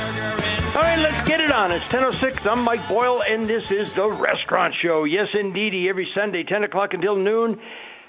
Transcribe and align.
All 0.00 0.82
right, 0.82 0.98
let's 0.98 1.28
get 1.28 1.40
it 1.40 1.50
on. 1.50 1.72
It's 1.72 1.84
10.06. 1.86 2.46
I'm 2.50 2.62
Mike 2.62 2.86
Boyle, 2.88 3.22
and 3.22 3.48
this 3.48 3.70
is 3.70 3.92
The 3.92 4.08
Restaurant 4.08 4.74
Show. 4.74 5.04
Yes, 5.04 5.26
indeedy, 5.38 5.88
every 5.88 6.08
Sunday, 6.14 6.42
10 6.44 6.64
o'clock 6.64 6.94
until 6.94 7.16
noon. 7.16 7.60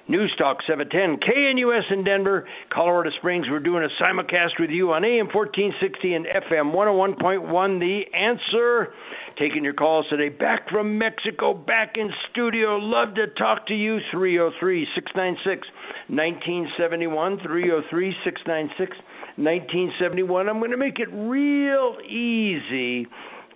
News 0.07 0.33
Talk 0.37 0.57
710, 0.67 1.19
KNUS 1.21 1.91
in 1.91 2.03
Denver, 2.03 2.47
Colorado 2.69 3.11
Springs. 3.17 3.47
We're 3.49 3.59
doing 3.59 3.83
a 3.83 4.03
simulcast 4.03 4.59
with 4.59 4.69
you 4.69 4.91
on 4.93 5.05
AM 5.05 5.27
1460 5.27 6.13
and 6.13 6.25
FM 6.25 6.73
101.1. 6.73 7.79
The 7.79 8.13
answer. 8.17 8.93
Taking 9.39 9.63
your 9.63 9.73
calls 9.73 10.05
today. 10.09 10.29
Back 10.29 10.69
from 10.69 10.97
Mexico, 10.97 11.53
back 11.53 11.95
in 11.97 12.09
studio. 12.29 12.77
Love 12.77 13.15
to 13.15 13.27
talk 13.27 13.67
to 13.67 13.73
you. 13.73 13.99
303 14.11 14.87
696 14.93 15.67
1971. 16.09 17.39
303 17.39 18.15
696 18.23 18.97
1971. 19.43 20.47
I'm 20.47 20.59
going 20.59 20.71
to 20.71 20.77
make 20.77 20.99
it 20.99 21.09
real 21.11 21.97
easy 22.07 23.07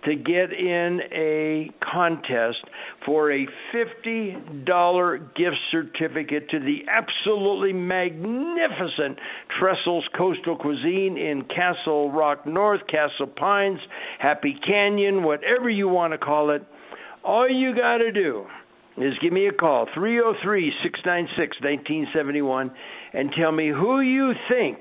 to 0.04 0.14
get 0.14 0.52
in 0.52 1.00
a 1.12 1.70
contest 1.82 2.58
for 3.04 3.32
a 3.32 3.46
$50 3.74 5.34
gift 5.34 5.56
certificate 5.72 6.48
to 6.50 6.60
the 6.60 6.82
absolutely 6.88 7.72
magnificent 7.72 9.18
Trestles 9.58 10.04
Coastal 10.16 10.56
Cuisine 10.56 11.16
in 11.18 11.44
Castle 11.44 12.12
Rock 12.12 12.46
North, 12.46 12.82
Castle 12.86 13.26
Pines, 13.26 13.80
Happy 14.20 14.56
Canyon, 14.64 15.24
whatever 15.24 15.68
you 15.68 15.88
want 15.88 16.12
to 16.12 16.18
call 16.18 16.50
it. 16.50 16.62
All 17.24 17.50
you 17.50 17.74
got 17.74 17.98
to 17.98 18.12
do 18.12 18.46
is 18.98 19.14
give 19.20 19.32
me 19.32 19.48
a 19.48 19.52
call, 19.52 19.86
303 19.92 20.72
696 20.84 21.56
1971, 21.60 22.70
and 23.12 23.32
tell 23.36 23.50
me 23.50 23.70
who 23.70 24.00
you 24.00 24.32
think 24.48 24.78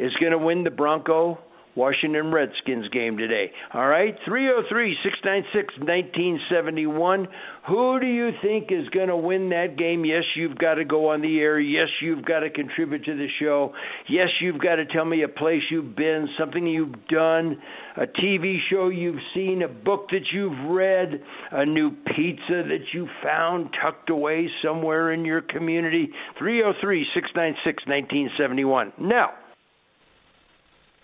is 0.00 0.12
going 0.20 0.32
to 0.32 0.38
win 0.38 0.64
the 0.64 0.70
Bronco 0.70 1.38
Washington 1.76 2.32
Redskins 2.32 2.88
game 2.88 3.16
today. 3.16 3.50
All 3.72 3.86
right, 3.86 4.14
303 4.26 4.96
696 5.04 5.78
1971. 5.78 7.28
Who 7.68 8.00
do 8.00 8.06
you 8.06 8.30
think 8.42 8.72
is 8.72 8.88
going 8.88 9.08
to 9.08 9.16
win 9.16 9.50
that 9.50 9.76
game? 9.78 10.04
Yes, 10.04 10.24
you've 10.34 10.58
got 10.58 10.74
to 10.74 10.84
go 10.84 11.10
on 11.10 11.20
the 11.20 11.38
air. 11.38 11.60
Yes, 11.60 11.88
you've 12.02 12.24
got 12.24 12.40
to 12.40 12.50
contribute 12.50 13.04
to 13.04 13.16
the 13.16 13.28
show. 13.40 13.72
Yes, 14.08 14.28
you've 14.40 14.60
got 14.60 14.76
to 14.76 14.86
tell 14.86 15.04
me 15.04 15.22
a 15.22 15.28
place 15.28 15.62
you've 15.70 15.94
been, 15.94 16.28
something 16.38 16.66
you've 16.66 17.06
done, 17.08 17.58
a 17.96 18.06
TV 18.06 18.56
show 18.68 18.88
you've 18.88 19.22
seen, 19.34 19.62
a 19.62 19.68
book 19.68 20.08
that 20.10 20.26
you've 20.32 20.70
read, 20.70 21.22
a 21.52 21.64
new 21.64 21.92
pizza 22.16 22.64
that 22.66 22.84
you 22.92 23.08
found 23.22 23.70
tucked 23.80 24.10
away 24.10 24.50
somewhere 24.64 25.12
in 25.12 25.24
your 25.24 25.42
community. 25.42 26.10
303 26.38 27.06
696 27.14 27.86
1971. 27.86 28.92
Now, 28.98 29.30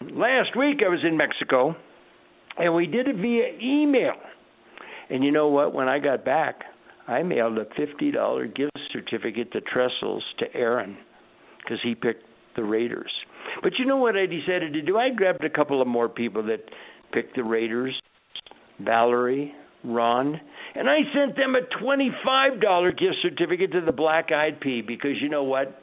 last 0.01 0.57
week 0.57 0.81
I 0.85 0.89
was 0.89 1.01
in 1.05 1.17
Mexico 1.17 1.75
and 2.59 2.75
we 2.75 2.87
did 2.87 3.09
it 3.09 3.17
via 3.17 3.59
email. 3.63 4.15
And 5.11 5.23
you 5.23 5.31
know 5.31 5.49
what? 5.49 5.73
When 5.73 5.89
I 5.89 5.99
got 5.99 6.25
back, 6.25 6.63
I 7.07 7.23
mailed 7.23 7.59
a 7.59 7.65
$50 7.65 8.55
gift 8.55 8.79
certificate 8.93 9.53
to 9.53 9.61
Trestles 9.61 10.23
to 10.39 10.47
Aaron 10.55 10.97
because 11.59 11.79
he 11.83 11.95
picked 11.95 12.25
the 12.57 12.65
Raiders. 12.65 13.13
But 13.63 13.73
you 13.79 13.85
know 13.85 13.97
what 13.97 14.17
I 14.17 14.27
decided 14.27 14.73
to 14.73 14.83
do? 14.83 14.97
I 14.99 15.11
grabbed 15.11 15.45
a 15.45 15.51
couple 15.51 15.81
of 15.81 15.87
more 15.87 16.09
people 16.09 16.43
that 16.45 16.65
picked 17.13 17.37
the 17.37 17.45
Raiders 17.45 17.95
Valerie, 18.81 19.55
Ron, 19.85 20.41
and 20.75 20.89
I 20.89 20.99
sent 21.15 21.37
them 21.37 21.55
a 21.55 21.83
$25 21.83 22.99
gift 22.99 23.17
certificate 23.23 23.73
to 23.73 23.81
the 23.81 23.93
Black 23.93 24.31
Eyed 24.33 24.61
Pea 24.61 24.83
because 24.83 25.13
you 25.21 25.29
know 25.29 25.45
what? 25.45 25.81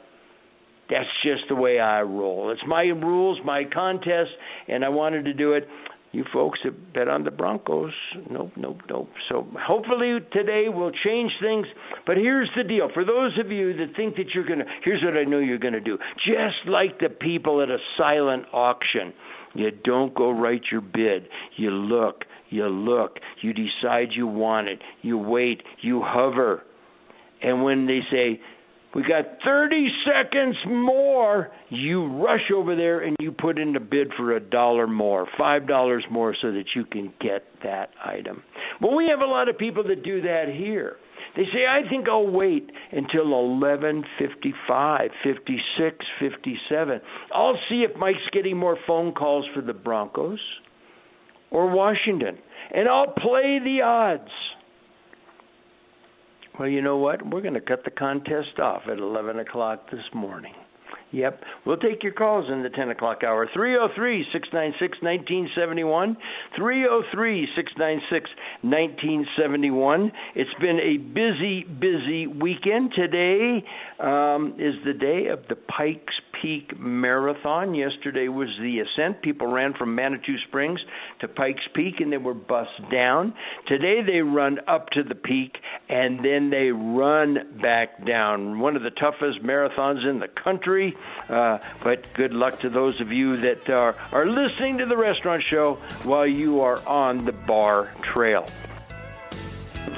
That's 0.90 1.08
just 1.22 1.44
the 1.48 1.54
way 1.54 1.80
I 1.80 2.02
roll. 2.02 2.50
It's 2.50 2.62
my 2.66 2.82
rules, 2.82 3.38
my 3.44 3.64
contest, 3.64 4.30
and 4.68 4.84
I 4.84 4.88
wanted 4.88 5.24
to 5.24 5.32
do 5.32 5.52
it. 5.52 5.66
You 6.12 6.24
folks 6.32 6.60
have 6.62 6.92
bet 6.92 7.08
on 7.08 7.24
the 7.24 7.32
Broncos. 7.32 7.92
Nope, 8.30 8.52
nope, 8.56 8.82
nope. 8.88 9.10
So 9.28 9.48
hopefully 9.58 10.18
today 10.32 10.66
we'll 10.68 10.92
change 11.04 11.32
things. 11.42 11.66
But 12.06 12.18
here's 12.18 12.48
the 12.56 12.62
deal. 12.62 12.88
For 12.94 13.04
those 13.04 13.36
of 13.44 13.50
you 13.50 13.76
that 13.78 13.96
think 13.96 14.14
that 14.16 14.26
you're 14.32 14.46
going 14.46 14.60
to, 14.60 14.64
here's 14.84 15.02
what 15.02 15.16
I 15.16 15.24
know 15.24 15.40
you're 15.40 15.58
going 15.58 15.74
to 15.74 15.80
do. 15.80 15.98
Just 16.24 16.68
like 16.68 17.00
the 17.00 17.08
people 17.08 17.62
at 17.62 17.68
a 17.68 17.78
silent 17.98 18.44
auction, 18.52 19.12
you 19.54 19.72
don't 19.72 20.14
go 20.14 20.30
write 20.30 20.62
your 20.70 20.82
bid. 20.82 21.28
You 21.56 21.70
look, 21.70 22.24
you 22.48 22.68
look, 22.68 23.18
you 23.42 23.52
decide 23.52 24.10
you 24.14 24.28
want 24.28 24.68
it, 24.68 24.80
you 25.02 25.18
wait, 25.18 25.62
you 25.80 26.00
hover. 26.04 26.62
And 27.42 27.64
when 27.64 27.86
they 27.86 28.00
say, 28.10 28.40
we 28.94 29.02
got 29.02 29.24
30 29.44 29.88
seconds 30.06 30.56
more. 30.66 31.50
You 31.68 32.06
rush 32.22 32.50
over 32.54 32.76
there 32.76 33.00
and 33.00 33.16
you 33.18 33.32
put 33.32 33.58
in 33.58 33.74
a 33.74 33.80
bid 33.80 34.12
for 34.16 34.36
a 34.36 34.40
dollar 34.40 34.86
more, 34.86 35.26
five 35.36 35.66
dollars 35.66 36.04
more, 36.10 36.34
so 36.40 36.52
that 36.52 36.64
you 36.76 36.84
can 36.84 37.12
get 37.20 37.44
that 37.64 37.90
item. 38.04 38.42
Well, 38.80 38.94
we 38.94 39.08
have 39.08 39.20
a 39.20 39.30
lot 39.30 39.48
of 39.48 39.58
people 39.58 39.82
that 39.88 40.04
do 40.04 40.22
that 40.22 40.44
here. 40.48 40.96
They 41.36 41.44
say, 41.52 41.66
I 41.68 41.88
think 41.88 42.08
I'll 42.08 42.30
wait 42.30 42.70
until 42.92 43.26
11:55, 43.26 45.10
56, 45.24 46.06
57. 46.20 47.00
I'll 47.32 47.58
see 47.68 47.84
if 47.88 47.96
Mike's 47.96 48.18
getting 48.32 48.56
more 48.56 48.78
phone 48.86 49.12
calls 49.12 49.44
for 49.54 49.60
the 49.60 49.72
Broncos 49.72 50.38
or 51.50 51.70
Washington, 51.70 52.38
and 52.72 52.88
I'll 52.88 53.12
play 53.12 53.58
the 53.58 53.82
odds. 53.82 54.30
Well, 56.58 56.68
you 56.68 56.82
know 56.82 56.98
what? 56.98 57.26
We're 57.26 57.40
going 57.40 57.54
to 57.54 57.60
cut 57.60 57.84
the 57.84 57.90
contest 57.90 58.60
off 58.60 58.82
at 58.90 58.98
11 58.98 59.40
o'clock 59.40 59.90
this 59.90 60.04
morning. 60.14 60.54
Yep. 61.14 61.44
We'll 61.64 61.76
take 61.76 62.02
your 62.02 62.12
calls 62.12 62.50
in 62.50 62.64
the 62.64 62.70
10 62.70 62.90
o'clock 62.90 63.22
hour. 63.22 63.48
303 63.54 64.26
696 64.32 64.98
1971. 65.00 66.16
303 66.56 67.48
696 67.54 68.30
1971. 68.62 70.12
It's 70.34 70.50
been 70.60 70.80
a 70.82 70.98
busy, 70.98 71.62
busy 71.62 72.26
weekend. 72.26 72.92
Today 72.96 73.62
um, 74.00 74.58
is 74.58 74.74
the 74.84 74.92
day 74.92 75.28
of 75.30 75.46
the 75.48 75.54
Pikes 75.54 76.14
Peak 76.42 76.78
Marathon. 76.78 77.74
Yesterday 77.74 78.28
was 78.28 78.48
the 78.60 78.80
ascent. 78.80 79.22
People 79.22 79.46
ran 79.46 79.72
from 79.78 79.94
Manitou 79.94 80.34
Springs 80.48 80.80
to 81.20 81.28
Pikes 81.28 81.62
Peak 81.74 82.00
and 82.00 82.12
they 82.12 82.18
were 82.18 82.34
bussed 82.34 82.90
down. 82.92 83.34
Today 83.68 84.00
they 84.04 84.18
run 84.18 84.58
up 84.68 84.90
to 84.90 85.02
the 85.04 85.14
peak 85.14 85.52
and 85.88 86.18
then 86.24 86.50
they 86.50 86.70
run 86.70 87.60
back 87.62 88.04
down. 88.04 88.58
One 88.58 88.76
of 88.76 88.82
the 88.82 88.90
toughest 88.90 89.42
marathons 89.44 90.08
in 90.08 90.18
the 90.18 90.28
country. 90.42 90.94
Uh, 91.28 91.58
but 91.82 92.12
good 92.14 92.32
luck 92.32 92.60
to 92.60 92.68
those 92.68 93.00
of 93.00 93.10
you 93.10 93.36
that 93.36 93.68
are, 93.70 93.96
are 94.12 94.26
listening 94.26 94.78
to 94.78 94.86
the 94.86 94.96
restaurant 94.96 95.42
show 95.42 95.74
while 96.02 96.26
you 96.26 96.60
are 96.60 96.86
on 96.86 97.18
the 97.24 97.32
Barr 97.32 97.90
Trail. 98.02 98.46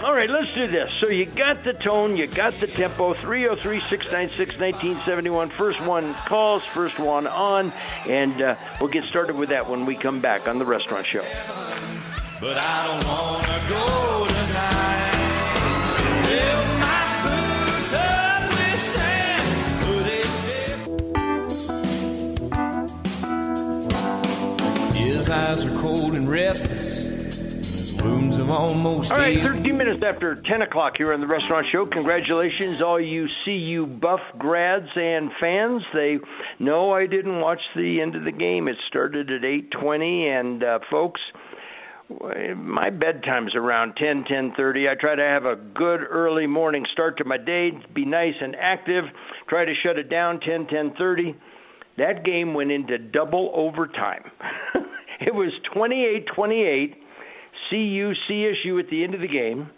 All 0.03 0.13
right, 0.13 0.29
let's 0.29 0.53
do 0.55 0.67
this. 0.67 0.91
So 1.01 1.09
you 1.09 1.25
got 1.25 1.65
the 1.65 1.73
tone, 1.73 2.17
you 2.17 2.27
got 2.27 2.59
the 2.61 2.67
tempo. 2.67 3.15
303 3.15 3.81
696 3.81 4.59
1971. 4.59 5.51
First 5.51 5.81
one 5.81 6.13
calls, 6.15 6.65
first 6.65 6.99
one 6.99 7.27
on. 7.27 7.73
And 8.07 8.41
uh, 8.43 8.57
we'll 8.81 8.91
get 8.91 9.05
started 9.05 9.37
with 9.37 9.49
that 9.49 9.69
when 9.69 9.87
we 9.87 9.97
come 9.97 10.21
back 10.21 10.49
on 10.49 10.59
the 10.59 10.67
restaurant 10.67 11.07
show. 11.07 11.25
But 12.41 12.59
I 12.59 12.87
don't 12.87 13.07
want 13.07 13.45
to 13.47 13.69
go 13.69 14.16
His 25.27 25.33
eyes 25.33 25.67
are 25.67 25.77
cold 25.79 26.15
and 26.15 26.31
restless. 26.31 27.05
All 29.11 29.19
right, 29.19 29.37
13 29.37 29.77
minutes 29.77 30.05
after 30.05 30.37
10 30.37 30.63
o'clock 30.63 30.97
here 30.97 31.13
on 31.13 31.21
the 31.21 31.27
restaurant 31.27 31.67
show. 31.73 31.85
Congratulations, 31.85 32.81
all 32.81 33.01
you 33.01 33.27
CU 33.45 33.87
Buff 33.87 34.21
grads 34.39 34.87
and 34.95 35.33
fans. 35.41 35.83
They 35.93 36.19
know 36.61 36.93
I 36.93 37.09
didn't 37.09 37.41
watch 37.41 37.59
the 37.75 38.01
end 38.01 38.15
of 38.15 38.23
the 38.23 38.31
game. 38.31 38.69
It 38.69 38.77
started 38.87 39.33
at 39.33 39.43
8:20, 39.43 40.27
and 40.29 40.63
uh, 40.63 40.79
folks, 40.89 41.21
my 42.09 42.91
bedtime's 42.91 43.57
around 43.57 43.97
10, 43.97 44.27
10:30. 44.31 44.89
I 44.89 44.95
try 44.95 45.17
to 45.17 45.25
have 45.25 45.45
a 45.45 45.57
good 45.57 46.03
early 46.09 46.47
morning 46.47 46.87
start 46.93 47.19
to 47.19 47.25
my 47.25 47.37
day, 47.37 47.73
be 47.93 48.05
nice 48.05 48.37
and 48.41 48.55
active. 48.55 49.03
Try 49.49 49.65
to 49.65 49.75
shut 49.83 49.99
it 49.99 50.09
down 50.09 50.39
10, 50.39 50.67
10:30. 50.67 51.35
That 51.99 52.25
game 52.25 52.55
went 52.55 52.71
into 52.71 52.97
double 52.99 53.51
overtime. 53.57 54.31
It 55.21 55.35
was 55.35 55.53
28-28, 55.75 56.95
CU 57.71 58.13
CSU 58.29 58.81
at 58.81 58.91
the 58.91 59.03
end 59.03 59.15
of 59.15 59.21
the 59.21 59.29
game, 59.29 59.71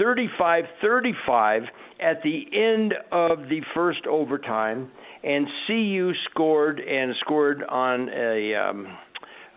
35-35 0.00 1.62
at 2.00 2.22
the 2.22 2.44
end 2.52 2.94
of 3.12 3.48
the 3.48 3.60
first 3.74 4.06
overtime, 4.06 4.90
and 5.22 5.46
CU 5.66 6.12
scored 6.30 6.80
and 6.80 7.14
scored 7.20 7.62
on 7.64 8.08
a 8.08 8.54
um, 8.54 8.98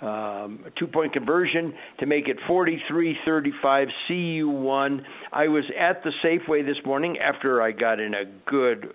um, 0.02 0.66
two 0.78 0.88
point 0.88 1.14
conversion 1.14 1.74
to 2.00 2.06
make 2.06 2.28
it 2.28 2.38
43 2.48 3.18
35. 3.26 3.88
CU 4.08 4.50
won. 4.50 5.06
I 5.32 5.48
was 5.48 5.64
at 5.80 6.04
the 6.04 6.12
Safeway 6.24 6.66
this 6.66 6.76
morning 6.86 7.18
after 7.20 7.62
I 7.62 7.72
got 7.72 8.00
in 8.00 8.14
a 8.14 8.26
good 8.46 8.94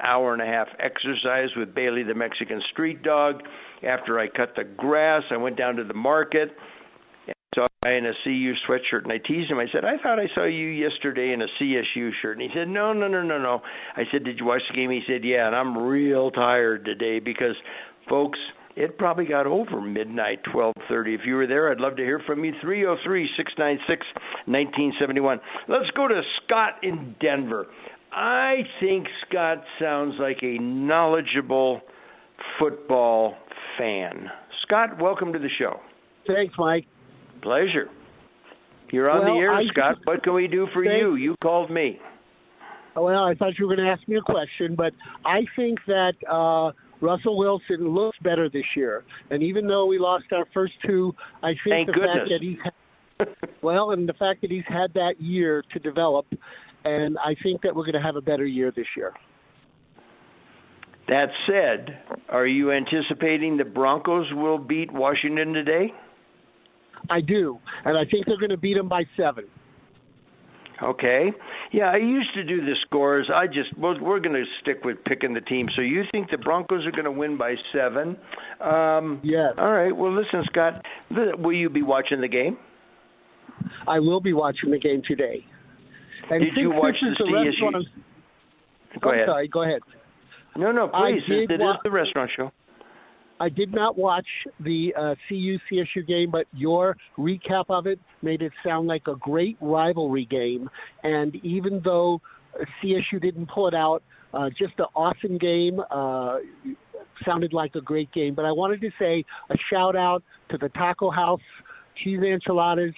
hour 0.00 0.32
and 0.32 0.40
a 0.40 0.46
half 0.46 0.68
exercise 0.78 1.48
with 1.56 1.74
Bailey 1.74 2.02
the 2.02 2.14
Mexican 2.14 2.62
street 2.72 3.02
dog. 3.02 3.42
After 3.82 4.18
I 4.18 4.28
cut 4.28 4.54
the 4.56 4.64
grass, 4.64 5.22
I 5.30 5.36
went 5.36 5.56
down 5.56 5.76
to 5.76 5.84
the 5.84 5.94
market 5.94 6.50
and 7.26 7.34
saw 7.54 7.64
a 7.64 7.68
guy 7.84 7.92
in 7.92 8.06
a 8.06 8.12
CU 8.24 8.54
sweatshirt, 8.66 9.04
and 9.04 9.12
I 9.12 9.18
teased 9.18 9.50
him. 9.50 9.58
I 9.58 9.66
said, 9.72 9.84
"I 9.84 9.98
thought 9.98 10.18
I 10.18 10.28
saw 10.34 10.44
you 10.44 10.66
yesterday 10.66 11.32
in 11.32 11.42
a 11.42 11.48
CSU 11.58 12.10
shirt." 12.20 12.38
And 12.38 12.42
he 12.42 12.50
said, 12.54 12.68
"No, 12.68 12.92
no, 12.92 13.06
no, 13.06 13.22
no, 13.22 13.38
no." 13.38 13.62
I 13.96 14.04
said, 14.10 14.24
"Did 14.24 14.40
you 14.40 14.46
watch 14.46 14.62
the 14.68 14.74
game?" 14.74 14.90
He 14.90 15.04
said, 15.06 15.24
"Yeah." 15.24 15.46
And 15.46 15.54
I'm 15.54 15.78
real 15.78 16.30
tired 16.30 16.84
today 16.84 17.20
because, 17.20 17.56
folks, 18.08 18.38
it 18.74 18.98
probably 18.98 19.26
got 19.26 19.46
over 19.46 19.80
midnight, 19.80 20.42
12:30. 20.44 21.14
If 21.14 21.24
you 21.24 21.36
were 21.36 21.46
there, 21.46 21.70
I'd 21.70 21.80
love 21.80 21.96
to 21.96 22.04
hear 22.04 22.18
from 22.20 22.44
you. 22.44 22.52
303-696-1971. 22.60 25.40
Let's 25.68 25.90
go 25.92 26.08
to 26.08 26.22
Scott 26.44 26.78
in 26.82 27.14
Denver. 27.20 27.68
I 28.12 28.66
think 28.80 29.08
Scott 29.28 29.62
sounds 29.78 30.18
like 30.18 30.42
a 30.42 30.58
knowledgeable 30.58 31.80
football 32.58 33.36
fan. 33.78 34.30
Scott, 34.62 35.00
welcome 35.00 35.32
to 35.32 35.38
the 35.38 35.48
show. 35.58 35.80
Thanks, 36.26 36.54
Mike. 36.58 36.86
Pleasure. 37.42 37.88
You're 38.92 39.10
on 39.10 39.24
Well, 39.24 39.34
the 39.34 39.40
air, 39.40 39.52
I 39.52 39.64
Scott. 39.66 39.96
just- 39.96 40.06
What 40.06 40.22
can 40.22 40.34
we 40.34 40.48
do 40.48 40.66
for 40.72 40.84
Thank- 40.84 41.00
you? 41.00 41.14
You 41.14 41.36
called 41.42 41.70
me. 41.70 42.00
Well, 42.96 43.24
I 43.24 43.34
thought 43.34 43.58
you 43.58 43.68
were 43.68 43.76
going 43.76 43.86
to 43.86 43.92
ask 43.92 44.06
me 44.08 44.16
a 44.16 44.20
question, 44.20 44.74
but 44.74 44.92
I 45.24 45.46
think 45.54 45.78
that 45.86 46.14
uh, 46.28 46.72
Russell 47.00 47.36
Wilson 47.38 47.88
looks 47.94 48.18
better 48.22 48.48
this 48.48 48.64
year. 48.74 49.04
And 49.30 49.40
even 49.42 49.68
though 49.68 49.86
we 49.86 49.98
lost 49.98 50.24
our 50.32 50.46
first 50.52 50.72
two, 50.84 51.14
I 51.42 51.48
think 51.48 51.58
Thank 51.68 51.86
the 51.86 51.92
goodness. 51.92 52.16
fact 52.16 52.28
that 52.30 52.40
he's 52.40 52.58
well, 53.62 53.92
and 53.92 54.08
the 54.08 54.14
fact 54.14 54.40
that 54.40 54.50
he's 54.50 54.64
had 54.66 54.92
that 54.94 55.20
year 55.20 55.62
to 55.72 55.78
develop, 55.78 56.26
and 56.84 57.16
I 57.18 57.36
think 57.42 57.62
that 57.62 57.74
we're 57.74 57.84
going 57.84 57.94
to 57.94 58.00
have 58.02 58.16
a 58.16 58.20
better 58.20 58.46
year 58.46 58.72
this 58.74 58.86
year. 58.96 59.12
That 61.08 61.28
said, 61.46 61.98
are 62.28 62.46
you 62.46 62.70
anticipating 62.72 63.56
the 63.56 63.64
Broncos 63.64 64.26
will 64.32 64.58
beat 64.58 64.92
Washington 64.92 65.52
today? 65.54 65.92
I 67.10 67.20
do, 67.20 67.58
and 67.84 67.96
I 67.96 68.04
think 68.10 68.26
they're 68.26 68.38
going 68.38 68.50
to 68.50 68.56
beat 68.58 68.74
them 68.74 68.88
by 68.88 69.04
seven. 69.16 69.44
Okay. 70.82 71.32
Yeah, 71.72 71.90
I 71.90 71.96
used 71.96 72.32
to 72.34 72.44
do 72.44 72.60
the 72.60 72.74
scores. 72.86 73.28
I 73.34 73.46
just 73.46 73.76
well, 73.78 73.96
we're 74.00 74.20
going 74.20 74.34
to 74.34 74.44
stick 74.62 74.84
with 74.84 74.98
picking 75.04 75.34
the 75.34 75.40
team. 75.40 75.66
So 75.74 75.82
you 75.82 76.02
think 76.12 76.30
the 76.30 76.38
Broncos 76.38 76.86
are 76.86 76.92
going 76.92 77.04
to 77.04 77.10
win 77.12 77.36
by 77.36 77.54
seven? 77.72 78.16
Um, 78.60 79.20
Yes. 79.24 79.54
All 79.58 79.72
right. 79.72 79.94
Well, 79.96 80.14
listen, 80.14 80.44
Scott. 80.50 80.84
Will 81.10 81.52
you 81.52 81.68
be 81.68 81.82
watching 81.82 82.20
the 82.20 82.28
game? 82.28 82.58
I 83.88 83.98
will 83.98 84.20
be 84.20 84.32
watching 84.32 84.70
the 84.70 84.78
game 84.78 85.02
today. 85.06 85.44
And 86.30 86.44
Did 86.44 86.52
you 86.56 86.70
watch 86.70 86.94
the 87.00 87.24
CSU? 87.24 87.82
Go 89.00 89.10
I'm 89.10 89.14
ahead. 89.14 89.26
sorry. 89.28 89.48
Go 89.48 89.62
ahead. 89.62 89.80
No, 90.58 90.72
no, 90.72 90.88
please. 90.88 91.22
did 91.28 91.50
It 91.50 91.54
is 91.54 91.60
wa- 91.60 91.78
the 91.84 91.90
restaurant 91.90 92.30
show. 92.36 92.50
I 93.40 93.48
did 93.48 93.72
not 93.72 93.96
watch 93.96 94.26
the 94.58 94.92
uh, 94.98 95.14
CU 95.28 95.58
CSU 95.70 96.04
game, 96.06 96.30
but 96.32 96.46
your 96.52 96.96
recap 97.16 97.66
of 97.68 97.86
it 97.86 98.00
made 98.20 98.42
it 98.42 98.52
sound 98.66 98.88
like 98.88 99.02
a 99.06 99.14
great 99.14 99.56
rivalry 99.60 100.26
game. 100.28 100.68
And 101.04 101.36
even 101.44 101.80
though 101.84 102.20
CSU 102.82 103.22
didn't 103.22 103.48
pull 103.48 103.68
it 103.68 103.74
out, 103.74 104.02
uh, 104.34 104.50
just 104.50 104.74
an 104.78 104.86
awesome 104.96 105.38
game. 105.38 105.80
Uh, 105.90 106.38
sounded 107.24 107.52
like 107.52 107.74
a 107.74 107.80
great 107.80 108.12
game. 108.12 108.34
But 108.34 108.44
I 108.44 108.52
wanted 108.52 108.80
to 108.80 108.90
say 108.98 109.24
a 109.50 109.56
shout 109.72 109.96
out 109.96 110.22
to 110.50 110.58
the 110.58 110.68
Taco 110.70 111.10
House 111.10 111.40
cheese 112.02 112.20
enchiladas. 112.20 112.94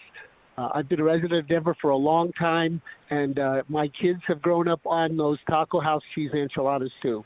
Uh, 0.58 0.68
I've 0.74 0.88
been 0.88 1.00
a 1.00 1.04
resident 1.04 1.34
of 1.40 1.48
Denver 1.48 1.76
for 1.80 1.90
a 1.90 1.96
long 1.96 2.32
time, 2.32 2.82
and 3.10 3.38
uh, 3.38 3.62
my 3.68 3.88
kids 4.00 4.20
have 4.28 4.42
grown 4.42 4.68
up 4.68 4.80
on 4.84 5.16
those 5.16 5.38
Taco 5.48 5.80
House 5.80 6.02
cheese 6.14 6.30
enchiladas 6.34 6.90
too. 7.02 7.24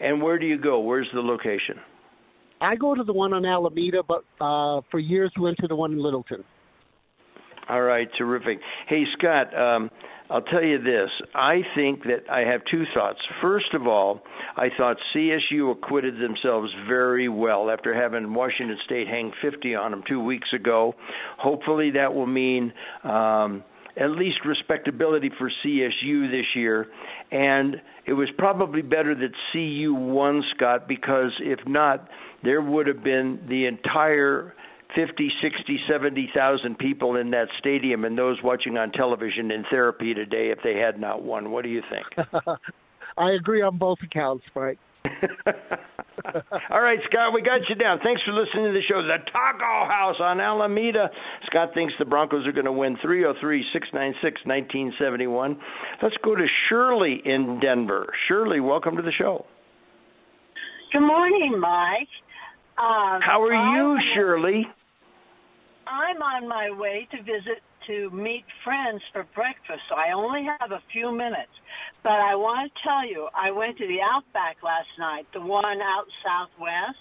And 0.00 0.22
where 0.22 0.38
do 0.38 0.46
you 0.46 0.58
go? 0.58 0.80
Where's 0.80 1.08
the 1.12 1.20
location? 1.20 1.76
I 2.60 2.76
go 2.76 2.94
to 2.94 3.04
the 3.04 3.12
one 3.12 3.32
on 3.32 3.44
Alameda, 3.44 4.02
but 4.06 4.24
uh, 4.40 4.80
for 4.90 4.98
years 4.98 5.32
went 5.38 5.58
to 5.58 5.68
the 5.68 5.76
one 5.76 5.92
in 5.92 6.02
Littleton. 6.02 6.44
All 7.68 7.82
right, 7.82 8.08
terrific. 8.16 8.58
Hey, 8.88 9.04
Scott, 9.18 9.54
um, 9.56 9.90
I'll 10.30 10.42
tell 10.42 10.62
you 10.62 10.78
this. 10.78 11.10
I 11.34 11.60
think 11.74 12.02
that 12.04 12.30
I 12.30 12.40
have 12.40 12.62
two 12.70 12.84
thoughts. 12.94 13.18
First 13.42 13.74
of 13.74 13.86
all, 13.86 14.22
I 14.56 14.68
thought 14.76 14.96
CSU 15.14 15.72
acquitted 15.72 16.14
themselves 16.14 16.70
very 16.86 17.28
well 17.28 17.70
after 17.70 17.94
having 17.94 18.32
Washington 18.34 18.78
State 18.84 19.06
hang 19.06 19.32
50 19.42 19.74
on 19.74 19.90
them 19.90 20.02
two 20.08 20.22
weeks 20.22 20.48
ago. 20.54 20.94
Hopefully, 21.38 21.92
that 21.92 22.14
will 22.14 22.26
mean. 22.26 22.72
Um, 23.04 23.64
at 23.98 24.10
least 24.10 24.38
respectability 24.44 25.30
for 25.38 25.50
CSU 25.64 26.30
this 26.30 26.46
year. 26.54 26.86
And 27.30 27.76
it 28.06 28.12
was 28.12 28.28
probably 28.38 28.82
better 28.82 29.14
that 29.14 29.32
CU 29.52 29.94
won, 29.94 30.42
Scott, 30.54 30.86
because 30.88 31.32
if 31.40 31.60
not, 31.66 32.08
there 32.42 32.60
would 32.60 32.86
have 32.86 33.02
been 33.02 33.40
the 33.48 33.66
entire 33.66 34.54
50, 34.94 35.30
60, 35.42 35.78
70,000 35.90 36.78
people 36.78 37.16
in 37.16 37.30
that 37.32 37.48
stadium 37.58 38.04
and 38.04 38.16
those 38.16 38.38
watching 38.42 38.78
on 38.78 38.92
television 38.92 39.50
in 39.50 39.64
therapy 39.70 40.14
today 40.14 40.50
if 40.50 40.58
they 40.62 40.76
had 40.76 40.98
not 41.00 41.22
won. 41.22 41.50
What 41.50 41.64
do 41.64 41.68
you 41.68 41.82
think? 41.90 42.28
I 43.18 43.32
agree 43.32 43.62
on 43.62 43.78
both 43.78 43.98
accounts, 44.02 44.44
Mike. 44.54 44.78
All 46.70 46.80
right, 46.82 46.98
Scott, 47.08 47.32
we 47.32 47.40
got 47.42 47.60
you 47.68 47.74
down. 47.74 48.00
Thanks 48.02 48.20
for 48.22 48.32
listening 48.32 48.66
to 48.66 48.72
the 48.72 48.82
show. 48.88 49.02
The 49.02 49.18
Taco 49.32 49.88
House 49.88 50.16
on 50.20 50.40
Alameda. 50.40 51.08
Scott 51.46 51.70
thinks 51.74 51.94
the 51.98 52.04
Broncos 52.04 52.46
are 52.46 52.52
going 52.52 52.66
to 52.66 52.72
win 52.72 52.96
303 53.02 53.64
696 53.72 54.44
1971. 54.44 55.58
Let's 56.02 56.16
go 56.22 56.34
to 56.34 56.46
Shirley 56.68 57.22
in 57.24 57.60
Denver. 57.60 58.12
Shirley, 58.28 58.60
welcome 58.60 58.96
to 58.96 59.02
the 59.02 59.12
show. 59.16 59.46
Good 60.92 61.00
morning, 61.06 61.58
Mike. 61.58 62.08
Um, 62.78 63.20
How 63.22 63.42
are 63.42 63.52
you, 63.52 63.92
I'm- 63.92 64.00
Shirley? 64.14 64.66
I'm 65.86 66.20
on 66.20 66.46
my 66.48 66.70
way 66.70 67.08
to 67.12 67.16
visit 67.22 67.62
to 67.86 68.10
meet 68.10 68.44
friends 68.62 69.00
for 69.12 69.24
breakfast, 69.34 69.80
so 69.88 69.94
I 69.96 70.12
only 70.14 70.44
have 70.60 70.70
a 70.72 70.82
few 70.92 71.10
minutes. 71.10 71.48
But 72.08 72.20
I 72.24 72.34
want 72.36 72.72
to 72.72 72.80
tell 72.88 73.06
you, 73.06 73.28
I 73.36 73.50
went 73.50 73.76
to 73.76 73.86
the 73.86 74.00
Outback 74.00 74.56
last 74.62 74.88
night, 74.98 75.26
the 75.34 75.42
one 75.42 75.82
out 75.82 76.06
southwest. 76.24 76.96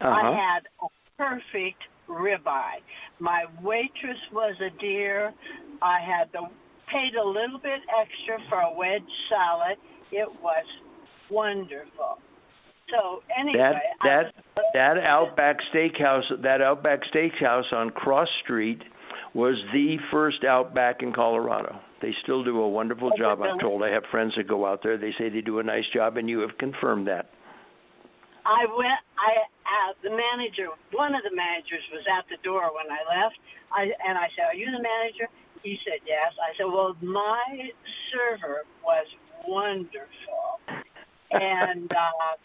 I 0.00 0.06
Uh-huh. 0.06 0.32
had 0.34 0.66
a 0.82 0.88
perfect 1.16 1.80
ribeye. 2.08 2.82
My 3.20 3.46
waitress 3.62 4.18
was 4.32 4.60
a 4.60 4.70
dear. 4.70 5.32
I 5.80 6.00
had 6.00 6.32
the 6.32 6.50
paid 6.88 7.14
a 7.14 7.22
little 7.22 7.58
bit 7.58 7.80
extra 7.96 8.40
for 8.48 8.60
a 8.60 8.72
wedge 8.72 9.08
salad. 9.28 9.78
It 10.10 10.28
was 10.42 10.66
wonderful. 11.30 12.18
So 12.90 13.22
anyway, 13.36 13.58
That 13.58 13.76
I- 14.00 14.08
that 14.08 14.34
that 14.74 14.98
Outback 15.06 15.60
Steakhouse, 15.72 16.28
that 16.42 16.60
Outback 16.60 17.04
Steakhouse 17.04 17.72
on 17.72 17.90
Cross 17.90 18.30
Street 18.42 18.82
was 19.34 19.56
the 19.72 19.96
first 20.12 20.44
Outback 20.44 21.02
in 21.02 21.12
Colorado. 21.12 21.80
They 22.00 22.14
still 22.22 22.44
do 22.44 22.60
a 22.60 22.68
wonderful 22.68 23.10
Oh, 23.12 23.18
job. 23.18 23.42
I'm 23.42 23.58
told. 23.58 23.82
I 23.82 23.90
have 23.90 24.04
friends 24.10 24.32
that 24.36 24.46
go 24.46 24.64
out 24.66 24.82
there. 24.82 24.96
They 24.96 25.12
say 25.18 25.28
they 25.28 25.40
do 25.40 25.58
a 25.58 25.62
nice 25.62 25.84
job, 25.92 26.16
and 26.16 26.28
you 26.28 26.40
have 26.40 26.56
confirmed 26.58 27.08
that. 27.08 27.26
I 28.46 28.68
went. 28.76 29.00
I 29.16 29.32
uh, 29.64 29.92
the 30.04 30.10
manager. 30.10 30.68
One 30.92 31.14
of 31.14 31.24
the 31.24 31.34
managers 31.34 31.82
was 31.90 32.04
at 32.06 32.28
the 32.28 32.36
door 32.44 32.70
when 32.76 32.92
I 32.92 33.00
left. 33.08 33.36
I 33.72 33.88
and 34.06 34.18
I 34.18 34.28
said, 34.36 34.52
"Are 34.52 34.54
you 34.54 34.66
the 34.66 34.84
manager?" 34.84 35.32
He 35.62 35.78
said, 35.82 36.04
"Yes." 36.06 36.36
I 36.36 36.52
said, 36.56 36.68
"Well, 36.68 36.94
my 37.00 37.72
server 38.12 38.68
was 38.84 39.06
wonderful," 39.48 40.60
and 41.32 41.90
uh, 42.04 42.36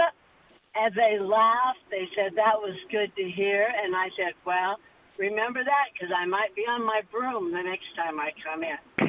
as 0.86 0.92
they 0.96 1.20
laughed, 1.20 1.84
they 1.90 2.08
said 2.16 2.32
that 2.40 2.56
was 2.56 2.74
good 2.90 3.14
to 3.14 3.24
hear, 3.30 3.68
and 3.68 3.94
I 3.94 4.08
said, 4.16 4.32
"Well." 4.46 4.80
Remember 5.18 5.62
that 5.62 5.86
because 5.92 6.10
I 6.10 6.26
might 6.26 6.54
be 6.56 6.62
on 6.62 6.84
my 6.84 7.02
broom 7.10 7.52
the 7.52 7.62
next 7.62 7.86
time 7.96 8.18
I 8.18 8.30
come 8.42 8.62
in. 8.62 8.78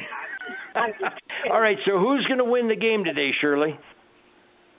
I'm 0.74 0.92
just 0.92 1.18
kidding. 1.18 1.52
All 1.52 1.60
right, 1.60 1.78
so 1.84 1.98
who's 1.98 2.24
going 2.26 2.38
to 2.38 2.44
win 2.44 2.68
the 2.68 2.76
game 2.76 3.04
today, 3.04 3.30
Shirley? 3.40 3.78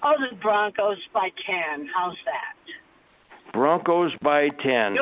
Oh, 0.03 0.13
the 0.17 0.35
Broncos 0.37 0.97
by 1.13 1.29
ten. 1.45 1.89
How's 1.93 2.15
that? 2.25 3.51
Broncos 3.53 4.11
by 4.21 4.49
10. 4.63 4.97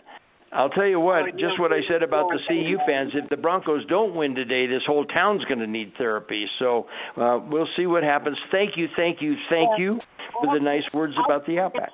I'll 0.54 0.70
tell 0.70 0.86
you 0.86 1.00
what, 1.00 1.24
Oh, 1.24 1.32
just 1.32 1.60
what 1.60 1.74
I 1.74 1.80
said 1.90 2.02
about 2.02 2.30
the 2.30 2.40
CU 2.48 2.78
fans, 2.88 3.12
if 3.14 3.30
the 3.30 3.36
Broncos 3.36 3.86
don't 3.88 4.16
win 4.16 4.36
today, 4.36 4.68
this 4.68 4.84
whole 4.88 5.04
town's 5.04 5.44
going 5.46 5.60
to 5.60 5.68
need 5.68 5.92
therapy. 5.98 6.46
So 6.60 6.88
uh, 7.18 7.40
we'll 7.50 7.68
see 7.76 7.88
what 7.88 8.04
happens. 8.04 8.38
Thank 8.52 8.78
you, 8.78 8.88
thank 8.96 9.22
you, 9.22 9.36
thank 9.50 9.78
you 9.78 10.00
for 10.42 10.58
the 10.58 10.64
nice 10.64 10.84
words 10.94 11.14
about 11.26 11.46
the 11.46 11.60
Outback. 11.60 11.90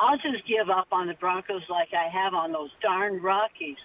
I'll 0.00 0.16
just 0.16 0.48
give 0.48 0.70
up 0.70 0.88
on 0.92 1.08
the 1.08 1.14
Broncos 1.14 1.62
like 1.68 1.88
I 1.92 2.08
have 2.08 2.32
on 2.32 2.52
those 2.52 2.70
darn 2.82 3.22
Rockies. 3.22 3.76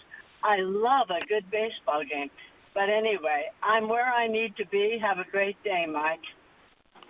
I 0.43 0.57
love 0.59 1.07
a 1.09 1.25
good 1.27 1.43
baseball 1.51 2.03
game. 2.09 2.29
But 2.73 2.89
anyway, 2.89 3.51
I'm 3.61 3.89
where 3.89 4.13
I 4.13 4.27
need 4.27 4.55
to 4.57 4.65
be. 4.67 4.97
Have 5.01 5.17
a 5.17 5.29
great 5.29 5.61
day, 5.63 5.85
Mike. 5.91 6.19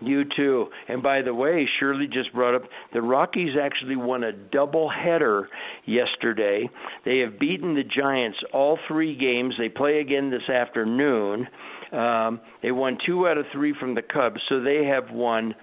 You 0.01 0.23
too. 0.35 0.67
And 0.89 1.01
by 1.01 1.21
the 1.21 1.33
way, 1.33 1.67
Shirley 1.79 2.07
just 2.07 2.33
brought 2.33 2.55
up 2.55 2.63
the 2.93 3.01
Rockies 3.01 3.55
actually 3.61 3.95
won 3.95 4.23
a 4.23 4.31
double 4.31 4.89
header 4.89 5.47
yesterday. 5.85 6.67
They 7.05 7.19
have 7.19 7.39
beaten 7.39 7.75
the 7.75 7.83
Giants 7.83 8.37
all 8.53 8.77
three 8.87 9.15
games. 9.15 9.53
They 9.57 9.69
play 9.69 9.99
again 9.99 10.31
this 10.31 10.49
afternoon. 10.49 11.47
Um, 11.91 12.41
they 12.61 12.71
won 12.71 12.97
two 13.05 13.27
out 13.27 13.37
of 13.37 13.45
three 13.53 13.73
from 13.79 13.95
the 13.95 14.01
Cubs, 14.01 14.41
so 14.49 14.61
they 14.61 14.83
have 14.85 15.11
won 15.11 15.55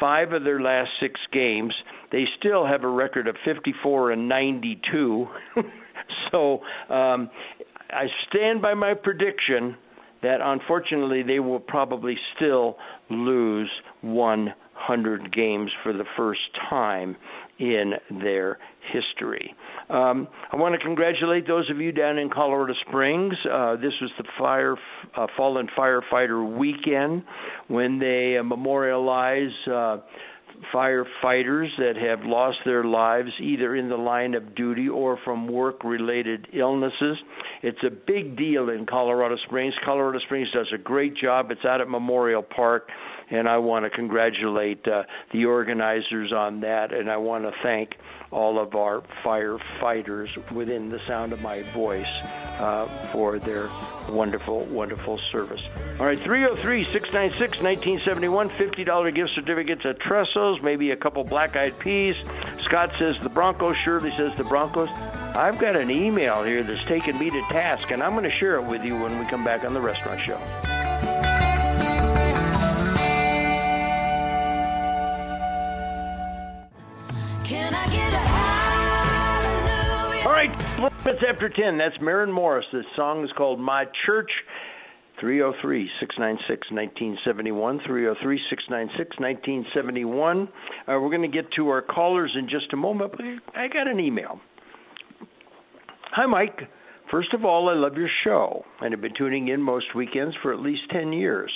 five 0.00 0.32
of 0.32 0.44
their 0.44 0.60
last 0.60 0.90
six 1.00 1.20
games. 1.32 1.74
They 2.12 2.24
still 2.38 2.66
have 2.66 2.84
a 2.84 2.88
record 2.88 3.28
of 3.28 3.36
54 3.44 4.12
and 4.12 4.28
92. 4.28 5.26
so 6.30 6.60
um, 6.88 7.30
I 7.90 8.06
stand 8.28 8.62
by 8.62 8.74
my 8.74 8.94
prediction 8.94 9.76
that 10.22 10.38
unfortunately 10.42 11.22
they 11.22 11.38
will 11.38 11.60
probably 11.60 12.16
still 12.36 12.76
lose 13.10 13.70
100 14.00 15.32
games 15.32 15.70
for 15.82 15.92
the 15.92 16.04
first 16.16 16.40
time 16.68 17.16
in 17.58 17.92
their 18.22 18.58
history. 18.92 19.54
Um, 19.90 20.28
I 20.52 20.56
want 20.56 20.74
to 20.74 20.84
congratulate 20.84 21.46
those 21.46 21.68
of 21.70 21.78
you 21.78 21.92
down 21.92 22.18
in 22.18 22.30
Colorado 22.30 22.74
Springs. 22.88 23.34
Uh, 23.44 23.76
this 23.76 23.92
was 24.00 24.10
the 24.18 24.24
fire 24.38 24.76
uh, 25.16 25.26
fallen 25.36 25.68
firefighter 25.76 26.56
weekend 26.56 27.24
when 27.68 27.98
they 27.98 28.36
uh, 28.38 28.42
memorialize 28.42 29.52
uh, 29.70 29.98
firefighters 30.74 31.68
that 31.78 31.94
have 31.96 32.20
lost 32.24 32.58
their 32.64 32.84
lives 32.84 33.30
either 33.40 33.76
in 33.76 33.88
the 33.88 33.96
line 33.96 34.34
of 34.34 34.54
duty 34.54 34.88
or 34.88 35.18
from 35.24 35.46
work 35.48 35.84
related 35.84 36.48
illnesses. 36.52 37.16
It's 37.62 37.78
a 37.86 37.90
big 37.90 38.36
deal 38.36 38.68
in 38.70 38.86
Colorado 38.86 39.36
Springs. 39.46 39.74
Colorado 39.84 40.18
Springs 40.26 40.48
does 40.52 40.70
a 40.74 40.78
great 40.78 41.16
job. 41.16 41.50
It's 41.50 41.64
out 41.64 41.80
at 41.80 41.88
Memorial 41.88 42.42
Park, 42.42 42.88
and 43.30 43.48
I 43.48 43.58
want 43.58 43.84
to 43.84 43.90
congratulate 43.90 44.86
uh, 44.86 45.04
the 45.32 45.44
organizers 45.44 46.32
on 46.32 46.60
that, 46.60 46.92
and 46.92 47.10
I 47.10 47.16
want 47.16 47.44
to 47.44 47.52
thank 47.62 47.96
all 48.30 48.58
of 48.58 48.74
our 48.74 49.02
firefighters 49.24 50.28
within 50.52 50.90
the 50.90 51.00
sound 51.06 51.32
of 51.32 51.40
my 51.40 51.62
voice 51.72 52.06
uh, 52.58 52.86
for 53.10 53.38
their 53.38 53.70
wonderful, 54.08 54.60
wonderful 54.66 55.18
service. 55.32 55.60
All 55.98 56.06
right, 56.06 56.18
303 56.18 56.84
696 56.84 57.62
1971, 57.62 58.50
$50 58.50 59.14
gift 59.14 59.30
certificates 59.34 59.82
at 59.84 59.98
Trestles, 60.00 60.62
maybe 60.62 60.90
a 60.90 60.96
couple 60.96 61.24
black 61.24 61.56
eyed 61.56 61.78
peas. 61.78 62.16
Scott 62.64 62.92
says 62.98 63.16
the 63.22 63.30
Broncos, 63.30 63.76
Shirley 63.84 64.12
says 64.16 64.36
the 64.36 64.44
Broncos. 64.44 64.90
I've 65.34 65.58
got 65.58 65.76
an 65.76 65.90
email 65.90 66.42
here 66.42 66.62
that's 66.62 66.84
taken 66.86 67.18
me 67.18 67.30
to 67.30 67.40
task, 67.42 67.90
and 67.90 68.02
I'm 68.02 68.12
going 68.12 68.24
to 68.24 68.36
share 68.38 68.56
it 68.56 68.64
with 68.64 68.84
you 68.84 68.98
when 68.98 69.18
we 69.18 69.26
come 69.26 69.44
back 69.44 69.64
on 69.64 69.72
the 69.72 69.80
restaurant 69.80 70.20
show. 70.26 70.67
All 80.26 80.32
right, 80.32 80.54
minutes 80.78 81.24
after 81.26 81.48
10. 81.48 81.78
That's 81.78 81.94
Maren 81.98 82.30
Morris. 82.30 82.66
This 82.74 82.84
song 82.94 83.24
is 83.24 83.30
called 83.38 83.58
My 83.58 83.86
Church. 84.04 84.30
303 85.18 85.88
696 85.98 86.70
1971. 86.70 87.80
303 87.86 88.40
696 88.50 89.18
1971. 89.18 90.42
Uh, 90.46 91.00
We're 91.00 91.08
going 91.08 91.22
to 91.22 91.28
get 91.28 91.50
to 91.56 91.68
our 91.70 91.80
callers 91.80 92.36
in 92.38 92.50
just 92.50 92.70
a 92.74 92.76
moment, 92.76 93.12
but 93.16 93.24
I 93.56 93.68
got 93.68 93.88
an 93.88 93.98
email. 93.98 94.40
Hi, 96.12 96.26
Mike. 96.26 96.60
First 97.10 97.32
of 97.32 97.46
all, 97.46 97.70
I 97.70 97.74
love 97.74 97.96
your 97.96 98.10
show 98.24 98.66
and 98.82 98.92
have 98.92 99.00
been 99.00 99.14
tuning 99.16 99.48
in 99.48 99.62
most 99.62 99.94
weekends 99.96 100.36
for 100.42 100.52
at 100.52 100.60
least 100.60 100.82
10 100.92 101.14
years. 101.14 101.50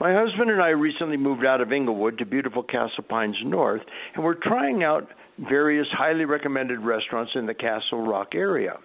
My 0.00 0.14
husband 0.14 0.50
and 0.50 0.62
I 0.62 0.68
recently 0.68 1.18
moved 1.18 1.44
out 1.44 1.60
of 1.60 1.70
Englewood 1.70 2.16
to 2.18 2.24
beautiful 2.24 2.62
Castle 2.62 3.04
Pines 3.06 3.36
North, 3.44 3.82
and 4.14 4.24
we're 4.24 4.42
trying 4.42 4.82
out 4.82 5.08
various 5.38 5.86
highly 5.92 6.24
recommended 6.24 6.80
restaurants 6.80 7.32
in 7.34 7.46
the 7.46 7.54
Castle 7.54 8.06
Rock 8.06 8.34
area. 8.34 8.78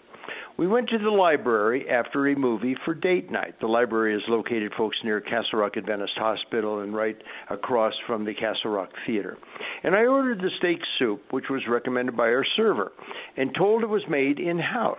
We 0.58 0.68
went 0.68 0.90
to 0.90 0.98
the 0.98 1.10
library 1.10 1.90
after 1.90 2.28
a 2.28 2.36
movie 2.36 2.76
for 2.84 2.94
date 2.94 3.32
night. 3.32 3.56
The 3.62 3.68
library 3.68 4.16
is 4.16 4.22
located, 4.28 4.74
folks, 4.78 4.98
near 5.04 5.22
Castle 5.22 5.60
Rock 5.60 5.78
Adventist 5.78 6.14
Hospital 6.18 6.82
and 6.82 6.94
right 6.94 7.16
across 7.50 7.94
from 8.06 8.26
the 8.26 8.34
Castle 8.34 8.72
Rock 8.72 8.90
Theater. 9.08 9.38
And 9.84 9.96
I 9.96 10.06
ordered 10.06 10.40
the 10.40 10.50
steak 10.58 10.80
soup, 10.98 11.22
which 11.32 11.46
was 11.50 11.62
recommended 11.70 12.18
by 12.18 12.26
our 12.26 12.46
server, 12.58 12.92
and 13.38 13.56
told 13.56 13.84
it 13.84 13.90
was 13.90 14.04
made 14.10 14.40
in 14.40 14.60
house. 14.60 14.98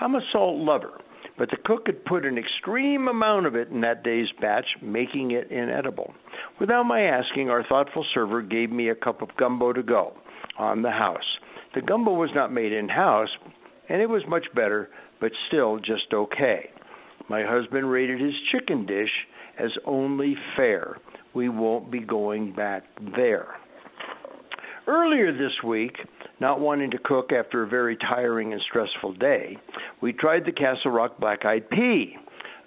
I'm 0.00 0.14
a 0.14 0.20
salt 0.32 0.58
lover, 0.58 1.00
but 1.38 1.50
the 1.50 1.58
cook 1.64 1.86
had 1.86 2.04
put 2.04 2.24
an 2.24 2.38
extreme 2.38 3.08
amount 3.08 3.46
of 3.46 3.56
it 3.56 3.70
in 3.70 3.80
that 3.80 4.04
day's 4.04 4.28
batch, 4.40 4.66
making 4.80 5.32
it 5.32 5.50
inedible. 5.50 6.14
Without 6.60 6.84
my 6.84 7.00
asking, 7.00 7.50
our 7.50 7.64
thoughtful 7.64 8.06
server 8.14 8.42
gave 8.42 8.70
me 8.70 8.90
a 8.90 8.94
cup 8.94 9.22
of 9.22 9.36
gumbo 9.36 9.72
to 9.72 9.82
go 9.82 10.14
on 10.58 10.82
the 10.82 10.90
house. 10.90 11.38
The 11.74 11.82
gumbo 11.82 12.12
was 12.12 12.30
not 12.34 12.52
made 12.52 12.72
in 12.72 12.88
house, 12.88 13.28
and 13.88 14.00
it 14.00 14.08
was 14.08 14.22
much 14.28 14.44
better, 14.54 14.88
but 15.20 15.32
still 15.48 15.78
just 15.78 16.12
okay. 16.12 16.70
My 17.28 17.42
husband 17.44 17.90
rated 17.90 18.20
his 18.20 18.34
chicken 18.52 18.86
dish 18.86 19.10
as 19.58 19.70
only 19.86 20.36
fair. 20.56 20.98
We 21.34 21.48
won't 21.48 21.90
be 21.90 22.00
going 22.00 22.54
back 22.54 22.84
there. 23.16 23.48
Earlier 24.86 25.32
this 25.32 25.62
week, 25.64 25.96
not 26.40 26.60
wanting 26.60 26.90
to 26.90 26.98
cook 26.98 27.30
after 27.32 27.62
a 27.62 27.68
very 27.68 27.96
tiring 27.96 28.52
and 28.52 28.60
stressful 28.68 29.14
day, 29.14 29.56
we 30.02 30.12
tried 30.12 30.44
the 30.44 30.52
Castle 30.52 30.90
Rock 30.90 31.18
Black 31.18 31.44
Eyed 31.44 31.70
Pea, 31.70 32.16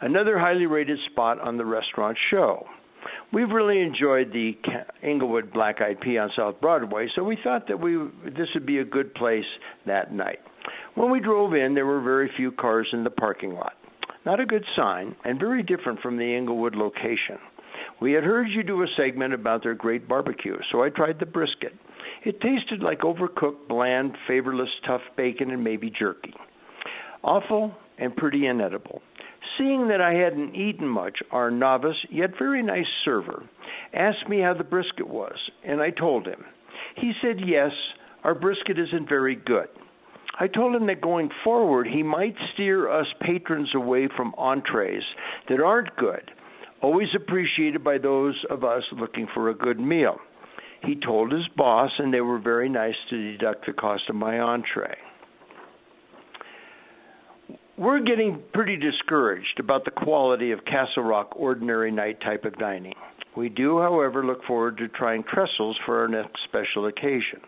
another 0.01 0.39
highly 0.39 0.65
rated 0.65 0.97
spot 1.11 1.39
on 1.39 1.57
the 1.57 1.65
restaurant 1.65 2.17
show. 2.31 2.65
We've 3.33 3.49
really 3.49 3.81
enjoyed 3.81 4.31
the 4.31 4.53
Englewood 5.03 5.51
Black 5.51 5.81
Eyed 5.81 5.99
Pea 5.99 6.17
on 6.17 6.31
South 6.35 6.61
Broadway, 6.61 7.07
so 7.15 7.23
we 7.23 7.37
thought 7.43 7.67
that 7.67 7.79
we 7.79 7.97
this 8.25 8.47
would 8.53 8.65
be 8.65 8.79
a 8.79 8.85
good 8.85 9.13
place 9.15 9.45
that 9.85 10.13
night. 10.13 10.39
When 10.95 11.11
we 11.11 11.19
drove 11.19 11.53
in, 11.53 11.75
there 11.75 11.85
were 11.85 12.01
very 12.01 12.31
few 12.37 12.51
cars 12.51 12.87
in 12.93 13.03
the 13.03 13.09
parking 13.09 13.53
lot. 13.53 13.73
Not 14.25 14.39
a 14.39 14.45
good 14.45 14.63
sign, 14.75 15.15
and 15.25 15.39
very 15.39 15.61
different 15.61 15.99
from 15.99 16.17
the 16.17 16.35
Englewood 16.35 16.75
location. 16.75 17.37
We 18.01 18.13
had 18.13 18.23
heard 18.23 18.47
you 18.49 18.63
do 18.63 18.81
a 18.83 18.87
segment 18.95 19.33
about 19.33 19.61
their 19.61 19.75
great 19.75 20.07
barbecue, 20.07 20.57
so 20.71 20.83
I 20.83 20.89
tried 20.89 21.19
the 21.19 21.25
brisket. 21.25 21.73
It 22.23 22.41
tasted 22.41 22.81
like 22.81 22.99
overcooked, 22.99 23.67
bland, 23.67 24.15
favorless, 24.27 24.69
tough 24.85 25.01
bacon 25.15 25.51
and 25.51 25.63
maybe 25.63 25.89
jerky. 25.89 26.33
Awful 27.23 27.73
and 27.97 28.15
pretty 28.15 28.47
inedible. 28.47 29.01
Seeing 29.57 29.87
that 29.87 30.01
I 30.01 30.13
hadn't 30.13 30.55
eaten 30.55 30.87
much, 30.87 31.17
our 31.31 31.49
novice, 31.49 31.97
yet 32.11 32.37
very 32.37 32.61
nice 32.61 32.85
server, 33.03 33.43
asked 33.93 34.29
me 34.29 34.41
how 34.41 34.53
the 34.53 34.63
brisket 34.63 35.07
was, 35.07 35.37
and 35.63 35.81
I 35.81 35.89
told 35.89 36.27
him. 36.27 36.43
He 36.95 37.13
said, 37.21 37.37
Yes, 37.45 37.71
our 38.23 38.35
brisket 38.35 38.77
isn't 38.77 39.09
very 39.09 39.35
good. 39.35 39.67
I 40.39 40.47
told 40.47 40.75
him 40.75 40.85
that 40.87 41.01
going 41.01 41.29
forward, 41.43 41.87
he 41.87 42.03
might 42.03 42.35
steer 42.53 42.89
us 42.91 43.07
patrons 43.21 43.69
away 43.73 44.07
from 44.15 44.35
entrees 44.37 45.03
that 45.49 45.59
aren't 45.59 45.95
good, 45.95 46.31
always 46.81 47.07
appreciated 47.15 47.83
by 47.83 47.97
those 47.97 48.35
of 48.51 48.63
us 48.63 48.83
looking 48.91 49.27
for 49.33 49.49
a 49.49 49.55
good 49.55 49.79
meal. 49.79 50.17
He 50.83 50.95
told 50.95 51.31
his 51.31 51.47
boss, 51.55 51.89
and 51.97 52.13
they 52.13 52.21
were 52.21 52.37
very 52.37 52.69
nice 52.69 52.95
to 53.09 53.31
deduct 53.31 53.65
the 53.65 53.73
cost 53.73 54.03
of 54.09 54.15
my 54.15 54.39
entree. 54.39 54.95
We're 57.77 57.99
getting 57.99 58.41
pretty 58.55 58.75
discouraged 58.75 59.59
about 59.59 59.85
the 59.85 59.91
quality 59.91 60.51
of 60.51 60.65
Castle 60.65 61.03
Rock 61.03 61.33
ordinary 61.35 61.91
night 61.91 62.19
type 62.21 62.43
of 62.43 62.57
dining. 62.57 62.95
We 63.35 63.49
do, 63.49 63.79
however, 63.79 64.25
look 64.25 64.43
forward 64.45 64.79
to 64.79 64.87
trying 64.87 65.23
Trestles 65.23 65.75
for 65.85 66.01
our 66.01 66.07
next 66.07 66.39
special 66.45 66.87
occasion. 66.87 67.39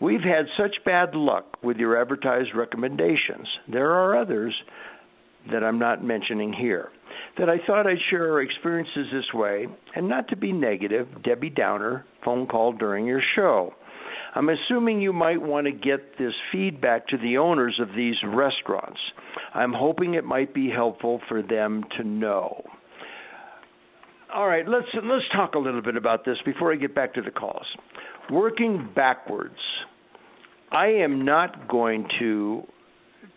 We've 0.00 0.22
had 0.22 0.46
such 0.56 0.82
bad 0.86 1.14
luck 1.14 1.58
with 1.62 1.76
your 1.76 2.00
advertised 2.00 2.54
recommendations. 2.54 3.46
There 3.70 3.90
are 3.90 4.18
others 4.18 4.54
that 5.52 5.62
I'm 5.62 5.78
not 5.78 6.02
mentioning 6.02 6.54
here. 6.54 6.88
That 7.36 7.50
I 7.50 7.58
thought 7.66 7.86
I'd 7.86 7.98
share 8.08 8.32
our 8.32 8.40
experiences 8.40 9.08
this 9.12 9.34
way, 9.34 9.66
and 9.94 10.08
not 10.08 10.26
to 10.28 10.36
be 10.36 10.52
negative, 10.52 11.06
Debbie 11.22 11.50
Downer 11.50 12.06
phone 12.24 12.46
call 12.46 12.72
during 12.72 13.04
your 13.04 13.22
show. 13.36 13.74
I'm 14.34 14.48
assuming 14.48 15.00
you 15.00 15.12
might 15.12 15.40
want 15.40 15.66
to 15.66 15.72
get 15.72 16.18
this 16.18 16.32
feedback 16.50 17.06
to 17.08 17.18
the 17.18 17.38
owners 17.38 17.78
of 17.80 17.88
these 17.96 18.16
restaurants. 18.26 18.98
I'm 19.54 19.72
hoping 19.72 20.14
it 20.14 20.24
might 20.24 20.52
be 20.52 20.70
helpful 20.70 21.20
for 21.28 21.42
them 21.42 21.84
to 21.98 22.04
know. 22.04 22.64
All 24.34 24.48
right, 24.48 24.66
let's 24.66 24.88
let's 24.94 25.24
talk 25.32 25.54
a 25.54 25.58
little 25.58 25.82
bit 25.82 25.96
about 25.96 26.24
this 26.24 26.36
before 26.44 26.72
I 26.72 26.76
get 26.76 26.92
back 26.92 27.14
to 27.14 27.22
the 27.22 27.30
calls. 27.30 27.66
Working 28.30 28.90
backwards, 28.96 29.58
I 30.72 30.86
am 30.86 31.24
not 31.24 31.68
going 31.68 32.08
to 32.18 32.64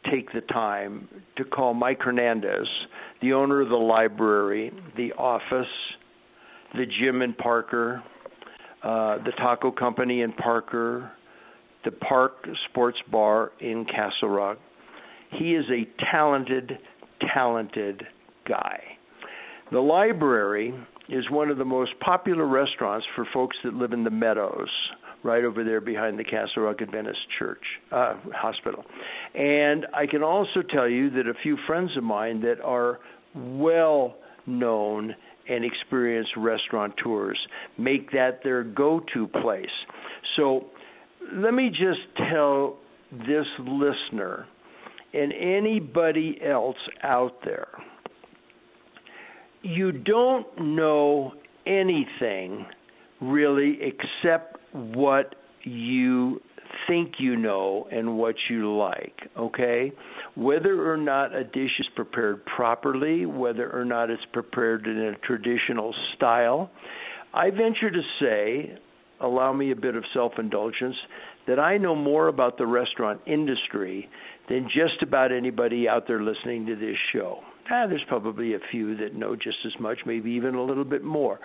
take 0.10 0.32
the 0.34 0.42
time 0.42 1.08
to 1.36 1.44
call 1.44 1.76
Mike 1.76 2.00
Hernandez, 2.02 2.68
the 3.22 3.34
owner 3.34 3.62
of 3.62 3.70
the 3.70 3.76
library, 3.76 4.72
the 4.96 5.14
office, 5.14 5.68
the 6.74 6.86
gym 7.00 7.22
in 7.22 7.34
Parker, 7.34 8.02
uh, 8.84 9.18
the 9.24 9.32
taco 9.38 9.72
company 9.72 10.22
in 10.22 10.32
Parker, 10.34 11.12
the 11.84 11.92
Park 11.92 12.48
Sports 12.70 12.98
Bar 13.12 13.52
in 13.60 13.86
Castle 13.86 14.30
Rock. 14.30 14.58
He 15.38 15.56
is 15.56 15.66
a 15.70 15.88
talented, 16.12 16.78
talented 17.34 18.04
guy. 18.48 18.82
The 19.72 19.80
library 19.80 20.74
is 21.10 21.30
one 21.30 21.50
of 21.50 21.58
the 21.58 21.66
most 21.66 21.92
popular 22.00 22.46
restaurants 22.46 23.06
for 23.16 23.26
folks 23.34 23.58
that 23.64 23.74
live 23.74 23.94
in 23.94 24.04
the 24.04 24.10
Meadows, 24.10 24.70
right 25.24 25.44
over 25.44 25.64
there 25.64 25.82
behind 25.82 26.20
the 26.20 26.24
Castle 26.24 26.64
Rock 26.64 26.82
Adventist 26.82 27.20
Church 27.40 27.64
uh, 27.92 28.16
Hospital. 28.34 28.86
And 29.34 29.86
I 29.94 30.06
can 30.06 30.24
also 30.24 30.62
tell 30.74 30.88
you 30.88 31.10
that 31.12 31.28
a 31.28 31.34
few 31.44 31.58
friends 31.66 31.92
of 31.98 32.04
mine 32.04 32.42
that 32.42 32.62
are 32.62 33.00
well 33.36 34.16
known 34.46 35.16
and 35.50 35.64
experienced 35.64 36.32
restaurateurs 36.38 37.40
make 37.78 38.12
that 38.12 38.40
their 38.44 38.64
go-to 38.64 39.28
place. 39.28 39.66
So 40.36 40.66
let 41.34 41.54
me 41.54 41.70
just 41.70 42.02
tell 42.30 42.78
this 43.12 43.46
listener 43.60 44.46
and 45.14 45.32
anybody 45.34 46.40
else 46.44 46.78
out 47.04 47.38
there 47.46 47.70
you 49.68 49.92
don't 49.92 50.48
know 50.60 51.34
anything 51.66 52.66
really 53.22 53.78
except 53.82 54.58
what 54.72 55.36
you 55.64 56.42
think 56.88 57.14
you 57.20 57.36
know 57.36 57.88
and 57.92 58.18
what 58.18 58.36
you 58.50 58.76
like, 58.76 59.16
okay? 59.38 59.92
Whether 60.36 60.92
or 60.92 60.98
not 60.98 61.36
a 61.36 61.44
dish 61.44 61.72
is 61.80 61.88
prepared 61.96 62.46
properly, 62.46 63.26
whether 63.26 63.72
or 63.72 63.86
not 63.86 64.10
it's 64.10 64.24
prepared 64.34 64.88
in 64.88 64.98
a 64.98 65.16
traditional 65.26 65.94
style, 66.16 66.70
I 67.34 67.50
venture 67.50 67.92
to 67.92 68.02
say, 68.20 68.80
allow 69.20 69.54
me 69.54 69.72
a 69.72 69.76
bit 69.76 69.96
of 69.96 70.04
self 70.14 70.34
indulgence, 70.40 70.96
that 71.48 71.60
I 71.60 71.78
know 71.78 71.96
more 71.96 72.28
about 72.28 72.58
the 72.58 72.66
restaurant 72.66 73.22
industry 73.26 74.10
than 74.50 74.68
just 74.68 75.02
about 75.02 75.32
anybody 75.32 75.88
out 75.88 76.08
there 76.08 76.22
listening 76.22 76.66
to 76.68 76.76
this 76.76 76.96
show. 77.14 77.40
Ah, 77.70 77.86
there's 77.88 78.04
probably 78.08 78.54
a 78.54 78.60
few 78.72 78.96
that 78.98 79.14
know 79.14 79.36
just 79.36 79.58
as 79.66 79.74
much, 79.80 80.00
maybe 80.06 80.32
even 80.32 80.56
a 80.56 80.64
little 80.64 80.86
bit 80.86 81.04
more. 81.04 81.40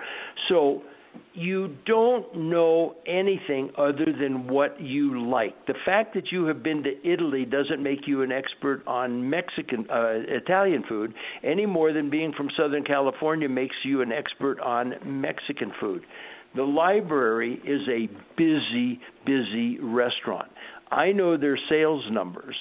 So 0.49 0.83
you 1.35 1.77
don't 1.87 2.37
know 2.37 2.95
anything 3.07 3.71
other 3.79 4.07
than 4.07 4.49
what 4.49 4.81
you 4.81 5.29
like. 5.29 5.67
The 5.67 5.75
fact 5.85 6.15
that 6.15 6.31
you 6.31 6.45
have 6.47 6.63
been 6.63 6.83
to 6.83 6.91
Italy 7.11 7.45
doesn't 7.45 7.83
make 7.83 8.07
you 8.07 8.23
an 8.23 8.31
expert 8.31 8.83
on 8.87 9.29
Mexican 9.29 9.87
uh, 9.91 10.21
Italian 10.29 10.85
food 10.89 11.15
any 11.43 11.65
more 11.65 11.93
than 11.93 12.11
being 12.11 12.33
from 12.37 12.49
Southern 12.57 12.85
California 12.85 13.49
makes 13.49 13.77
you 13.85 14.03
an 14.03 14.13
expert 14.13 14.61
on 14.61 14.95
Mexican 15.05 15.73
food. 15.81 16.03
The 16.55 16.63
library 16.63 17.61
is 17.65 17.81
a 17.89 18.09
busy, 18.37 19.01
busy 19.25 19.79
restaurant. 19.81 20.51
I 20.91 21.13
know 21.13 21.39
their 21.39 21.59
sales 21.71 22.05
numbers 22.11 22.57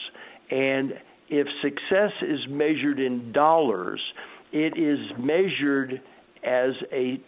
and 0.50 0.94
if 1.30 1.48
success 1.62 2.12
is 2.22 2.40
measured 2.50 3.00
in 3.00 3.32
dollars, 3.32 4.02
it 4.52 4.78
is 4.78 5.00
measured 5.18 6.02
as 6.44 6.72
a 6.92 7.22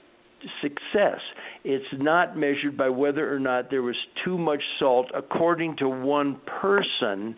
success. 0.62 1.20
It's 1.64 1.86
not 1.94 2.38
measured 2.38 2.78
by 2.78 2.90
whether 2.90 3.34
or 3.34 3.40
not 3.40 3.70
there 3.70 3.82
was 3.82 3.96
too 4.24 4.38
much 4.38 4.62
salt, 4.80 5.12
according 5.16 5.78
to 5.78 5.90
one 5.90 6.40
person, 6.62 7.36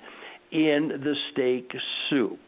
in 0.52 1.02
the 1.04 1.16
steak 1.32 1.72
soup. 2.10 2.40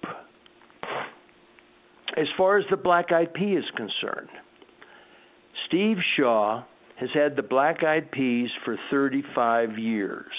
As 2.16 2.28
far 2.38 2.58
as 2.58 2.66
the 2.70 2.78
black 2.78 3.12
eyed 3.12 3.34
pea 3.34 3.54
is 3.54 3.66
concerned, 3.76 4.30
Steve 5.68 5.98
Shaw 6.16 6.64
has 6.96 7.10
had 7.14 7.36
the 7.36 7.44
black 7.44 7.84
eyed 7.84 8.12
peas 8.12 8.50
for 8.66 8.78
35 8.90 9.78
years. 9.78 10.32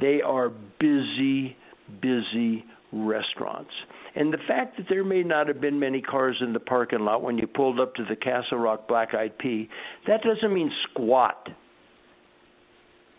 They 0.00 0.22
are 0.22 0.48
busy 0.78 1.56
busy 2.00 2.64
restaurants. 2.92 3.72
And 4.16 4.32
the 4.32 4.38
fact 4.46 4.76
that 4.76 4.86
there 4.88 5.04
may 5.04 5.22
not 5.22 5.48
have 5.48 5.60
been 5.60 5.78
many 5.80 6.00
cars 6.00 6.36
in 6.40 6.52
the 6.52 6.60
parking 6.60 7.00
lot 7.00 7.22
when 7.22 7.36
you 7.36 7.46
pulled 7.46 7.80
up 7.80 7.94
to 7.96 8.04
the 8.04 8.14
Castle 8.14 8.58
Rock 8.58 8.86
Black 8.86 9.12
Eyed 9.14 9.36
Pea, 9.38 9.68
that 10.06 10.22
doesn't 10.22 10.54
mean 10.54 10.70
squat. 10.90 11.48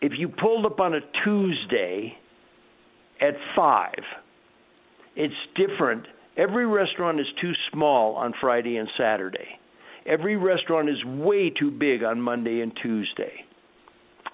If 0.01 0.13
you 0.17 0.29
pulled 0.29 0.65
up 0.65 0.79
on 0.79 0.93
a 0.93 0.99
Tuesday 1.23 2.17
at 3.19 3.34
5, 3.55 3.93
it's 5.15 5.34
different. 5.55 6.05
Every 6.38 6.65
restaurant 6.65 7.19
is 7.19 7.27
too 7.41 7.53
small 7.71 8.15
on 8.15 8.34
Friday 8.39 8.77
and 8.77 8.88
Saturday. 8.97 9.60
Every 10.05 10.38
restaurant 10.38 10.89
is 10.89 11.03
way 11.05 11.49
too 11.49 11.71
big 11.71 12.03
on 12.03 12.21
Monday 12.21 12.62
and 12.62 12.71
Tuesday 12.81 13.45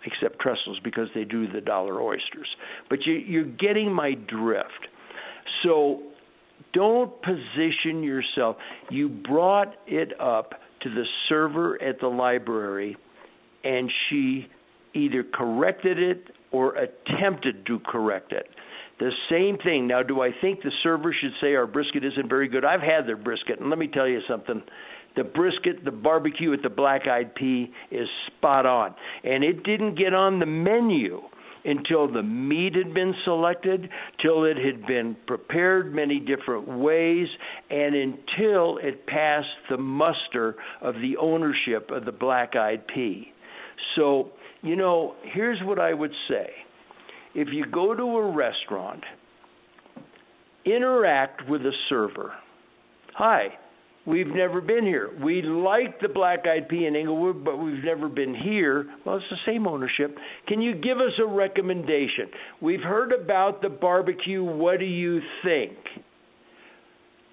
except 0.06 0.40
Trestles 0.40 0.80
because 0.84 1.08
they 1.14 1.24
do 1.24 1.48
the 1.52 1.62
dollar 1.62 2.02
oysters. 2.02 2.48
But 2.90 3.06
you, 3.06 3.14
you're 3.14 3.44
getting 3.44 3.94
my 3.94 4.14
drift. 4.14 4.88
So 5.64 6.02
don't 6.74 7.12
position 7.22 8.04
yourself. 8.04 8.58
You 8.90 9.10
brought 9.10 9.76
it 9.88 10.20
up 10.20 10.54
to 10.82 10.90
the 10.90 11.04
server 11.30 11.82
at 11.82 12.00
the 12.00 12.08
library, 12.08 12.98
and 13.64 13.92
she 14.10 14.48
either 14.94 15.24
corrected 15.24 16.00
it 16.00 16.32
or 16.52 16.76
attempted 16.76 17.66
to 17.68 17.80
correct 17.80 18.34
it. 18.34 18.48
The 19.00 19.12
same 19.30 19.58
thing. 19.58 19.88
Now, 19.88 20.04
do 20.04 20.22
I 20.22 20.30
think 20.42 20.62
the 20.62 20.72
server 20.84 21.16
should 21.20 21.32
say 21.42 21.56
our 21.56 21.66
brisket 21.66 22.04
isn't 22.06 22.30
very 22.30 22.48
good? 22.48 22.64
I've 22.64 22.82
had 22.82 23.08
their 23.08 23.18
brisket, 23.18 23.60
and 23.60 23.70
let 23.70 23.80
me 23.80 23.88
tell 23.88 24.08
you 24.08 24.20
something 24.28 24.62
the 25.16 25.24
brisket, 25.24 25.84
the 25.84 25.92
barbecue 25.92 26.50
with 26.50 26.64
the 26.64 26.70
black 26.70 27.08
eyed 27.08 27.36
pea 27.36 27.72
is 27.92 28.08
spot 28.28 28.66
on. 28.66 28.96
And 29.24 29.44
it 29.44 29.64
didn't 29.64 29.96
get 29.96 30.14
on 30.14 30.40
the 30.40 30.46
menu 30.46 31.22
until 31.66 32.12
the 32.12 32.24
meat 32.24 32.76
had 32.76 32.94
been 32.94 33.14
selected, 33.24 33.90
till 34.22 34.46
it 34.46 34.58
had 34.58 34.86
been 34.88 35.16
prepared 35.28 35.94
many 35.94 36.20
different 36.20 36.68
ways, 36.68 37.28
and 37.70 37.96
until 37.96 38.78
it 38.78 39.06
passed 39.08 39.48
the 39.70 39.78
muster 39.78 40.56
of 40.82 40.96
the 40.96 41.18
ownership 41.18 41.90
of 41.92 42.06
the 42.06 42.12
black 42.12 42.56
eyed 42.56 42.86
pea. 42.88 43.32
So, 43.96 44.30
you 44.62 44.76
know, 44.76 45.16
here's 45.34 45.60
what 45.64 45.80
I 45.80 45.94
would 45.94 46.14
say. 46.30 46.50
If 47.34 47.48
you 47.52 47.66
go 47.72 47.96
to 47.96 48.04
a 48.04 48.32
restaurant, 48.36 49.04
interact 50.66 51.48
with 51.50 51.62
a 51.62 51.72
server. 51.90 52.34
Hi, 53.16 53.48
We've 54.06 54.28
never 54.28 54.62
been 54.62 54.84
here. 54.84 55.12
We 55.24 55.44
like 55.44 56.00
the 56.00 56.10
Black 56.10 56.48
Eyed 56.48 56.68
Pea 56.68 56.88
in 56.88 56.96
Englewood, 56.96 57.46
but 57.46 57.58
we've 57.58 57.84
never 57.84 58.10
been 58.10 58.34
here. 58.34 58.88
Well, 59.06 59.18
it's 59.18 59.26
the 59.30 59.38
same 59.46 59.68
ownership. 59.68 60.18
Can 60.48 60.60
you 60.60 60.74
give 60.74 60.98
us 60.98 61.14
a 61.22 61.28
recommendation? 61.28 62.30
We've 62.62 62.82
heard 62.82 63.12
about 63.12 63.62
the 63.62 63.70
barbecue. 63.70 64.44
What 64.44 64.80
do 64.80 64.86
you 64.86 65.20
think? 65.44 65.78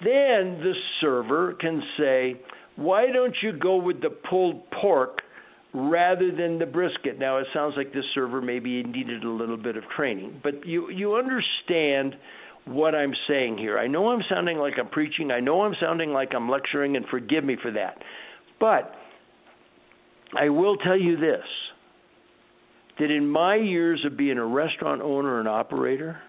Then 0.00 0.61
the 0.61 0.74
server 1.00 1.54
can 1.54 1.83
say, 1.98 2.35
Why 2.76 3.07
don't 3.12 3.35
you 3.42 3.59
go 3.59 3.76
with 3.76 4.02
the 4.02 4.11
pulled 4.11 4.70
pork 4.70 5.22
rather 5.72 6.31
than 6.31 6.59
the 6.59 6.66
brisket? 6.66 7.18
Now, 7.18 7.38
it 7.38 7.46
sounds 7.54 7.74
like 7.78 7.94
this 7.94 8.04
server 8.14 8.42
maybe 8.42 8.83
needed 8.83 9.24
a 9.24 9.31
little 9.31 9.57
bit 9.57 9.78
of 9.78 9.85
training, 9.96 10.40
but 10.42 10.66
you, 10.66 10.90
you 10.90 11.14
understand 11.14 12.14
what 12.68 12.94
I'm 12.94 13.12
saying 13.28 13.59
here. 13.59 13.78
I 13.78 13.87
know 13.87 14.11
I'm 14.11 14.22
sounding 14.28 14.59
like 14.59 14.74
I'm 14.78 14.88
preaching. 14.88 15.31
I 15.31 15.40
know 15.40 15.62
I'm 15.62 15.74
sounding 15.81 16.12
like 16.12 16.31
I'm 16.35 16.48
lecturing, 16.48 16.96
and 16.96 17.07
forgive 17.07 17.44
me 17.44 17.57
for 17.61 17.70
that. 17.72 17.98
But 18.61 18.92
I 20.38 20.48
will 20.48 20.76
tell 20.76 20.98
you 20.98 21.16
this 21.16 21.44
that 22.98 23.11
in 23.11 23.28
my 23.28 23.54
years 23.54 24.04
of 24.04 24.16
being 24.16 24.38
a 24.38 24.44
restaurant 24.44 25.00
owner 25.00 25.38
and 25.38 25.48
operator, 25.48 26.20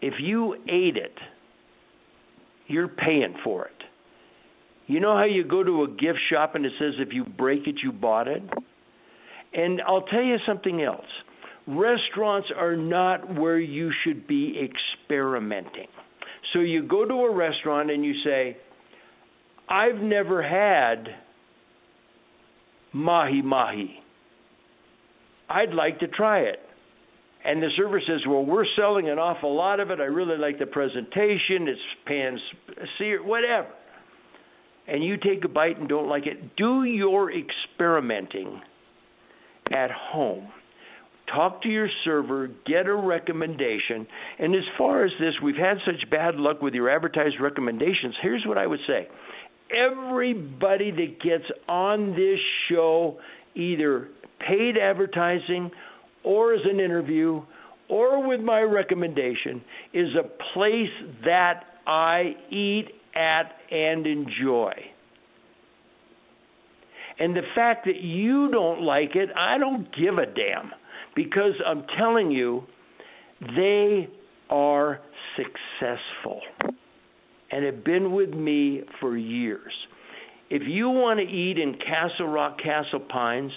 if 0.00 0.14
you 0.18 0.54
ate 0.66 0.96
it, 0.96 1.14
you're 2.66 2.88
paying 2.88 3.34
for 3.44 3.66
it. 3.66 3.72
You 4.86 4.98
know 4.98 5.16
how 5.16 5.24
you 5.24 5.44
go 5.44 5.62
to 5.62 5.84
a 5.84 5.88
gift 5.88 6.18
shop 6.32 6.54
and 6.54 6.64
it 6.64 6.72
says 6.78 6.94
if 6.98 7.12
you 7.12 7.24
break 7.24 7.66
it, 7.66 7.76
you 7.82 7.92
bought 7.92 8.28
it? 8.28 8.42
And 9.52 9.82
I'll 9.86 10.02
tell 10.02 10.22
you 10.22 10.36
something 10.46 10.82
else 10.82 11.04
restaurants 11.76 12.48
are 12.56 12.76
not 12.76 13.34
where 13.38 13.58
you 13.58 13.90
should 14.04 14.26
be 14.26 14.54
experimenting. 14.62 15.86
So 16.52 16.60
you 16.60 16.86
go 16.86 17.04
to 17.04 17.14
a 17.14 17.34
restaurant 17.34 17.90
and 17.90 18.04
you 18.04 18.14
say, 18.24 18.56
I've 19.68 20.00
never 20.00 20.42
had 20.42 21.08
mahi 22.92 23.42
mahi. 23.42 24.00
I'd 25.48 25.72
like 25.72 26.00
to 26.00 26.08
try 26.08 26.40
it. 26.40 26.58
And 27.44 27.62
the 27.62 27.68
server 27.76 28.00
says, 28.00 28.20
Well, 28.28 28.44
we're 28.44 28.66
selling 28.76 29.08
an 29.08 29.18
awful 29.18 29.56
lot 29.56 29.80
of 29.80 29.90
it. 29.90 29.98
I 29.98 30.04
really 30.04 30.36
like 30.36 30.58
the 30.58 30.66
presentation. 30.66 31.68
It's 31.68 31.80
pan 32.06 32.38
seared, 32.98 33.24
whatever. 33.24 33.68
And 34.86 35.04
you 35.04 35.16
take 35.16 35.44
a 35.44 35.48
bite 35.48 35.78
and 35.78 35.88
don't 35.88 36.08
like 36.08 36.26
it. 36.26 36.56
Do 36.56 36.84
your 36.84 37.30
experimenting 37.32 38.60
at 39.72 39.90
home 39.90 40.48
talk 41.34 41.62
to 41.62 41.68
your 41.68 41.88
server, 42.04 42.48
get 42.66 42.86
a 42.86 42.94
recommendation. 42.94 44.06
And 44.38 44.54
as 44.54 44.62
far 44.76 45.04
as 45.04 45.10
this, 45.20 45.34
we've 45.42 45.56
had 45.56 45.78
such 45.86 46.10
bad 46.10 46.36
luck 46.36 46.62
with 46.62 46.74
your 46.74 46.90
advertised 46.90 47.36
recommendations. 47.40 48.14
Here's 48.22 48.44
what 48.46 48.58
I 48.58 48.66
would 48.66 48.80
say 48.86 49.08
everybody 49.72 50.90
that 50.90 51.22
gets 51.22 51.44
on 51.68 52.10
this 52.10 52.40
show 52.68 53.18
either 53.54 54.08
paid 54.46 54.76
advertising 54.76 55.70
or 56.24 56.54
as 56.54 56.60
an 56.64 56.80
interview 56.80 57.42
or 57.90 58.26
with 58.26 58.40
my 58.40 58.60
recommendation, 58.60 59.62
is 59.92 60.08
a 60.14 60.22
place 60.54 60.88
that 61.24 61.64
I 61.86 62.34
eat 62.50 62.86
at 63.14 63.52
and 63.70 64.06
enjoy. 64.06 64.72
And 67.18 67.36
the 67.36 67.42
fact 67.54 67.84
that 67.86 68.00
you 68.00 68.50
don't 68.50 68.82
like 68.82 69.16
it, 69.16 69.28
I 69.36 69.58
don't 69.58 69.88
give 69.94 70.18
a 70.18 70.26
damn 70.26 70.70
because 71.14 71.54
I'm 71.66 71.84
telling 71.98 72.30
you, 72.30 72.64
they 73.40 74.08
are 74.48 75.00
successful 75.36 76.40
and 77.50 77.64
have 77.64 77.84
been 77.84 78.12
with 78.12 78.30
me 78.30 78.82
for 79.00 79.16
years. 79.16 79.72
If 80.50 80.62
you 80.66 80.88
want 80.90 81.20
to 81.20 81.26
eat 81.26 81.58
in 81.58 81.74
Castle 81.74 82.26
Rock, 82.26 82.58
Castle 82.62 83.00
Pines, 83.00 83.52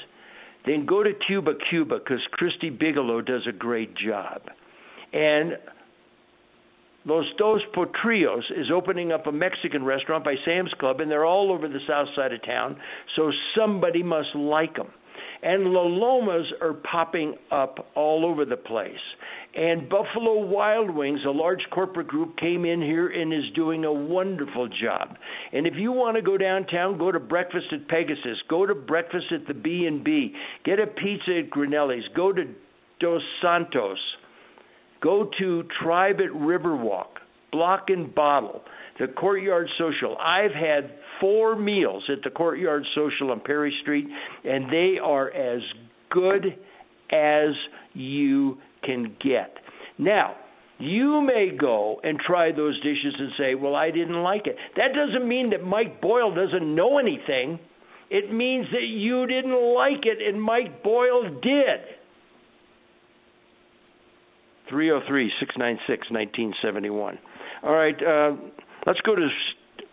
then 0.66 0.86
go 0.86 1.04
to 1.04 1.12
Cuba 1.28 1.54
Cuba 1.70 2.00
because 2.00 2.22
Christy 2.32 2.70
Bigelow 2.70 3.22
does 3.22 3.42
a 3.48 3.52
great 3.52 3.96
job. 3.96 4.42
And 5.12 5.58
Los 7.06 7.26
Dos 7.38 7.62
Potrillos 7.76 8.44
is 8.56 8.68
opening 8.74 9.12
up 9.12 9.28
a 9.28 9.32
Mexican 9.32 9.84
restaurant 9.84 10.24
by 10.24 10.36
Sam's 10.46 10.74
Club, 10.80 11.02
and 11.02 11.12
they're 11.12 11.26
all 11.26 11.52
over 11.52 11.68
the 11.68 11.80
south 11.88 12.08
side 12.16 12.32
of 12.32 12.44
town, 12.46 12.78
so 13.16 13.30
somebody 13.58 14.02
must 14.02 14.34
like 14.36 14.76
them. 14.76 14.88
And 15.44 15.66
La 15.66 15.82
Lomas 15.82 16.46
are 16.62 16.74
popping 16.74 17.36
up 17.52 17.88
all 17.96 18.26
over 18.26 18.46
the 18.46 18.56
place. 18.56 18.96
And 19.56 19.88
Buffalo 19.90 20.46
Wild 20.46 20.90
Wings, 20.90 21.20
a 21.28 21.32
large 21.32 21.62
corporate 21.72 22.08
group, 22.08 22.38
came 22.38 22.66
in 22.66 22.82
here 22.82 23.10
and 23.10 23.32
is 23.32 23.52
doing 23.54 23.86
a 23.86 23.94
wonderful 23.94 24.68
job. 24.68 25.16
And 25.52 25.68
if 25.68 25.74
you 25.76 25.92
want 25.92 26.16
to 26.16 26.24
go 26.24 26.38
downtown, 26.38 26.98
go 26.98 27.12
to 27.12 27.20
breakfast 27.20 27.68
at 27.72 27.88
Pegasus, 27.88 28.38
go 28.50 28.66
to 28.66 28.74
breakfast 28.74 29.28
at 29.32 29.46
the 29.46 29.54
B 29.54 29.86
and 29.86 30.04
B, 30.04 30.34
get 30.66 30.80
a 30.80 30.88
pizza 30.88 31.40
at 31.40 31.52
Grinelli's, 31.52 32.08
go 32.16 32.32
to 32.32 32.46
Dos 33.00 33.22
Santos, 33.42 34.00
go 35.02 35.30
to 35.40 35.64
Tribe 35.84 36.20
at 36.20 36.32
Riverwalk, 36.32 37.20
Block 37.54 37.86
and 37.88 38.14
Bottle, 38.14 38.62
the 39.00 39.08
Courtyard 39.08 39.68
Social. 39.78 40.18
I've 40.18 40.52
had 40.52 40.96
four 41.22 41.56
meals 41.56 42.04
at 42.12 42.24
the 42.24 42.32
Courtyard 42.32 42.84
Social 42.96 43.32
on 43.32 43.40
Perry 43.40 43.74
Street, 43.82 44.08
and 44.44 44.66
they 44.70 44.98
are 45.02 45.32
as 45.32 45.62
good 46.10 46.46
as 47.12 47.54
you 47.94 48.58
can 48.84 49.16
get. 49.24 49.54
Now, 49.98 50.36
you 50.80 51.22
may 51.22 51.56
go 51.58 52.02
and 52.04 52.20
try 52.20 52.52
those 52.52 52.76
dishes 52.82 53.14
and 53.18 53.30
say, 53.38 53.56
Well, 53.56 53.76
I 53.76 53.92
didn't 53.92 54.22
like 54.22 54.48
it. 54.48 54.56
That 54.76 54.90
doesn't 54.94 55.28
mean 55.28 55.52
that 55.52 55.64
Mike 55.64 56.02
Boyle 56.02 56.34
doesn't 56.34 56.76
know 56.76 56.98
anything. 56.98 57.60
It 58.10 58.34
means 58.34 58.66
that 58.72 58.86
you 58.86 59.26
didn't 59.28 59.56
like 59.74 60.06
it 60.06 60.18
and 60.28 60.42
Mike 60.42 60.84
Boyle 60.84 61.24
did. 61.42 61.80
303 64.70 65.32
696 65.40 66.12
1971. 66.12 67.20
All 67.64 67.74
right, 67.74 67.96
uh, 67.96 68.36
let's 68.86 69.00
go 69.02 69.16
to. 69.16 69.28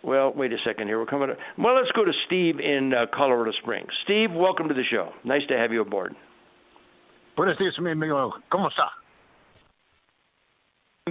Well, 0.03 0.33
wait 0.35 0.51
a 0.51 0.57
second 0.65 0.87
here. 0.87 0.99
We're 0.99 1.05
coming. 1.05 1.29
To, 1.29 1.35
well, 1.57 1.75
let's 1.75 1.91
go 1.91 2.03
to 2.03 2.11
Steve 2.25 2.59
in 2.59 2.91
uh, 2.93 3.05
Colorado 3.15 3.51
Springs. 3.61 3.89
Steve, 4.03 4.29
welcome 4.33 4.67
to 4.67 4.73
the 4.73 4.83
show. 4.91 5.11
Nice 5.23 5.43
to 5.49 5.57
have 5.57 5.71
you 5.71 5.81
aboard. 5.81 6.13
Buenos 7.37 7.57
días, 7.57 7.79
mi 7.79 7.91
amigo. 7.91 8.33
¿Cómo 8.51 8.67
está? 8.67 8.89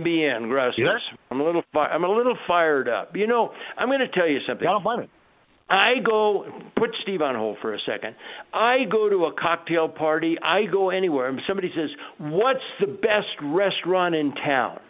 Bien, 0.02 0.48
gracias. 0.48 0.78
Yes? 0.78 1.18
I'm 1.30 1.40
a 1.40 1.44
little 1.44 1.62
fi- 1.72 1.86
I'm 1.88 2.04
a 2.04 2.08
little 2.08 2.36
fired 2.46 2.88
up. 2.88 3.16
You 3.16 3.26
know, 3.26 3.52
I'm 3.78 3.88
going 3.88 4.00
to 4.00 4.08
tell 4.08 4.28
you 4.28 4.38
something. 4.46 4.66
I 4.66 4.72
don't 4.72 4.82
blame 4.84 5.00
it. 5.00 5.10
I 5.68 5.94
go 6.04 6.44
put 6.76 6.90
Steve 7.02 7.22
on 7.22 7.36
hold 7.36 7.58
for 7.62 7.74
a 7.74 7.78
second. 7.86 8.16
I 8.52 8.84
go 8.90 9.08
to 9.08 9.26
a 9.26 9.32
cocktail 9.40 9.88
party, 9.88 10.36
I 10.42 10.64
go 10.70 10.90
anywhere 10.90 11.28
and 11.28 11.40
somebody 11.46 11.70
says, 11.74 11.90
"What's 12.18 12.60
the 12.80 12.86
best 12.88 13.28
restaurant 13.40 14.14
in 14.14 14.32
town?" 14.34 14.80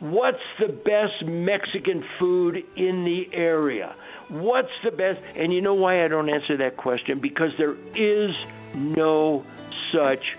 What's 0.00 0.38
the 0.60 0.68
best 0.68 1.24
Mexican 1.24 2.04
food 2.20 2.64
in 2.76 3.04
the 3.04 3.28
area? 3.32 3.96
What's 4.28 4.70
the 4.84 4.92
best? 4.92 5.20
And 5.34 5.52
you 5.52 5.60
know 5.60 5.74
why 5.74 6.04
I 6.04 6.08
don't 6.08 6.28
answer 6.28 6.56
that 6.58 6.76
question? 6.76 7.18
Because 7.18 7.50
there 7.58 7.74
is 7.96 8.36
no 8.74 9.44
such 9.92 10.36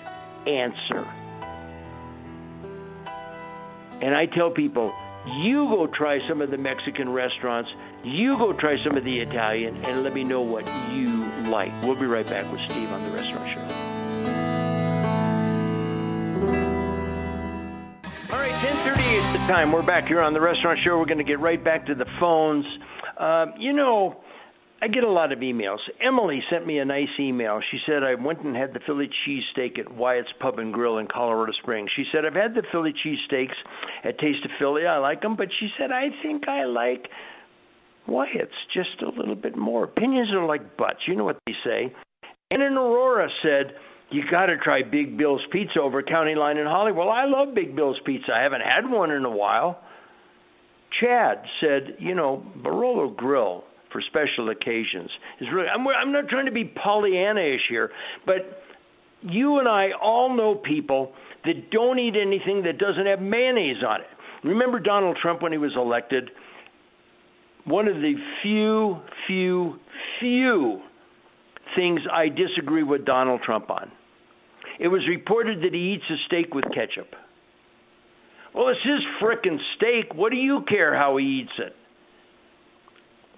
answer. 0.47 1.05
And 4.01 4.15
I 4.15 4.27
tell 4.27 4.49
people, 4.49 4.95
you 5.25 5.67
go 5.67 5.87
try 5.87 6.25
some 6.25 6.41
of 6.41 6.51
the 6.51 6.57
Mexican 6.57 7.09
restaurants, 7.09 7.69
you 8.01 8.37
go 8.37 8.53
try 8.53 8.81
some 8.81 8.95
of 8.95 9.03
the 9.03 9.19
Italian, 9.19 9.75
and 9.85 10.03
let 10.03 10.13
me 10.13 10.23
know 10.23 10.41
what 10.41 10.71
you 10.93 11.25
like. 11.49 11.73
We'll 11.83 11.95
be 11.95 12.05
right 12.05 12.25
back 12.25 12.49
with 12.49 12.61
Steve 12.61 12.89
on 12.93 13.03
the 13.03 13.11
Restaurant 13.11 13.49
Show. 13.49 13.98
Time. 19.49 19.71
We're 19.71 19.85
back 19.85 20.07
here 20.07 20.21
on 20.21 20.33
the 20.33 20.41
Restaurant 20.41 20.79
Show. 20.83 20.97
We're 20.97 21.05
going 21.05 21.17
to 21.17 21.23
get 21.23 21.39
right 21.39 21.61
back 21.63 21.85
to 21.87 21.95
the 21.95 22.05
phones. 22.19 22.65
Uh, 23.19 23.47
you 23.57 23.73
know, 23.73 24.21
I 24.81 24.87
get 24.87 25.03
a 25.03 25.09
lot 25.09 25.31
of 25.31 25.39
emails. 25.39 25.79
Emily 25.99 26.41
sent 26.49 26.65
me 26.65 26.79
a 26.79 26.85
nice 26.85 27.09
email. 27.19 27.59
She 27.71 27.79
said 27.85 28.03
I 28.03 28.15
went 28.15 28.41
and 28.41 28.55
had 28.55 28.73
the 28.73 28.79
Philly 28.85 29.09
cheesesteak 29.27 29.77
at 29.79 29.91
Wyatt's 29.93 30.29
Pub 30.39 30.59
and 30.59 30.73
Grill 30.73 30.99
in 30.99 31.07
Colorado 31.07 31.51
Springs. 31.61 31.89
She 31.95 32.05
said 32.11 32.25
I've 32.25 32.33
had 32.33 32.53
the 32.53 32.63
Philly 32.71 32.93
cheesesteaks 32.93 33.55
at 34.03 34.19
Taste 34.19 34.45
of 34.45 34.51
Philly. 34.59 34.85
I 34.85 34.97
like 34.99 35.21
them, 35.21 35.35
but 35.35 35.49
she 35.59 35.69
said 35.77 35.91
I 35.91 36.09
think 36.23 36.47
I 36.47 36.65
like 36.65 37.07
Wyatt's 38.07 38.51
just 38.73 39.01
a 39.01 39.09
little 39.09 39.35
bit 39.35 39.57
more. 39.57 39.83
Opinions 39.83 40.31
are 40.31 40.45
like 40.45 40.77
butts. 40.77 40.99
You 41.07 41.15
know 41.15 41.25
what 41.25 41.39
they 41.45 41.53
say. 41.65 41.93
And 42.51 42.63
in 42.63 42.73
Aurora 42.73 43.29
said 43.43 43.73
you 44.11 44.23
got 44.29 44.47
to 44.47 44.57
try 44.57 44.81
Big 44.83 45.17
Bill's 45.17 45.41
Pizza 45.51 45.79
over 45.79 46.01
County 46.01 46.35
Line 46.35 46.57
in 46.57 46.65
Hollywood. 46.65 47.05
Well, 47.05 47.09
I 47.09 47.25
love 47.25 47.53
Big 47.53 47.75
Bill's 47.75 47.99
Pizza. 48.05 48.31
I 48.33 48.41
haven't 48.41 48.61
had 48.61 48.89
one 48.89 49.11
in 49.11 49.23
a 49.25 49.29
while. 49.29 49.79
Chad 50.99 51.43
said, 51.61 51.97
you 51.99 52.15
know, 52.15 52.43
Barolo 52.63 53.15
Grill 53.15 53.63
for 53.91 54.01
special 54.01 54.49
occasions 54.49 55.09
is 55.39 55.47
really. 55.53 55.67
I'm, 55.67 55.87
I'm 55.87 56.11
not 56.11 56.27
trying 56.27 56.45
to 56.45 56.51
be 56.51 56.65
Pollyanna-ish 56.65 57.61
here, 57.69 57.91
but 58.25 58.63
you 59.21 59.59
and 59.59 59.67
I 59.67 59.89
all 60.01 60.35
know 60.35 60.55
people 60.55 61.13
that 61.45 61.71
don't 61.71 61.99
eat 61.99 62.15
anything 62.19 62.63
that 62.63 62.77
doesn't 62.77 63.05
have 63.05 63.21
mayonnaise 63.21 63.83
on 63.87 64.01
it. 64.01 64.07
Remember 64.43 64.79
Donald 64.79 65.17
Trump 65.21 65.41
when 65.41 65.51
he 65.51 65.57
was 65.57 65.71
elected? 65.75 66.31
One 67.65 67.87
of 67.87 67.95
the 67.95 68.13
few, 68.41 68.97
few, 69.27 69.75
few 70.19 70.81
things 71.79 72.01
I 72.11 72.27
disagree 72.27 72.83
with 72.83 73.05
Donald 73.05 73.41
Trump 73.45 73.69
on. 73.71 73.89
It 74.79 74.89
was 74.89 75.01
reported 75.07 75.59
that 75.63 75.73
he 75.73 75.93
eats 75.95 76.03
a 76.09 76.17
steak 76.27 76.53
with 76.53 76.65
ketchup. 76.65 77.07
Well, 78.53 78.67
it's 78.67 78.83
his 78.83 79.01
frickin' 79.21 79.57
steak. 79.77 80.13
What 80.13 80.31
do 80.31 80.37
you 80.37 80.65
care 80.67 80.93
how 80.93 81.15
he 81.17 81.43
eats 81.43 81.57
it? 81.57 81.73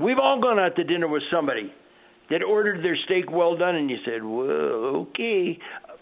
We've 0.01 0.17
all 0.17 0.41
gone 0.41 0.58
out 0.58 0.75
to 0.77 0.84
dinner 0.84 1.08
with 1.08 1.21
somebody 1.32 1.71
that 2.32 2.41
ordered 2.41 2.84
their 2.84 2.97
steak 3.06 3.30
well 3.30 3.56
done, 3.58 3.75
and 3.75 3.89
you 3.89 3.97
said, 4.06 4.23
"Well, 4.23 5.06
okay," 5.10 5.60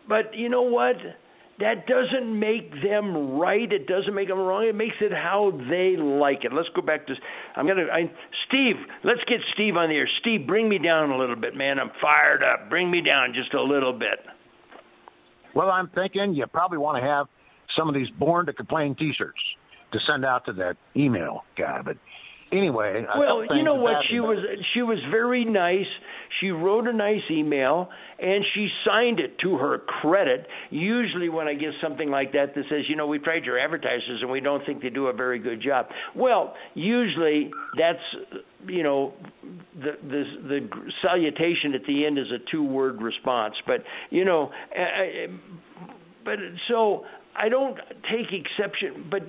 but 0.07 0.35
you 0.35 0.47
know 0.47 0.61
what? 0.61 0.95
That 1.59 1.87
doesn't 1.87 2.39
make 2.39 2.71
them 2.81 3.37
right. 3.37 3.71
It 3.71 3.85
doesn't 3.85 4.15
make 4.15 4.29
them 4.29 4.39
wrong. 4.39 4.65
It 4.65 4.75
makes 4.75 4.95
it 5.01 5.11
how 5.11 5.51
they 5.69 5.97
like 5.97 6.45
it. 6.45 6.53
Let's 6.53 6.69
go 6.73 6.81
back 6.81 7.05
to. 7.07 7.13
I'm 7.55 7.67
gonna. 7.67 7.87
I, 7.91 8.09
Steve, 8.47 8.75
let's 9.03 9.19
get 9.27 9.39
Steve 9.53 9.75
on 9.75 9.89
the 9.89 9.95
air. 9.95 10.07
Steve, 10.21 10.47
bring 10.47 10.69
me 10.69 10.77
down 10.77 11.09
a 11.09 11.17
little 11.17 11.35
bit, 11.35 11.55
man. 11.55 11.77
I'm 11.77 11.91
fired 12.01 12.43
up. 12.43 12.69
Bring 12.69 12.89
me 12.89 13.01
down 13.01 13.33
just 13.33 13.53
a 13.53 13.61
little 13.61 13.91
bit. 13.91 14.19
Well, 15.53 15.69
I'm 15.69 15.89
thinking 15.89 16.33
you 16.33 16.45
probably 16.47 16.77
want 16.77 17.03
to 17.03 17.05
have 17.05 17.27
some 17.77 17.89
of 17.89 17.93
these 17.93 18.09
"Born 18.17 18.45
to 18.45 18.53
Complain" 18.53 18.95
T-shirts 18.95 19.41
to 19.91 19.99
send 20.07 20.23
out 20.23 20.45
to 20.45 20.53
that 20.53 20.77
email 20.95 21.43
guy. 21.57 21.81
But 21.83 21.97
anyway, 22.51 23.03
a 23.03 23.19
Well, 23.19 23.45
you 23.55 23.63
know 23.63 23.75
what? 23.75 24.03
She 24.09 24.19
was 24.19 24.37
she 24.73 24.81
was 24.81 24.97
very 25.11 25.45
nice. 25.45 25.85
She 26.39 26.49
wrote 26.51 26.87
a 26.87 26.93
nice 26.93 27.21
email 27.31 27.89
and 28.19 28.43
she 28.53 28.69
signed 28.85 29.19
it 29.19 29.37
to 29.39 29.57
her 29.57 29.79
credit. 29.79 30.45
Usually 30.69 31.29
when 31.29 31.47
I 31.47 31.53
get 31.53 31.71
something 31.81 32.09
like 32.09 32.31
that 32.33 32.53
that 32.55 32.63
says, 32.69 32.85
you 32.87 32.95
know, 32.95 33.07
we've 33.07 33.23
tried 33.23 33.45
your 33.45 33.59
advertisers 33.59 34.19
and 34.21 34.29
we 34.29 34.39
don't 34.39 34.65
think 34.65 34.81
they 34.81 34.89
do 34.89 35.07
a 35.07 35.13
very 35.13 35.39
good 35.39 35.61
job. 35.61 35.87
Well, 36.15 36.53
usually 36.75 37.51
that's 37.77 37.99
you 38.67 38.83
know 38.83 39.13
the 39.75 39.91
the 40.03 40.23
the 40.47 40.69
salutation 41.01 41.73
at 41.75 41.81
the 41.87 42.05
end 42.05 42.17
is 42.17 42.27
a 42.31 42.39
two 42.51 42.63
word 42.63 43.01
response, 43.01 43.55
but 43.65 43.83
you 44.09 44.25
know, 44.25 44.51
I, 44.75 44.81
I- 44.81 45.27
but 46.25 46.37
so 46.67 47.05
I 47.35 47.49
don't 47.49 47.77
take 48.11 48.27
exception, 48.33 49.07
but 49.09 49.21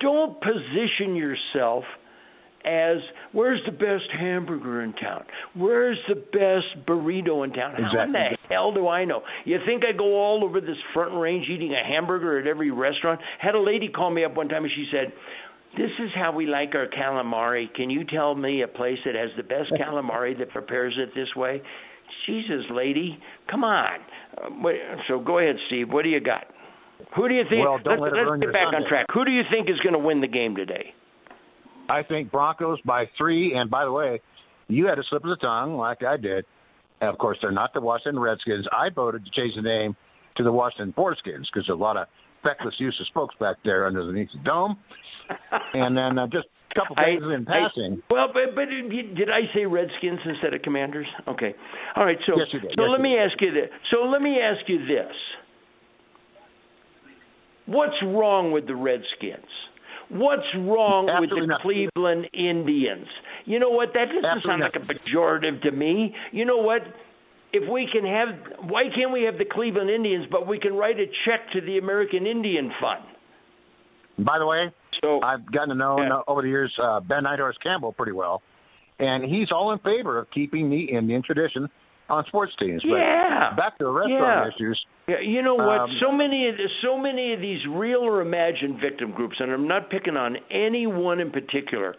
don't 0.00 0.40
position 0.40 1.14
yourself 1.14 1.84
as 2.64 2.98
where's 3.32 3.60
the 3.64 3.72
best 3.72 4.10
hamburger 4.18 4.82
in 4.82 4.92
town? 4.94 5.24
Where's 5.54 5.98
the 6.08 6.14
best 6.14 6.86
burrito 6.86 7.44
in 7.44 7.52
town? 7.52 7.74
How 7.76 8.04
in 8.04 8.12
the 8.12 8.36
hell 8.48 8.72
do 8.72 8.88
I 8.88 9.04
know? 9.04 9.22
You 9.44 9.58
think 9.66 9.82
I 9.84 9.96
go 9.96 10.16
all 10.16 10.44
over 10.44 10.60
this 10.60 10.76
front 10.92 11.14
range 11.14 11.46
eating 11.48 11.72
a 11.72 11.86
hamburger 11.86 12.38
at 12.38 12.46
every 12.46 12.70
restaurant? 12.70 13.20
Had 13.38 13.54
a 13.54 13.60
lady 13.60 13.88
call 13.88 14.10
me 14.10 14.24
up 14.24 14.34
one 14.36 14.48
time 14.48 14.64
and 14.64 14.72
she 14.74 14.86
said, 14.92 15.12
"This 15.76 15.90
is 15.98 16.10
how 16.14 16.32
we 16.32 16.46
like 16.46 16.74
our 16.74 16.86
calamari. 16.86 17.72
Can 17.74 17.90
you 17.90 18.04
tell 18.04 18.34
me 18.34 18.62
a 18.62 18.68
place 18.68 18.98
that 19.04 19.14
has 19.14 19.30
the 19.36 19.42
best 19.42 19.72
calamari 19.80 20.38
that 20.38 20.50
prepares 20.50 20.94
it 20.98 21.14
this 21.14 21.34
way?" 21.34 21.62
Jesus, 22.26 22.64
lady, 22.70 23.18
come 23.48 23.64
on. 23.64 24.00
Uh, 24.36 24.70
so 25.08 25.20
go 25.20 25.38
ahead, 25.38 25.56
Steve. 25.68 25.90
What 25.90 26.02
do 26.02 26.08
you 26.08 26.20
got? 26.20 26.44
Who 27.16 27.28
do 27.28 27.34
you 27.34 27.44
think? 27.48 27.64
Well, 27.64 27.78
don't 27.82 28.00
let's 28.00 28.12
let 28.14 28.22
it 28.22 28.28
let's 28.28 28.40
get 28.42 28.52
back 28.52 28.74
on 28.74 28.86
track. 28.88 29.06
Who 29.14 29.24
do 29.24 29.30
you 29.30 29.42
think 29.50 29.70
is 29.70 29.78
going 29.80 29.94
to 29.94 29.98
win 29.98 30.20
the 30.20 30.28
game 30.28 30.54
today? 30.54 30.92
I 31.90 32.02
think 32.04 32.30
Broncos 32.30 32.78
by 32.86 33.04
three. 33.18 33.54
And 33.54 33.70
by 33.70 33.84
the 33.84 33.92
way, 33.92 34.20
you 34.68 34.86
had 34.86 34.98
a 34.98 35.02
slip 35.10 35.24
of 35.24 35.30
the 35.30 35.36
tongue 35.36 35.76
like 35.76 36.02
I 36.02 36.16
did. 36.16 36.44
And 37.00 37.10
of 37.10 37.18
course, 37.18 37.38
they're 37.42 37.50
not 37.50 37.72
the 37.74 37.80
Washington 37.80 38.20
Redskins. 38.20 38.66
I 38.72 38.88
voted 38.94 39.24
to 39.24 39.30
change 39.32 39.54
the 39.56 39.62
name 39.62 39.96
to 40.36 40.42
the 40.44 40.52
Washington 40.52 40.92
Foreskins 40.96 41.46
because 41.52 41.64
there's 41.66 41.70
a 41.70 41.74
lot 41.74 41.96
of 41.96 42.06
feckless 42.42 42.74
use 42.78 42.96
of 43.00 43.06
spokes 43.08 43.34
back 43.40 43.56
there 43.64 43.86
underneath 43.86 44.28
the 44.32 44.42
dome. 44.44 44.76
And 45.74 45.96
then 45.96 46.18
uh, 46.18 46.26
just 46.26 46.46
a 46.70 46.74
couple 46.80 46.96
I- 46.98 47.04
things 47.16 47.24
in 47.24 47.46
I- 47.48 47.68
passing. 47.68 48.02
well, 48.10 48.28
but 48.32 48.54
but 48.54 48.66
did 48.68 49.28
I 49.30 49.52
say 49.54 49.64
Redskins 49.66 50.20
instead 50.24 50.54
of 50.54 50.62
Commanders? 50.62 51.06
Okay, 51.28 51.54
all 51.96 52.04
right. 52.04 52.18
So 52.26 52.34
Yes, 52.36 52.46
so 52.52 52.58
Yes, 52.62 52.76
let 52.90 53.00
me 53.00 53.16
ask 53.18 53.40
you 53.40 53.50
this. 53.52 53.70
So 53.90 54.02
let 54.08 54.22
me 54.22 54.38
ask 54.40 54.60
you 54.68 54.78
this. 54.86 55.14
What's 57.66 57.96
wrong 58.04 58.52
with 58.52 58.66
the 58.66 58.74
Redskins? 58.74 59.46
What's 60.10 60.42
wrong 60.56 61.06
with 61.20 61.30
the 61.30 61.46
nothing. 61.46 61.62
Cleveland 61.94 62.26
Indians? 62.34 63.06
You 63.44 63.58
know 63.58 63.70
what? 63.70 63.90
That 63.94 64.06
doesn't 64.06 64.42
sound 64.44 64.62
Absolutely 64.62 64.90
like 64.90 65.00
a 65.04 65.08
pejorative 65.16 65.62
to 65.62 65.70
me. 65.70 66.14
You 66.32 66.44
know 66.44 66.58
what? 66.58 66.82
If 67.52 67.68
we 67.70 67.88
can 67.92 68.04
have, 68.06 68.68
why 68.70 68.84
can't 68.94 69.12
we 69.12 69.22
have 69.24 69.38
the 69.38 69.44
Cleveland 69.44 69.90
Indians, 69.90 70.26
but 70.30 70.46
we 70.46 70.58
can 70.60 70.74
write 70.74 70.98
a 71.00 71.06
check 71.24 71.50
to 71.52 71.60
the 71.60 71.78
American 71.78 72.26
Indian 72.26 72.70
Fund? 72.80 73.04
By 74.24 74.38
the 74.38 74.46
way, 74.46 74.70
So 75.02 75.20
I've 75.22 75.50
gotten 75.50 75.70
to 75.70 75.74
know 75.74 75.96
Yeah. 76.00 76.20
over 76.28 76.42
the 76.42 76.48
years 76.48 76.72
uh, 76.82 77.00
Ben 77.00 77.24
Nighthorse 77.24 77.54
Campbell 77.62 77.92
pretty 77.92 78.12
well, 78.12 78.42
and 78.98 79.24
he's 79.24 79.50
all 79.50 79.72
in 79.72 79.78
favor 79.78 80.18
of 80.18 80.30
keeping 80.30 80.68
the 80.70 80.84
Indian 80.92 81.22
tradition 81.22 81.68
on 82.10 82.24
sports 82.26 82.52
teams. 82.58 82.82
But 82.82 82.96
Yeah. 82.96 83.54
back 83.56 83.78
to 83.78 83.84
the 83.84 83.90
restaurant 83.90 84.46
Yeah. 84.46 84.48
issues. 84.48 84.86
Yeah, 85.08 85.20
you 85.20 85.42
know 85.42 85.54
what? 85.54 85.80
Um, 85.80 85.90
so 86.00 86.12
many 86.12 86.48
of 86.48 86.56
the, 86.56 86.68
so 86.82 86.96
many 86.96 87.32
of 87.32 87.40
these 87.40 87.66
real 87.66 88.00
or 88.00 88.20
imagined 88.20 88.78
victim 88.80 89.12
groups, 89.12 89.40
and 89.40 89.50
I'm 89.50 89.66
not 89.66 89.90
picking 89.90 90.16
on 90.16 90.36
any 90.50 90.86
one 90.86 91.20
in 91.20 91.30
particular, 91.30 91.96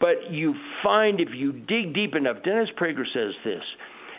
but 0.00 0.30
you 0.30 0.54
find 0.82 1.20
if 1.20 1.30
you 1.32 1.52
dig 1.52 1.94
deep 1.94 2.14
enough, 2.14 2.42
Dennis 2.42 2.68
Prager 2.76 3.04
says 3.12 3.34
this. 3.44 3.62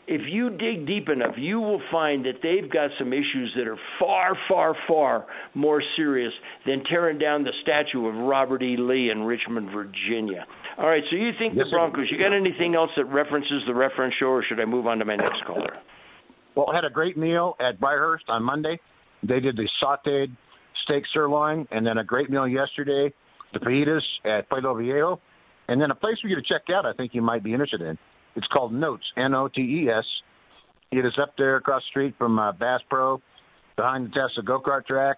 If 0.07 0.21
you 0.27 0.51
dig 0.51 0.85
deep 0.85 1.09
enough, 1.09 1.33
you 1.35 1.59
will 1.59 1.81
find 1.91 2.25
that 2.25 2.41
they've 2.43 2.69
got 2.69 2.91
some 2.99 3.11
issues 3.11 3.51
that 3.57 3.67
are 3.67 3.77
far, 3.99 4.37
far, 4.47 4.75
far 4.87 5.25
more 5.55 5.81
serious 5.95 6.31
than 6.65 6.83
tearing 6.83 7.17
down 7.17 7.43
the 7.43 7.53
statue 7.63 8.07
of 8.07 8.15
Robert 8.15 8.61
E. 8.61 8.77
Lee 8.77 9.09
in 9.09 9.23
Richmond, 9.23 9.71
Virginia. 9.71 10.45
All 10.77 10.87
right, 10.87 11.03
so 11.09 11.15
you 11.15 11.31
think 11.39 11.53
Yes, 11.55 11.67
the. 11.69 11.77
Broncos? 11.77 12.07
You 12.11 12.17
got 12.17 12.35
anything 12.35 12.75
else 12.75 12.91
that 12.97 13.05
references 13.05 13.63
the 13.65 13.73
reference 13.73 14.13
show, 14.19 14.27
or 14.27 14.43
should 14.43 14.59
I 14.59 14.65
move 14.65 14.87
on 14.87 14.99
to 14.99 15.05
my 15.05 15.15
next 15.15 15.43
caller? 15.45 15.77
Well, 16.55 16.69
I 16.71 16.75
had 16.75 16.85
a 16.85 16.89
great 16.89 17.17
meal 17.17 17.55
at 17.59 17.79
Briarhurst 17.79 18.27
on 18.27 18.43
Monday. 18.43 18.79
They 19.23 19.39
did 19.39 19.55
the 19.55 19.67
sautéed 19.81 20.35
steak 20.83 21.03
sirloin, 21.13 21.67
and 21.71 21.85
then 21.85 21.97
a 21.97 22.03
great 22.03 22.29
meal 22.29 22.47
yesterday, 22.47 23.13
the 23.53 23.59
fajitas 23.59 24.01
at 24.25 24.49
Pueblo 24.49 24.75
Viejo, 24.75 25.19
and 25.67 25.81
then 25.81 25.91
a 25.91 25.95
place 25.95 26.17
for 26.21 26.27
you 26.27 26.35
to 26.35 26.41
check 26.41 26.63
out. 26.73 26.85
I 26.85 26.93
think 26.93 27.13
you 27.13 27.21
might 27.21 27.43
be 27.43 27.53
interested 27.53 27.81
in. 27.81 27.97
It's 28.35 28.47
called 28.47 28.73
Notes, 28.73 29.03
N-O-T-E-S. 29.17 30.05
It 30.91 31.05
is 31.05 31.13
up 31.21 31.33
there 31.37 31.55
across 31.55 31.81
the 31.83 31.89
street 31.89 32.15
from 32.17 32.37
uh, 32.37 32.51
Bass 32.51 32.81
Pro, 32.89 33.21
behind 33.77 34.07
the 34.07 34.09
Tesla 34.09 34.43
go 34.43 34.59
kart 34.59 34.85
track, 34.85 35.17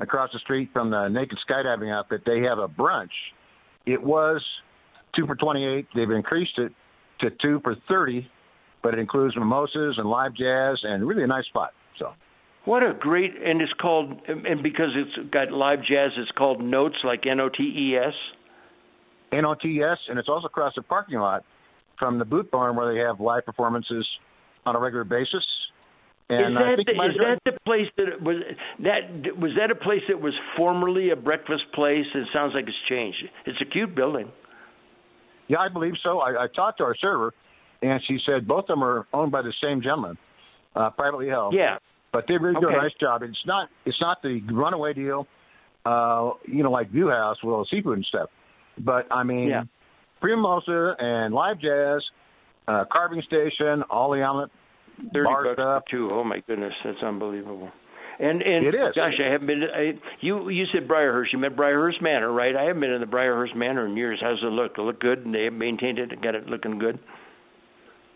across 0.00 0.30
the 0.32 0.38
street 0.40 0.70
from 0.72 0.90
the 0.90 1.08
Naked 1.08 1.38
Skydiving 1.48 1.92
outfit. 1.92 2.22
They 2.26 2.40
have 2.40 2.58
a 2.58 2.68
brunch. 2.68 3.08
It 3.86 4.02
was 4.02 4.42
two 5.16 5.26
for 5.26 5.34
twenty-eight. 5.34 5.86
They've 5.94 6.10
increased 6.10 6.58
it 6.58 6.72
to 7.20 7.30
two 7.42 7.60
for 7.62 7.76
thirty 7.88 8.28
but 8.84 8.92
it 8.92 9.00
includes 9.00 9.34
mimosas 9.34 9.94
and 9.96 10.06
live 10.06 10.34
jazz 10.34 10.78
and 10.82 11.08
really 11.08 11.24
a 11.24 11.26
nice 11.26 11.46
spot. 11.46 11.70
So 11.98 12.12
What 12.66 12.82
a 12.82 12.92
great 12.92 13.32
and 13.42 13.62
it's 13.62 13.72
called 13.80 14.20
and 14.28 14.62
because 14.62 14.90
it's 14.94 15.30
got 15.30 15.50
live 15.50 15.78
jazz, 15.78 16.10
it's 16.18 16.30
called 16.32 16.62
Notes 16.62 16.96
like 17.02 17.26
N 17.26 17.40
O 17.40 17.48
T 17.48 17.62
E 17.62 17.96
S. 17.96 18.12
N-O-T-S, 19.32 19.98
and 20.08 20.18
it's 20.18 20.28
also 20.28 20.46
across 20.46 20.74
the 20.76 20.82
parking 20.82 21.18
lot 21.18 21.44
from 21.98 22.18
the 22.20 22.24
Boot 22.24 22.50
Barn 22.52 22.76
where 22.76 22.94
they 22.94 23.00
have 23.00 23.18
live 23.18 23.44
performances 23.44 24.06
on 24.64 24.76
a 24.76 24.78
regular 24.78 25.02
basis. 25.02 25.44
And 26.28 26.52
is 26.52 26.54
that 26.54 26.84
the, 26.86 26.92
is 26.92 27.16
that 27.18 27.52
the 27.52 27.58
place 27.66 27.86
that 27.96 28.22
was 28.22 28.36
that 28.82 29.36
was 29.38 29.50
that 29.58 29.70
a 29.70 29.74
place 29.74 30.02
that 30.08 30.20
was 30.20 30.32
formerly 30.56 31.10
a 31.10 31.16
breakfast 31.16 31.64
place? 31.74 32.06
It 32.14 32.28
sounds 32.32 32.52
like 32.54 32.64
it's 32.68 32.76
changed. 32.88 33.24
It's 33.44 33.60
a 33.60 33.64
cute 33.64 33.94
building. 33.94 34.30
Yeah, 35.48 35.58
I 35.58 35.68
believe 35.68 35.94
so. 36.02 36.20
I, 36.20 36.44
I 36.44 36.46
talked 36.54 36.78
to 36.78 36.84
our 36.84 36.96
server, 37.00 37.32
and 37.82 38.00
she 38.08 38.18
said 38.26 38.46
both 38.48 38.64
of 38.64 38.66
them 38.68 38.84
are 38.84 39.06
owned 39.12 39.30
by 39.32 39.42
the 39.42 39.52
same 39.62 39.82
gentleman, 39.82 40.16
uh, 40.74 40.90
privately 40.90 41.28
held. 41.28 41.54
Yeah. 41.54 41.76
but 42.12 42.24
they 42.28 42.36
really 42.38 42.60
do 42.60 42.68
a 42.68 42.72
nice 42.72 42.92
job. 43.00 43.22
It's 43.22 43.36
not 43.46 43.68
it's 43.84 44.00
not 44.00 44.22
the 44.22 44.40
runaway 44.52 44.92
deal, 44.94 45.26
uh, 45.84 46.30
you 46.46 46.62
know, 46.62 46.70
like 46.70 46.90
View 46.90 47.08
House 47.08 47.36
with 47.42 47.52
all 47.52 47.60
the 47.70 47.76
seafood 47.76 47.96
and 47.98 48.06
stuff. 48.06 48.30
But 48.78 49.06
I 49.10 49.22
mean, 49.24 49.48
Yeah. 49.48 49.64
pre-mimosa 50.20 50.94
and 50.98 51.34
live 51.34 51.58
jazz, 51.60 52.02
uh, 52.68 52.84
carving 52.90 53.20
station, 53.22 53.82
all 53.90 54.10
the 54.12 54.22
omelet, 54.22 54.50
Thirty 55.12 55.24
bar 55.24 55.44
bucks 55.44 55.56
stuff. 55.56 55.82
too. 55.90 56.08
Oh 56.12 56.22
my 56.24 56.40
goodness, 56.46 56.72
that's 56.84 57.02
unbelievable. 57.02 57.70
And 58.18 58.42
and 58.42 58.66
It 58.66 58.74
is. 58.74 58.94
gosh, 58.94 59.14
I 59.20 59.30
haven't 59.32 59.46
been. 59.46 59.62
I, 59.64 59.92
you 60.20 60.48
you 60.48 60.64
said 60.72 60.86
Briarhurst. 60.86 61.32
You 61.32 61.38
meant 61.38 61.56
Briarhurst 61.56 62.00
Manor, 62.00 62.32
right? 62.32 62.54
I 62.54 62.64
haven't 62.64 62.80
been 62.80 62.92
in 62.92 63.00
the 63.00 63.06
Briarhurst 63.06 63.56
Manor 63.56 63.86
in 63.86 63.96
years. 63.96 64.18
How's 64.22 64.38
it 64.42 64.46
look? 64.46 64.72
It 64.78 64.82
look 64.82 65.00
good, 65.00 65.24
and 65.24 65.34
they 65.34 65.44
have 65.44 65.52
maintained 65.52 65.98
it 65.98 66.12
and 66.12 66.22
got 66.22 66.34
it 66.34 66.46
looking 66.46 66.78
good. 66.78 66.98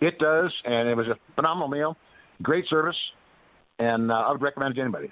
It 0.00 0.18
does, 0.18 0.52
and 0.64 0.88
it 0.88 0.96
was 0.96 1.06
a 1.08 1.16
phenomenal 1.34 1.68
meal, 1.68 1.96
great 2.42 2.64
service, 2.68 2.96
and 3.80 4.12
uh, 4.12 4.14
I 4.14 4.32
would 4.32 4.42
recommend 4.42 4.72
it 4.72 4.74
to 4.76 4.82
anybody. 4.82 5.10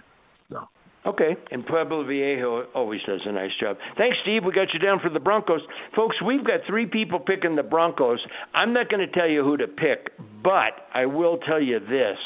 So. 0.51 0.68
Okay, 1.05 1.37
and 1.53 1.64
Pueblo 1.64 2.05
Viejo 2.05 2.64
always 2.75 3.01
does 3.07 3.20
a 3.27 3.33
nice 3.33 3.53
job. 3.61 3.77
Thanks, 3.96 4.16
Steve. 4.22 4.42
We 4.44 4.53
got 4.53 4.72
you 4.72 4.81
down 4.81 4.99
for 5.01 5.09
the 5.09 5.20
Broncos. 5.20 5.61
Folks, 5.94 6.16
we've 6.25 6.44
got 6.44 6.61
three 6.66 6.87
people 6.87 7.20
picking 7.20 7.55
the 7.55 7.62
Broncos. 7.62 8.18
I'm 8.55 8.72
not 8.72 8.88
going 8.88 9.07
to 9.07 9.12
tell 9.12 9.29
you 9.29 9.44
who 9.44 9.57
to 9.57 9.68
pick, 9.68 10.11
but 10.42 10.72
I 10.94 11.07
will 11.07 11.38
tell 11.38 11.61
you 11.62 11.79
this. 11.79 12.16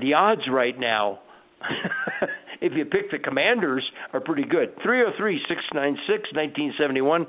The 0.00 0.14
odds 0.14 0.42
right 0.50 0.78
now, 0.78 1.20
if 2.60 2.72
you 2.74 2.84
pick 2.84 3.10
the 3.10 3.18
Commanders, 3.18 3.84
are 4.12 4.20
pretty 4.20 4.44
good. 4.44 4.74
303 4.82 5.40
696 5.48 6.32
1971. 6.32 7.26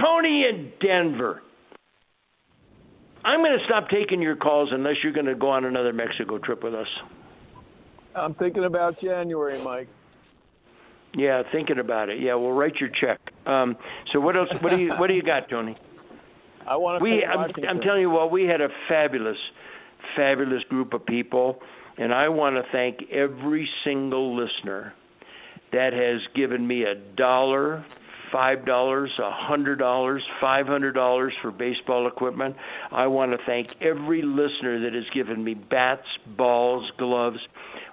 Tony 0.00 0.44
in 0.48 0.72
Denver. 0.80 1.42
I'm 3.24 3.40
going 3.40 3.56
to 3.56 3.64
stop 3.66 3.88
taking 3.88 4.20
your 4.20 4.36
calls 4.36 4.70
unless 4.72 4.96
you're 5.02 5.12
going 5.12 5.26
to 5.26 5.34
go 5.34 5.50
on 5.50 5.64
another 5.64 5.92
Mexico 5.92 6.38
trip 6.38 6.64
with 6.64 6.74
us. 6.74 6.88
I'm 8.14 8.34
thinking 8.34 8.64
about 8.64 8.98
January, 8.98 9.62
Mike. 9.62 9.88
Yeah, 11.14 11.42
thinking 11.52 11.78
about 11.78 12.08
it. 12.08 12.20
Yeah, 12.20 12.34
we'll 12.34 12.52
write 12.52 12.76
your 12.76 12.88
check. 12.88 13.20
Um, 13.46 13.76
so 14.12 14.20
what 14.20 14.36
else? 14.36 14.48
What 14.60 14.70
do 14.70 14.78
you 14.78 14.92
What 14.94 15.08
do 15.08 15.14
you 15.14 15.22
got, 15.22 15.48
Tony? 15.48 15.76
I 16.66 16.76
want 16.76 17.00
to. 17.00 17.04
We, 17.04 17.24
I'm, 17.24 17.50
I'm 17.68 17.80
telling 17.80 18.00
you 18.00 18.10
what, 18.10 18.30
we 18.30 18.44
had 18.44 18.60
a 18.60 18.68
fabulous, 18.88 19.36
fabulous 20.16 20.62
group 20.64 20.94
of 20.94 21.04
people, 21.04 21.60
and 21.98 22.12
I 22.12 22.28
want 22.28 22.56
to 22.56 22.64
thank 22.72 23.10
every 23.10 23.68
single 23.84 24.36
listener 24.36 24.94
that 25.72 25.92
has 25.92 26.20
given 26.34 26.66
me 26.66 26.84
a 26.84 26.94
dollar, 26.94 27.84
five 28.30 28.64
dollars, 28.64 29.18
a 29.18 29.30
hundred 29.30 29.78
dollars, 29.78 30.26
five 30.40 30.66
hundred 30.66 30.92
dollars 30.92 31.32
for 31.42 31.50
baseball 31.50 32.06
equipment. 32.06 32.56
I 32.90 33.06
want 33.06 33.32
to 33.32 33.38
thank 33.44 33.80
every 33.80 34.22
listener 34.22 34.80
that 34.80 34.94
has 34.94 35.08
given 35.14 35.42
me 35.42 35.54
bats, 35.54 36.06
balls, 36.36 36.90
gloves. 36.98 37.38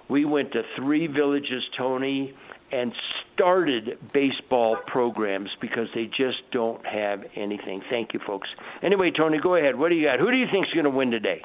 We 0.08 0.24
went 0.24 0.52
to 0.52 0.62
three 0.76 1.06
villages, 1.06 1.62
Tony, 1.76 2.34
and 2.72 2.92
started 3.34 3.98
baseball 4.12 4.76
programs 4.86 5.50
because 5.60 5.88
they 5.94 6.06
just 6.06 6.38
don't 6.52 6.84
have 6.84 7.24
anything. 7.36 7.82
Thank 7.90 8.12
you, 8.12 8.20
folks. 8.26 8.48
Anyway, 8.82 9.10
Tony, 9.16 9.38
go 9.38 9.56
ahead. 9.56 9.76
What 9.78 9.88
do 9.88 9.94
you 9.94 10.06
got? 10.06 10.18
Who 10.18 10.30
do 10.30 10.36
you 10.36 10.46
think's 10.50 10.70
going 10.72 10.84
to 10.84 10.90
win 10.90 11.10
today? 11.10 11.42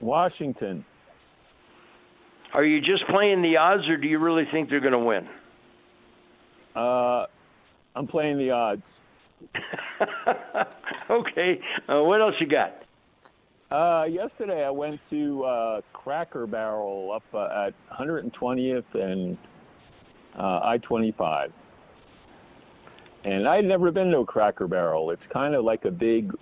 Washington. 0.00 0.84
Are 2.52 2.64
you 2.64 2.80
just 2.80 3.06
playing 3.08 3.42
the 3.42 3.56
odds, 3.58 3.88
or 3.88 3.96
do 3.96 4.08
you 4.08 4.18
really 4.18 4.44
think 4.50 4.70
they're 4.70 4.80
going 4.80 4.92
to 4.92 4.98
win? 4.98 5.28
Uh, 6.74 7.26
I'm 7.94 8.06
playing 8.06 8.38
the 8.38 8.50
odds. 8.50 8.98
okay. 11.10 11.60
Uh, 11.88 12.02
what 12.02 12.20
else 12.20 12.34
you 12.40 12.46
got? 12.46 12.82
Uh, 13.70 14.04
yesterday 14.10 14.64
I 14.64 14.70
went 14.70 15.00
to 15.10 15.44
uh, 15.44 15.80
Cracker 15.92 16.46
Barrel 16.46 17.12
up 17.14 17.22
uh, 17.32 17.68
at 17.68 17.74
120th 17.92 18.94
and 18.94 19.38
uh, 20.36 20.60
I-25, 20.64 21.52
and 23.24 23.46
I'd 23.46 23.64
never 23.64 23.92
been 23.92 24.10
to 24.10 24.18
a 24.18 24.24
Cracker 24.24 24.66
Barrel. 24.66 25.10
It's 25.12 25.26
kind 25.28 25.54
of 25.54 25.64
like 25.64 25.84
a 25.84 25.90
big, 25.90 26.34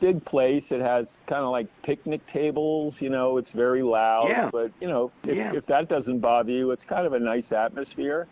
big 0.00 0.24
place. 0.24 0.72
It 0.72 0.80
has 0.80 1.18
kind 1.26 1.42
of 1.44 1.50
like 1.50 1.66
picnic 1.82 2.26
tables. 2.26 3.00
You 3.00 3.10
know, 3.10 3.38
it's 3.38 3.52
very 3.52 3.82
loud, 3.82 4.28
Yeah. 4.28 4.50
but 4.52 4.70
you 4.80 4.88
know, 4.88 5.10
if, 5.24 5.36
Yeah. 5.36 5.52
if 5.54 5.66
that 5.66 5.88
doesn't 5.88 6.20
bother 6.20 6.52
you, 6.52 6.70
it's 6.70 6.84
kind 6.84 7.06
of 7.06 7.12
a 7.12 7.18
nice 7.20 7.52
atmosphere. 7.52 8.26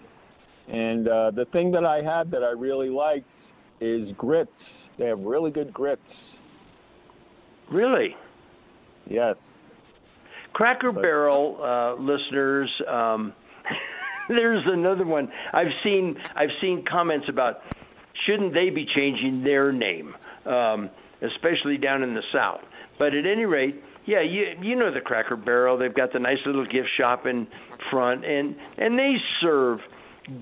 And 0.68 1.08
uh, 1.08 1.30
the 1.30 1.44
thing 1.46 1.70
that 1.72 1.84
I 1.84 2.00
had 2.00 2.30
that 2.30 2.42
I 2.42 2.50
really 2.50 2.88
liked 2.88 3.52
is 3.80 4.12
grits. 4.12 4.88
They 4.96 5.06
have 5.06 5.20
really 5.20 5.50
good 5.50 5.72
grits. 5.72 6.38
Really? 7.70 8.16
Yes. 9.08 9.58
Cracker 10.52 10.92
Barrel 10.92 11.58
uh, 11.62 11.94
listeners, 11.94 12.70
um, 12.88 13.32
there's 14.28 14.62
another 14.66 15.04
one. 15.04 15.30
I've 15.52 15.72
seen 15.82 16.16
I've 16.36 16.52
seen 16.60 16.84
comments 16.84 17.28
about 17.28 17.62
shouldn't 18.26 18.54
they 18.54 18.70
be 18.70 18.86
changing 18.94 19.42
their 19.42 19.72
name, 19.72 20.14
um, 20.46 20.88
especially 21.24 21.78
down 21.78 22.02
in 22.02 22.14
the 22.14 22.22
South. 22.32 22.62
But 22.98 23.14
at 23.14 23.26
any 23.26 23.44
rate, 23.44 23.82
yeah, 24.06 24.20
you 24.20 24.56
you 24.60 24.76
know 24.76 24.92
the 24.92 25.00
Cracker 25.00 25.36
Barrel. 25.36 25.78
They've 25.78 25.94
got 25.94 26.12
the 26.12 26.18
nice 26.18 26.44
little 26.44 26.64
gift 26.64 26.90
shop 26.94 27.26
in 27.26 27.46
front, 27.90 28.24
and 28.24 28.56
and 28.78 28.98
they 28.98 29.16
serve 29.40 29.80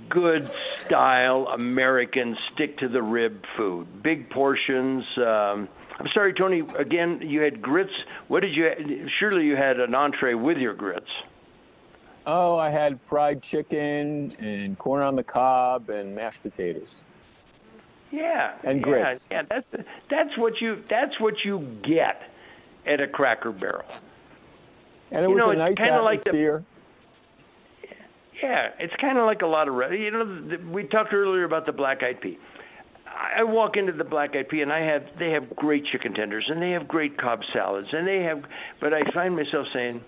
good 0.09 0.51
style 0.85 1.49
American 1.49 2.37
stick 2.51 2.79
to 2.79 2.89
the 2.89 3.03
rib 3.03 3.45
food, 3.57 4.03
big 4.03 4.31
portions. 4.31 5.05
Um, 5.17 5.69
I'm 5.99 6.09
sorry, 6.13 6.35
Tony. 6.35 6.63
Again, 6.77 7.21
you 7.23 7.41
had 7.43 7.63
grits. 7.63 7.93
What 8.29 8.41
did 8.41 8.57
you? 8.57 9.09
Surely 9.19 9.47
you 9.47 9.57
had 9.57 9.79
an 9.81 9.95
entree 9.95 10.35
with 10.35 10.59
your 10.59 10.75
grits. 10.75 11.11
Oh, 12.27 12.57
I 12.57 12.71
had 12.71 13.01
fried 13.09 13.43
chicken 13.43 14.35
and 14.39 14.79
corn 14.79 15.03
on 15.03 15.17
the 15.17 15.25
cob 15.25 15.91
and 15.91 16.15
mashed 16.15 16.43
potatoes. 16.43 17.01
Yeah, 18.13 18.53
And 18.63 18.83
grits. 18.83 19.27
Yeah, 19.31 19.43
that's 19.49 19.67
that's 20.11 20.37
what 20.37 20.61
you 20.61 20.83
that's 20.91 21.19
what 21.19 21.35
you 21.45 21.61
get 21.83 22.23
at 22.87 23.01
a 23.01 23.09
Cracker 23.09 23.53
Barrel. 23.53 23.85
And 25.11 25.25
it 25.25 25.29
You 25.29 25.35
was 25.35 25.39
know, 25.45 25.49
a 25.49 25.53
it's 25.53 25.59
nice 25.59 25.75
kinda 25.77 26.03
like 26.03 26.23
the- 26.23 26.31
atmosphere. 26.31 26.65
Yeah, 28.43 28.71
it's 28.81 28.95
kind 28.97 29.19
of 29.19 29.25
like 29.27 29.43
a 29.43 29.47
lot 29.47 29.69
of 29.69 29.93
you 29.93 30.11
know. 30.11 30.25
The, 30.49 30.57
we 30.59 30.85
talked 30.85 31.13
earlier 31.15 31.45
about 31.45 31.65
the 31.65 31.73
black 31.73 32.03
eyed 32.03 32.21
pea. 32.21 32.39
I 33.07 33.41
I 33.41 33.43
walk 33.45 33.77
into 33.77 33.93
the 33.93 34.05
black 34.05 34.35
eyed 34.37 34.49
pea 34.49 34.63
and 34.63 34.73
I 34.73 34.81
have 34.81 35.05
they 35.19 35.31
have 35.31 35.55
great 35.57 35.85
chicken 35.87 36.13
tenders 36.13 36.45
and 36.49 36.61
they 36.61 36.73
have 36.73 36.89
great 36.89 37.17
Cobb 37.17 37.41
salads 37.53 37.89
and 37.93 38.07
they 38.07 38.23
have, 38.25 38.43
but 38.81 38.93
I 38.93 39.03
find 39.13 39.37
myself 39.37 39.67
saying, 39.73 40.03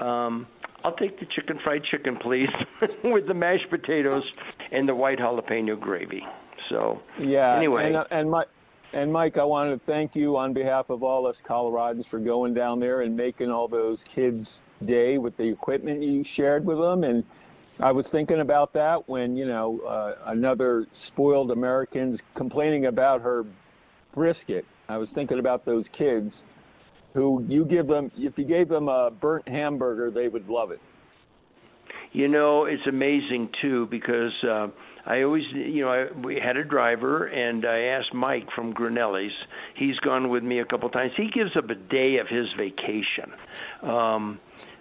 um, 0.00 0.46
I'll 0.84 0.94
take 0.96 1.18
the 1.18 1.26
chicken 1.26 1.58
fried 1.64 1.84
chicken, 1.84 2.16
please, 2.18 2.50
with 3.04 3.26
the 3.26 3.34
mashed 3.34 3.70
potatoes 3.70 4.24
and 4.70 4.86
the 4.88 4.94
white 4.94 5.18
jalapeno 5.18 5.80
gravy. 5.80 6.26
So 6.68 7.00
Yeah. 7.18 7.56
Anyway. 7.56 7.86
And, 7.86 7.96
uh, 7.96 8.04
and 8.10 8.30
Mike, 8.30 8.48
and 8.92 9.12
Mike, 9.12 9.38
I 9.38 9.44
wanted 9.44 9.80
to 9.80 9.86
thank 9.86 10.14
you 10.14 10.36
on 10.36 10.52
behalf 10.52 10.88
of 10.88 11.02
all 11.02 11.26
us 11.26 11.42
Coloradans 11.44 12.06
for 12.06 12.18
going 12.20 12.54
down 12.54 12.78
there 12.78 13.00
and 13.00 13.16
making 13.16 13.50
all 13.50 13.66
those 13.66 14.04
kids' 14.04 14.60
day 14.84 15.18
with 15.18 15.36
the 15.36 15.44
equipment 15.44 16.02
you 16.02 16.22
shared 16.22 16.64
with 16.64 16.78
them. 16.78 17.02
And 17.02 17.24
I 17.80 17.90
was 17.90 18.08
thinking 18.08 18.40
about 18.40 18.72
that 18.74 19.08
when 19.08 19.36
you 19.36 19.46
know 19.46 19.80
uh, 19.80 20.14
another 20.26 20.86
spoiled 20.92 21.50
American's 21.50 22.20
complaining 22.34 22.86
about 22.86 23.20
her 23.22 23.44
brisket. 24.12 24.64
I 24.88 24.96
was 24.96 25.12
thinking 25.12 25.38
about 25.38 25.64
those 25.64 25.88
kids 25.88 26.44
who 27.14 27.44
you 27.48 27.64
give 27.64 27.86
them 27.86 28.12
if 28.16 28.38
you 28.38 28.44
gave 28.44 28.68
them 28.68 28.88
a 28.88 29.10
burnt 29.10 29.48
hamburger, 29.48 30.10
they 30.10 30.28
would 30.28 30.48
love 30.48 30.70
it. 30.70 30.80
You 32.12 32.28
know, 32.28 32.66
it's 32.66 32.86
amazing 32.86 33.50
too 33.60 33.86
because 33.86 34.32
uh, 34.44 34.68
I 35.06 35.22
always, 35.22 35.44
you 35.52 35.84
know, 35.84 35.90
I, 35.90 36.12
we 36.12 36.36
had 36.36 36.56
a 36.56 36.64
driver, 36.64 37.26
and 37.26 37.66
I 37.66 37.80
asked 37.96 38.14
Mike 38.14 38.50
from 38.52 38.72
Grinelli's. 38.72 39.34
He's 39.74 39.98
gone 39.98 40.30
with 40.30 40.42
me 40.42 40.60
a 40.60 40.64
couple 40.64 40.88
times. 40.88 41.12
He 41.16 41.28
gives 41.28 41.56
up 41.56 41.68
a 41.68 41.74
day 41.74 42.16
of 42.16 42.28
his 42.28 42.50
vacation. 42.52 43.32
Um, 43.82 44.40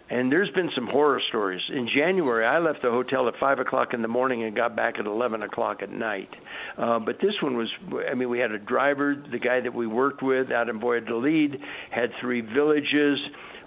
and 0.09 0.31
there's 0.31 0.49
been 0.51 0.69
some 0.75 0.87
horror 0.87 1.21
stories. 1.27 1.61
In 1.69 1.87
January, 1.87 2.45
I 2.45 2.59
left 2.59 2.81
the 2.81 2.91
hotel 2.91 3.27
at 3.27 3.37
five 3.37 3.59
o'clock 3.59 3.93
in 3.93 4.01
the 4.01 4.07
morning 4.07 4.43
and 4.43 4.55
got 4.55 4.75
back 4.75 4.99
at 4.99 5.05
eleven 5.07 5.41
o'clock 5.43 5.81
at 5.81 5.89
night. 5.89 6.39
Uh, 6.77 6.99
but 6.99 7.19
this 7.19 7.41
one 7.41 7.57
was, 7.57 7.69
I 8.09 8.13
mean, 8.13 8.29
we 8.29 8.39
had 8.39 8.51
a 8.51 8.59
driver, 8.59 9.15
the 9.15 9.39
guy 9.39 9.59
that 9.59 9.73
we 9.73 9.87
worked 9.87 10.21
with 10.21 10.51
out 10.51 10.69
in 10.69 10.79
Valladolid, 10.79 11.61
had 11.89 12.13
three 12.21 12.41
villages. 12.41 13.19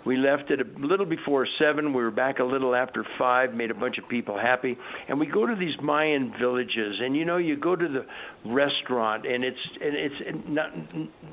We 0.05 0.17
left 0.17 0.51
at 0.51 0.61
a 0.61 0.65
little 0.79 1.07
before 1.07 1.47
seven. 1.59 1.93
We 1.93 2.03
were 2.03 2.11
back 2.11 2.39
a 2.39 2.45
little 2.45 2.75
after 2.75 3.05
five. 3.19 3.55
Made 3.55 3.71
a 3.71 3.75
bunch 3.75 3.99
of 3.99 4.09
people 4.09 4.39
happy, 4.39 4.77
and 5.09 5.19
we 5.19 5.27
go 5.27 5.47
to 5.47 5.55
these 5.55 5.81
Mayan 5.81 6.33
villages. 6.39 6.97
And 7.01 7.17
you 7.17 7.25
know, 7.25 7.39
you 7.39 7.57
go 7.57 7.75
to 7.75 7.89
the 7.89 8.07
restaurant, 8.45 9.27
and 9.27 9.45
it's 9.45 9.59
and 9.81 9.95
it's 9.95 10.49
not. 10.49 10.73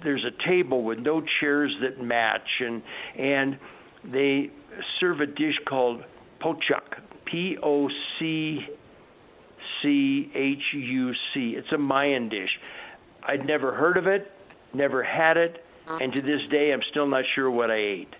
There's 0.03 0.25
a 0.25 0.47
table 0.47 0.83
with 0.83 0.99
no 0.99 1.21
chairs 1.39 1.75
that 1.81 2.01
match, 2.01 2.61
and 2.61 2.81
and 3.15 3.57
they 4.03 4.51
serve 4.99 5.19
a 5.19 5.27
dish 5.27 5.59
called 5.67 6.03
pochuk, 6.41 6.99
P 7.25 7.57
O 7.61 7.89
C 8.19 8.65
C 9.81 10.31
H 10.33 10.61
U 10.73 11.13
C. 11.33 11.55
It's 11.57 11.71
a 11.71 11.77
Mayan 11.77 12.29
dish. 12.29 12.59
I'd 13.23 13.45
never 13.45 13.73
heard 13.73 13.97
of 13.97 14.07
it, 14.07 14.31
never 14.73 15.03
had 15.03 15.37
it, 15.37 15.63
and 16.01 16.13
to 16.13 16.21
this 16.21 16.43
day 16.45 16.73
I'm 16.73 16.81
still 16.89 17.07
not 17.07 17.23
sure 17.35 17.49
what 17.49 17.71
I 17.71 17.77
ate. 17.77 18.13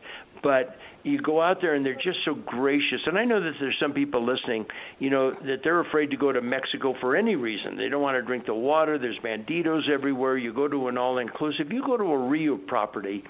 But 0.44 0.76
you 1.04 1.20
go 1.20 1.42
out 1.42 1.62
there 1.62 1.74
and 1.74 1.86
they're 1.86 1.96
just 1.96 2.20
so 2.26 2.36
gracious. 2.36 3.02
And 3.06 3.18
I 3.18 3.26
know 3.26 3.42
that 3.42 3.54
there's 3.60 3.78
some 3.80 3.94
people 3.94 4.26
listening, 4.26 4.66
you 5.00 5.10
know, 5.10 5.32
that 5.32 5.62
they're 5.64 5.80
afraid 5.80 6.12
to 6.12 6.18
go 6.18 6.32
to 6.32 6.42
Mexico 6.42 6.96
for 7.00 7.16
any 7.16 7.36
reason. 7.36 7.78
They 7.78 7.90
don't 7.90 8.02
want 8.02 8.16
to 8.18 8.22
drink 8.22 8.46
the 8.46 8.54
water. 8.54 8.98
There's 8.98 9.18
banditos 9.20 9.90
everywhere. 9.90 10.38
You 10.38 10.54
go 10.54 10.68
to 10.68 10.88
an 10.90 10.98
all 10.98 11.18
inclusive. 11.18 11.72
You 11.72 11.82
go 11.82 11.98
to 11.98 12.04
a 12.04 12.18
RIU 12.18 12.68
property, 12.68 13.24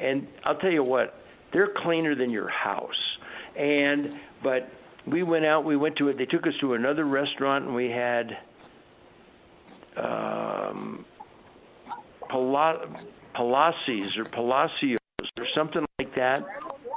and 0.00 0.26
I'll 0.44 0.56
tell 0.56 0.70
you 0.70 0.82
what, 0.82 1.14
they're 1.52 1.72
cleaner 1.76 2.14
than 2.14 2.30
your 2.30 2.48
house. 2.48 3.18
And 3.56 4.18
but 4.42 4.70
we 5.06 5.22
went 5.22 5.44
out. 5.44 5.64
We 5.64 5.76
went 5.76 5.96
to 5.96 6.08
it. 6.08 6.16
They 6.16 6.26
took 6.26 6.46
us 6.46 6.54
to 6.60 6.74
another 6.74 7.04
restaurant, 7.04 7.66
and 7.66 7.74
we 7.74 7.90
had 7.90 8.38
um, 9.96 11.04
Pala- 12.28 12.88
Palacios 13.34 14.16
or 14.16 14.24
Palacios 14.24 14.98
or 15.38 15.46
something 15.54 15.84
like 15.98 16.14
that, 16.14 16.44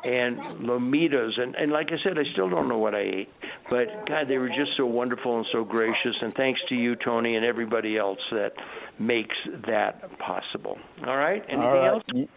and 0.04 0.38
lomitas. 0.60 1.40
And, 1.40 1.56
and 1.56 1.72
like 1.72 1.92
I 1.92 1.98
said, 2.04 2.18
I 2.20 2.24
still 2.34 2.50
don't 2.50 2.68
know 2.68 2.78
what 2.78 2.94
I 2.94 3.00
ate. 3.00 3.30
But 3.70 4.06
God, 4.08 4.28
they 4.28 4.38
were 4.38 4.50
just 4.50 4.76
so 4.78 4.86
wonderful 4.86 5.38
and 5.38 5.46
so 5.52 5.64
gracious. 5.64 6.16
And 6.22 6.34
thanks 6.36 6.60
to 6.70 6.76
you, 6.76 6.96
Tony, 6.96 7.36
and 7.36 7.46
everybody 7.46 7.98
else 7.98 8.20
that 8.32 8.54
makes 9.00 9.36
that 9.68 10.18
possible. 10.20 10.78
All 11.06 11.18
right. 11.18 11.44
Anything 11.48 11.62
All 11.62 11.74
right. 11.76 11.88
else? 11.88 12.04
You- 12.14 12.28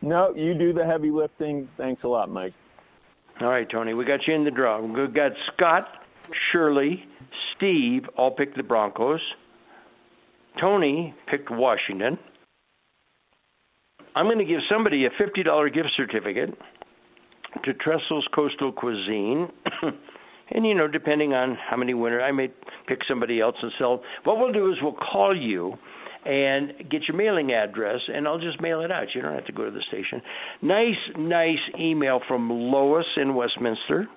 no, 0.00 0.34
you 0.34 0.54
do 0.54 0.72
the 0.72 0.84
heavy 0.84 1.10
lifting. 1.12 1.68
Thanks 1.76 2.02
a 2.02 2.08
lot, 2.08 2.28
Mike. 2.28 2.54
All 3.40 3.48
right, 3.48 3.68
Tony, 3.68 3.94
we 3.94 4.04
got 4.04 4.26
you 4.26 4.34
in 4.34 4.44
the 4.44 4.50
draw. 4.50 4.80
We've 4.80 5.14
got 5.14 5.32
Scott, 5.54 5.88
Shirley, 6.50 7.04
Steve 7.54 8.08
all 8.16 8.32
picked 8.32 8.56
the 8.56 8.64
Broncos. 8.64 9.20
Tony 10.60 11.14
picked 11.28 11.50
Washington. 11.50 12.18
I'm 14.14 14.26
going 14.26 14.38
to 14.38 14.44
give 14.44 14.60
somebody 14.70 15.06
a 15.06 15.10
$50 15.10 15.74
gift 15.74 15.90
certificate 15.96 16.50
to 17.64 17.74
Trestles 17.74 18.24
Coastal 18.34 18.72
Cuisine. 18.72 19.48
and, 20.50 20.66
you 20.66 20.74
know, 20.74 20.88
depending 20.88 21.32
on 21.32 21.56
how 21.68 21.76
many 21.76 21.94
winners, 21.94 22.22
I 22.24 22.32
may 22.32 22.48
pick 22.86 23.00
somebody 23.08 23.40
else 23.40 23.56
and 23.62 23.72
sell. 23.78 24.02
What 24.24 24.38
we'll 24.38 24.52
do 24.52 24.70
is 24.70 24.78
we'll 24.82 24.92
call 24.92 25.36
you 25.36 25.74
and 26.24 26.72
get 26.90 27.02
your 27.08 27.16
mailing 27.16 27.52
address, 27.52 28.00
and 28.08 28.28
I'll 28.28 28.38
just 28.38 28.60
mail 28.60 28.80
it 28.82 28.92
out. 28.92 29.08
You 29.14 29.22
don't 29.22 29.34
have 29.34 29.46
to 29.46 29.52
go 29.52 29.64
to 29.64 29.70
the 29.70 29.82
station. 29.88 30.22
Nice, 30.60 30.94
nice 31.16 31.58
email 31.78 32.20
from 32.28 32.48
Lois 32.48 33.06
in 33.16 33.34
Westminster. 33.34 34.08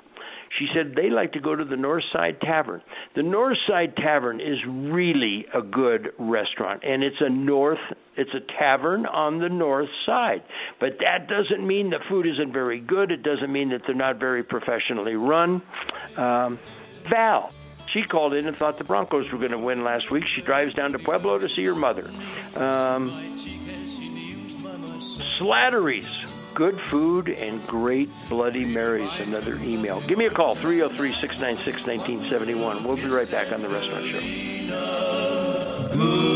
She 0.58 0.68
said 0.74 0.94
they 0.96 1.10
like 1.10 1.34
to 1.34 1.40
go 1.40 1.56
to 1.56 1.66
the 1.66 1.76
North 1.76 2.04
Side 2.14 2.40
Tavern. 2.42 2.82
The 3.16 3.24
North 3.24 3.58
Side 3.68 3.96
Tavern 3.98 4.40
is 4.40 4.58
really 4.66 5.46
a 5.54 5.62
good 5.62 6.14
restaurant, 6.18 6.84
and 6.84 7.04
it's 7.04 7.20
a 7.20 7.30
north, 7.30 7.80
it's 8.16 8.34
a 8.34 8.40
tavern 8.60 9.06
on 9.06 9.40
the 9.40 9.50
north 9.50 9.90
side. 10.06 10.44
But 10.80 11.00
that 11.00 11.28
doesn't 11.28 11.66
mean 11.66 11.90
the 11.90 12.00
food 12.10 12.26
isn't 12.26 12.54
very 12.54 12.80
good. 12.80 13.12
It 13.12 13.24
doesn't 13.24 13.52
mean 13.52 13.70
that 13.70 13.82
they're 13.86 13.96
not 13.96 14.18
very 14.18 14.44
professionally 14.44 15.16
run. 15.16 15.62
Um, 16.16 16.60
Val, 17.10 17.52
she 17.92 18.04
called 18.04 18.34
in 18.34 18.48
and 18.48 18.56
thought 18.56 18.78
the 18.78 18.84
Broncos 18.84 19.32
were 19.32 19.40
going 19.40 19.52
to 19.52 19.58
win 19.58 19.84
last 19.84 20.10
week. 20.10 20.24
She 20.34 20.42
drives 20.42 20.74
down 20.74 20.94
to 20.94 21.00
Pueblo 21.00 21.38
to 21.40 21.50
see 21.50 21.66
her 21.66 21.76
mother. 21.76 22.10
Um, 22.56 23.12
Slattery's. 25.38 26.35
Good 26.56 26.80
food 26.80 27.28
and 27.28 27.66
great 27.68 28.10
Bloody 28.30 28.64
Marys. 28.64 29.12
Another 29.20 29.56
email. 29.58 30.00
Give 30.08 30.18
me 30.18 30.26
a 30.26 30.30
call, 30.30 30.56
303 30.56 31.12
696 31.20 31.86
1971. 31.86 32.84
We'll 32.86 32.96
be 32.96 33.08
right 33.08 33.30
back 33.30 33.52
on 33.52 33.62
the 33.62 33.68
restaurant 33.68 34.06
show. 34.06 34.22
All 36.00 36.35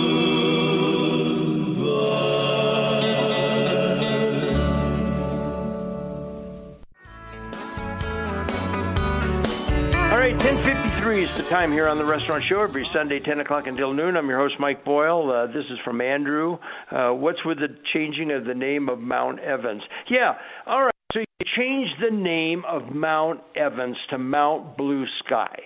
1053 11.10 11.24
is 11.24 11.43
the 11.43 11.49
time 11.49 11.72
here 11.72 11.88
on 11.88 11.97
the 11.97 12.05
Restaurant 12.05 12.43
Show 12.47 12.62
every 12.62 12.88
Sunday, 12.93 13.20
10 13.20 13.39
o'clock 13.39 13.66
until 13.66 13.93
noon. 13.93 14.16
I'm 14.16 14.30
your 14.30 14.38
host, 14.38 14.60
Mike 14.60 14.86
Boyle. 14.86 15.32
Uh, 15.32 15.47
this 15.47 15.66
is 15.72 15.80
from 15.84 16.01
Andrew. 16.01 16.60
Uh, 16.91 17.10
what's 17.14 17.43
with 17.43 17.57
the 17.57 17.76
changing 17.93 18.32
of 18.32 18.45
the 18.45 18.53
name 18.53 18.89
of 18.89 18.99
Mount 18.99 19.39
Evans? 19.39 19.82
Yeah, 20.07 20.36
all 20.68 20.84
right. 20.84 20.93
So 21.12 21.20
you 21.22 21.26
changed 21.57 21.93
the 21.99 22.16
name 22.16 22.64
of 22.68 22.93
Mount 22.93 23.41
Evans 23.55 23.97
to 24.12 24.20
Mount 24.20 24.78
Blue 24.78 25.05
Sky. 25.26 25.57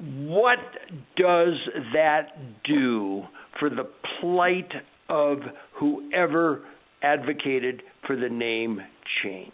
What 0.00 0.58
does 1.16 1.54
that 1.94 2.64
do 2.64 3.22
for 3.60 3.70
the 3.70 3.88
plight 4.20 4.72
of 5.08 5.38
whoever 5.74 6.62
advocated 7.02 7.82
for 8.06 8.16
the 8.16 8.28
name 8.28 8.80
change. 9.22 9.52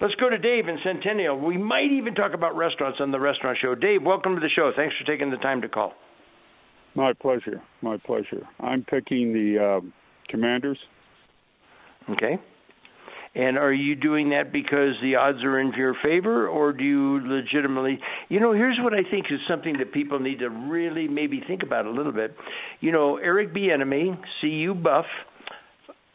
Let's 0.00 0.14
go 0.14 0.30
to 0.30 0.38
Dave 0.38 0.66
in 0.66 0.78
Centennial. 0.82 1.38
We 1.38 1.58
might 1.58 1.92
even 1.92 2.14
talk 2.14 2.32
about 2.32 2.56
restaurants 2.56 3.00
on 3.02 3.10
the 3.10 3.20
restaurant 3.20 3.58
show. 3.60 3.74
Dave, 3.74 4.02
welcome 4.02 4.34
to 4.34 4.40
the 4.40 4.48
show. 4.48 4.72
Thanks 4.74 4.94
for 4.96 5.04
taking 5.04 5.30
the 5.30 5.36
time 5.36 5.60
to 5.60 5.68
call. 5.68 5.92
My 6.94 7.12
pleasure. 7.12 7.60
My 7.82 7.98
pleasure. 7.98 8.48
I'm 8.60 8.82
picking 8.82 9.34
the 9.34 9.78
um, 9.78 9.92
Commanders. 10.28 10.78
Okay. 12.08 12.38
And 13.34 13.58
are 13.58 13.72
you 13.72 13.94
doing 13.94 14.30
that 14.30 14.52
because 14.52 14.94
the 15.02 15.16
odds 15.16 15.44
are 15.44 15.60
in 15.60 15.72
your 15.74 15.94
favor, 16.02 16.48
or 16.48 16.72
do 16.72 16.82
you 16.82 17.20
legitimately? 17.28 18.00
You 18.30 18.40
know, 18.40 18.52
here's 18.52 18.78
what 18.80 18.94
I 18.94 19.08
think 19.08 19.26
is 19.30 19.38
something 19.46 19.76
that 19.78 19.92
people 19.92 20.18
need 20.18 20.38
to 20.38 20.48
really 20.48 21.08
maybe 21.08 21.42
think 21.46 21.62
about 21.62 21.84
a 21.84 21.90
little 21.90 22.10
bit. 22.10 22.34
You 22.80 22.90
know, 22.90 23.18
Eric 23.18 23.54
Bieniemy, 23.54 24.18
CU 24.40 24.74
Buff, 24.74 25.04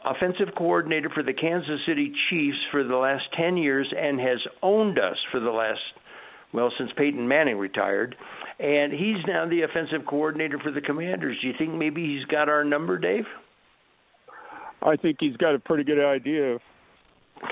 offensive 0.06 0.54
coordinator 0.56 1.10
for 1.10 1.22
the 1.22 1.32
Kansas 1.32 1.80
City 1.86 2.12
Chiefs 2.30 2.58
for 2.70 2.84
the 2.84 2.96
last 2.96 3.24
10 3.36 3.56
years 3.56 3.92
and 3.96 4.20
has 4.20 4.38
owned 4.62 4.98
us 4.98 5.16
for 5.30 5.40
the 5.40 5.50
last, 5.50 5.80
well, 6.52 6.72
since 6.78 6.90
Peyton 6.96 7.26
Manning 7.26 7.58
retired. 7.58 8.16
And 8.58 8.92
he's 8.92 9.18
now 9.26 9.48
the 9.48 9.62
offensive 9.62 10.06
coordinator 10.06 10.58
for 10.58 10.70
the 10.70 10.80
Commanders. 10.80 11.36
Do 11.40 11.48
you 11.48 11.54
think 11.58 11.74
maybe 11.74 12.06
he's 12.06 12.24
got 12.26 12.48
our 12.48 12.64
number, 12.64 12.98
Dave? 12.98 13.24
I 14.82 14.96
think 14.96 15.18
he's 15.20 15.36
got 15.36 15.54
a 15.54 15.58
pretty 15.58 15.84
good 15.84 16.04
idea. 16.04 16.58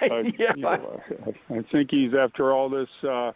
Uh, 0.00 0.22
yeah. 0.38 0.52
you 0.54 0.62
know, 0.62 1.00
I, 1.26 1.54
I 1.56 1.64
think 1.72 1.90
he's 1.90 2.12
after 2.14 2.52
all 2.52 2.70
this. 2.70 2.86
Uh, 3.02 3.32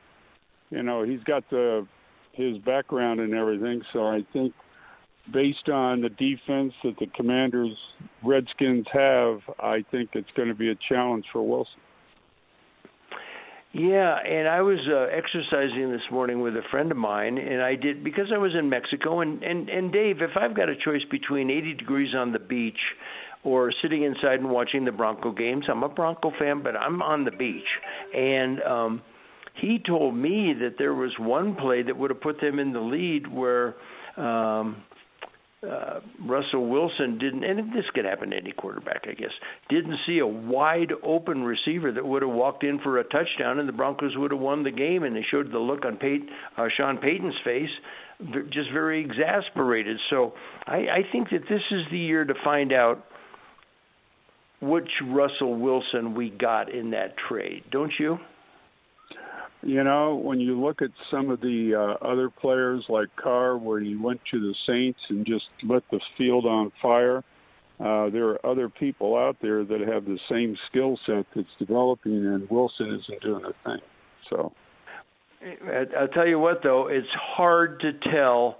you 0.70 0.84
know, 0.84 1.02
he's 1.02 1.20
got 1.24 1.42
the 1.50 1.84
his 2.32 2.56
background 2.58 3.18
and 3.18 3.34
everything. 3.34 3.82
So 3.92 4.06
I 4.06 4.24
think, 4.32 4.54
based 5.32 5.68
on 5.68 6.00
the 6.00 6.08
defense 6.08 6.72
that 6.82 6.96
the 6.98 7.06
Commanders 7.14 7.76
Redskins 8.24 8.86
have, 8.92 9.40
I 9.60 9.84
think 9.90 10.10
it's 10.14 10.30
going 10.36 10.48
to 10.48 10.54
be 10.54 10.70
a 10.70 10.78
challenge 10.88 11.24
for 11.32 11.46
Wilson. 11.46 11.80
Yeah, 13.74 14.18
and 14.18 14.48
I 14.48 14.60
was 14.60 14.78
uh, 14.86 15.06
exercising 15.16 15.90
this 15.90 16.02
morning 16.10 16.42
with 16.42 16.54
a 16.56 16.62
friend 16.70 16.90
of 16.90 16.98
mine, 16.98 17.38
and 17.38 17.62
I 17.62 17.74
did 17.74 18.04
because 18.04 18.26
I 18.32 18.36
was 18.36 18.52
in 18.54 18.68
Mexico. 18.68 19.20
And 19.20 19.42
and 19.42 19.70
and 19.70 19.90
Dave, 19.90 20.20
if 20.20 20.36
I've 20.36 20.54
got 20.54 20.68
a 20.68 20.76
choice 20.76 21.00
between 21.10 21.50
80 21.50 21.74
degrees 21.74 22.14
on 22.14 22.32
the 22.32 22.38
beach 22.38 22.78
or 23.44 23.72
sitting 23.80 24.02
inside 24.02 24.40
and 24.40 24.50
watching 24.50 24.84
the 24.84 24.92
Bronco 24.92 25.32
games, 25.32 25.64
I'm 25.70 25.82
a 25.84 25.88
Bronco 25.88 26.32
fan, 26.38 26.62
but 26.62 26.76
I'm 26.76 27.00
on 27.00 27.24
the 27.24 27.30
beach. 27.30 27.64
And 28.14 28.62
um, 28.62 29.02
he 29.58 29.78
told 29.78 30.16
me 30.16 30.52
that 30.60 30.74
there 30.76 30.92
was 30.92 31.12
one 31.18 31.54
play 31.54 31.82
that 31.82 31.96
would 31.96 32.10
have 32.10 32.20
put 32.20 32.42
them 32.42 32.58
in 32.58 32.72
the 32.74 32.80
lead 32.80 33.26
where. 33.26 33.76
Um, 34.18 34.82
uh, 35.68 36.00
Russell 36.24 36.68
Wilson 36.68 37.18
didn't, 37.18 37.44
and 37.44 37.72
this 37.72 37.84
could 37.94 38.04
happen 38.04 38.30
to 38.30 38.36
any 38.36 38.52
quarterback, 38.52 39.04
I 39.08 39.12
guess, 39.12 39.30
didn't 39.68 39.96
see 40.06 40.18
a 40.18 40.26
wide 40.26 40.92
open 41.04 41.44
receiver 41.44 41.92
that 41.92 42.04
would 42.04 42.22
have 42.22 42.32
walked 42.32 42.64
in 42.64 42.80
for 42.80 42.98
a 42.98 43.04
touchdown, 43.04 43.60
and 43.60 43.68
the 43.68 43.72
Broncos 43.72 44.16
would 44.16 44.32
have 44.32 44.40
won 44.40 44.64
the 44.64 44.72
game. 44.72 45.04
And 45.04 45.14
they 45.14 45.24
showed 45.30 45.52
the 45.52 45.58
look 45.58 45.84
on 45.84 45.96
Peyton, 45.96 46.28
uh, 46.56 46.66
Sean 46.76 46.98
Payton's 46.98 47.34
face, 47.44 47.70
just 48.50 48.70
very 48.72 49.04
exasperated. 49.04 49.98
So 50.10 50.32
I, 50.66 50.76
I 50.76 51.00
think 51.12 51.30
that 51.30 51.42
this 51.48 51.62
is 51.70 51.82
the 51.90 51.98
year 51.98 52.24
to 52.24 52.34
find 52.42 52.72
out 52.72 53.04
which 54.60 54.90
Russell 55.04 55.56
Wilson 55.56 56.14
we 56.14 56.30
got 56.30 56.72
in 56.72 56.90
that 56.90 57.14
trade, 57.28 57.64
don't 57.70 57.92
you? 57.98 58.18
You 59.64 59.84
know, 59.84 60.16
when 60.16 60.40
you 60.40 60.60
look 60.60 60.82
at 60.82 60.90
some 61.10 61.30
of 61.30 61.40
the 61.40 61.74
uh, 61.76 62.04
other 62.04 62.28
players 62.28 62.84
like 62.88 63.08
Carr, 63.16 63.56
where 63.56 63.78
he 63.78 63.94
went 63.94 64.20
to 64.32 64.40
the 64.40 64.54
Saints 64.66 64.98
and 65.08 65.24
just 65.24 65.44
lit 65.62 65.84
the 65.90 66.00
field 66.18 66.46
on 66.46 66.72
fire, 66.82 67.22
uh, 67.78 68.10
there 68.10 68.28
are 68.28 68.46
other 68.46 68.68
people 68.68 69.16
out 69.16 69.36
there 69.40 69.64
that 69.64 69.80
have 69.80 70.04
the 70.04 70.18
same 70.28 70.56
skill 70.68 70.98
set 71.06 71.26
that's 71.34 71.48
developing, 71.58 72.26
and 72.26 72.48
Wilson 72.50 73.00
isn't 73.02 73.22
doing 73.22 73.44
a 73.44 73.68
thing. 73.68 73.80
So, 74.30 74.52
I'll 75.98 76.08
tell 76.08 76.26
you 76.26 76.38
what, 76.38 76.62
though, 76.62 76.88
it's 76.88 77.08
hard 77.14 77.80
to 77.80 77.92
tell 78.10 78.58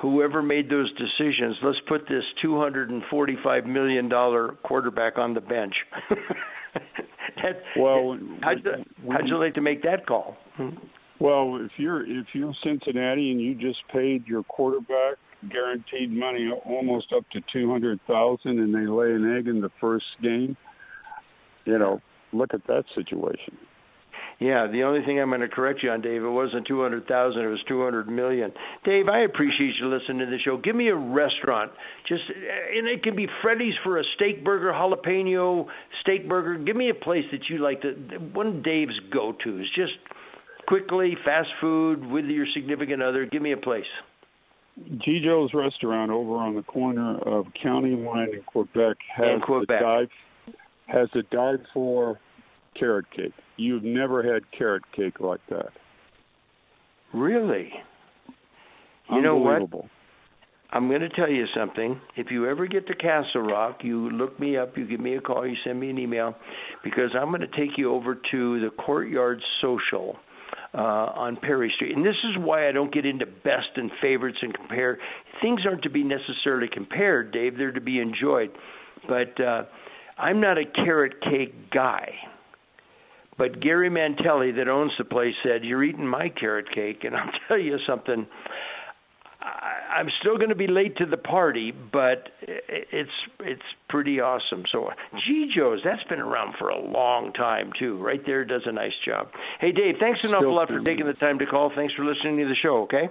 whoever 0.00 0.42
made 0.42 0.70
those 0.70 0.90
decisions. 0.92 1.56
Let's 1.62 1.78
put 1.88 2.02
this 2.08 2.24
$245 2.44 3.66
million 3.66 4.10
quarterback 4.62 5.18
on 5.18 5.34
the 5.34 5.40
bench. 5.40 5.74
that, 7.42 7.62
well, 7.76 8.18
how'd 8.42 8.64
you, 8.64 9.10
how'd 9.10 9.28
you 9.28 9.38
like 9.38 9.54
to 9.54 9.60
make 9.60 9.82
that 9.82 10.06
call? 10.06 10.36
Well, 11.20 11.58
if 11.60 11.72
you're 11.78 12.06
if 12.06 12.26
you're 12.32 12.54
Cincinnati 12.62 13.32
and 13.32 13.40
you 13.40 13.54
just 13.54 13.78
paid 13.92 14.26
your 14.26 14.44
quarterback 14.44 15.16
guaranteed 15.50 16.10
money 16.10 16.50
almost 16.64 17.12
up 17.16 17.24
to 17.30 17.40
two 17.52 17.70
hundred 17.70 17.98
thousand, 18.06 18.58
and 18.58 18.74
they 18.74 18.90
lay 18.90 19.12
an 19.12 19.36
egg 19.36 19.48
in 19.48 19.60
the 19.60 19.70
first 19.80 20.06
game, 20.22 20.56
you 21.64 21.78
know, 21.78 22.00
look 22.32 22.54
at 22.54 22.64
that 22.68 22.84
situation. 22.94 23.56
Yeah, 24.40 24.68
the 24.70 24.84
only 24.84 25.04
thing 25.04 25.18
I'm 25.20 25.30
going 25.30 25.40
to 25.40 25.48
correct 25.48 25.80
you 25.82 25.90
on, 25.90 26.00
Dave, 26.00 26.22
it 26.22 26.28
wasn't 26.28 26.66
two 26.68 26.80
hundred 26.80 27.08
thousand; 27.08 27.42
it 27.42 27.48
was 27.48 27.58
two 27.66 27.82
hundred 27.82 28.08
million. 28.08 28.52
Dave, 28.84 29.08
I 29.08 29.22
appreciate 29.24 29.74
you 29.80 29.88
listening 29.88 30.20
to 30.20 30.26
the 30.26 30.38
show. 30.44 30.56
Give 30.56 30.76
me 30.76 30.88
a 30.88 30.94
restaurant, 30.94 31.72
just 32.06 32.22
and 32.28 32.86
it 32.86 33.02
can 33.02 33.16
be 33.16 33.26
Freddy's 33.42 33.74
for 33.82 33.98
a 33.98 34.04
steak 34.14 34.44
burger, 34.44 34.70
jalapeno 34.72 35.66
steak 36.02 36.28
burger. 36.28 36.56
Give 36.56 36.76
me 36.76 36.88
a 36.88 36.94
place 36.94 37.24
that 37.32 37.48
you 37.50 37.58
like 37.58 37.82
to. 37.82 37.90
One 38.32 38.62
Dave's 38.62 38.98
go-to 39.12 39.58
is 39.58 39.66
just 39.74 39.94
quickly 40.68 41.16
fast 41.24 41.48
food 41.60 42.06
with 42.06 42.26
your 42.26 42.46
significant 42.54 43.02
other. 43.02 43.26
Give 43.26 43.42
me 43.42 43.52
a 43.52 43.56
place. 43.56 43.90
Gijo's 45.04 45.52
restaurant 45.52 46.12
over 46.12 46.34
on 46.34 46.54
the 46.54 46.62
corner 46.62 47.18
of 47.18 47.46
County 47.60 47.96
Line 47.96 48.28
in 48.34 48.42
Quebec 48.46 48.98
has 49.16 49.26
In 49.34 49.40
Quebec. 49.40 49.80
a 49.80 49.82
dive 49.82 50.08
has 50.86 51.08
a 51.14 51.22
dive 51.34 51.58
for 51.74 52.20
carrot 52.78 53.06
cake. 53.14 53.32
You've 53.56 53.84
never 53.84 54.22
had 54.22 54.42
carrot 54.56 54.84
cake 54.94 55.20
like 55.20 55.40
that. 55.50 55.70
Really? 57.12 57.70
You 59.10 59.22
know 59.22 59.36
what? 59.36 59.62
I'm 60.70 60.88
going 60.88 61.00
to 61.00 61.08
tell 61.08 61.30
you 61.30 61.46
something. 61.56 61.98
If 62.16 62.30
you 62.30 62.46
ever 62.46 62.66
get 62.66 62.86
to 62.88 62.94
Castle 62.94 63.40
Rock, 63.40 63.78
you 63.82 64.10
look 64.10 64.38
me 64.38 64.58
up, 64.58 64.76
you 64.76 64.86
give 64.86 65.00
me 65.00 65.16
a 65.16 65.20
call, 65.20 65.46
you 65.46 65.56
send 65.64 65.80
me 65.80 65.88
an 65.88 65.98
email, 65.98 66.34
because 66.84 67.10
I'm 67.18 67.28
going 67.28 67.40
to 67.40 67.46
take 67.46 67.78
you 67.78 67.94
over 67.94 68.14
to 68.14 68.60
the 68.60 68.68
Courtyard 68.84 69.40
Social 69.62 70.16
uh, 70.74 70.78
on 70.78 71.36
Perry 71.36 71.72
Street. 71.74 71.96
And 71.96 72.04
this 72.04 72.16
is 72.24 72.36
why 72.38 72.68
I 72.68 72.72
don't 72.72 72.92
get 72.92 73.06
into 73.06 73.24
best 73.24 73.70
and 73.76 73.90
favorites 74.02 74.38
and 74.42 74.52
compare. 74.52 74.98
Things 75.40 75.60
aren't 75.66 75.84
to 75.84 75.90
be 75.90 76.04
necessarily 76.04 76.68
compared, 76.70 77.32
Dave. 77.32 77.56
They're 77.56 77.72
to 77.72 77.80
be 77.80 77.98
enjoyed. 77.98 78.50
But 79.08 79.42
uh, 79.42 79.62
I'm 80.18 80.40
not 80.40 80.58
a 80.58 80.64
carrot 80.66 81.14
cake 81.22 81.70
guy. 81.72 82.10
But 83.38 83.60
Gary 83.60 83.88
Mantelli, 83.88 84.54
that 84.56 84.68
owns 84.68 84.92
the 84.98 85.04
place, 85.04 85.34
said, 85.42 85.64
"You're 85.64 85.84
eating 85.84 86.06
my 86.06 86.28
carrot 86.28 86.70
cake," 86.74 87.04
and 87.04 87.16
I'll 87.16 87.30
tell 87.46 87.58
you 87.58 87.78
something. 87.86 88.26
I, 89.40 89.98
I'm 89.98 90.08
still 90.20 90.36
going 90.36 90.48
to 90.48 90.56
be 90.56 90.66
late 90.66 90.96
to 90.96 91.06
the 91.06 91.16
party, 91.16 91.72
but 91.72 92.28
it's 92.42 93.10
it's 93.40 93.62
pretty 93.88 94.20
awesome. 94.20 94.64
So 94.72 94.90
Gijo's, 95.14 95.80
that's 95.84 96.02
been 96.08 96.18
around 96.18 96.56
for 96.58 96.68
a 96.68 96.80
long 96.80 97.32
time 97.32 97.70
too. 97.78 97.96
Right 98.02 98.20
there, 98.26 98.44
does 98.44 98.62
a 98.66 98.72
nice 98.72 98.92
job. 99.06 99.28
Hey 99.60 99.70
Dave, 99.70 99.94
thanks 100.00 100.20
an 100.24 100.30
awful 100.30 100.54
lot 100.54 100.68
for 100.68 100.80
taking 100.80 101.06
the 101.06 101.14
time 101.14 101.38
to 101.38 101.46
call. 101.46 101.70
Thanks 101.74 101.94
for 101.94 102.04
listening 102.04 102.38
to 102.38 102.44
the 102.44 102.56
show. 102.60 102.82
Okay. 102.82 103.08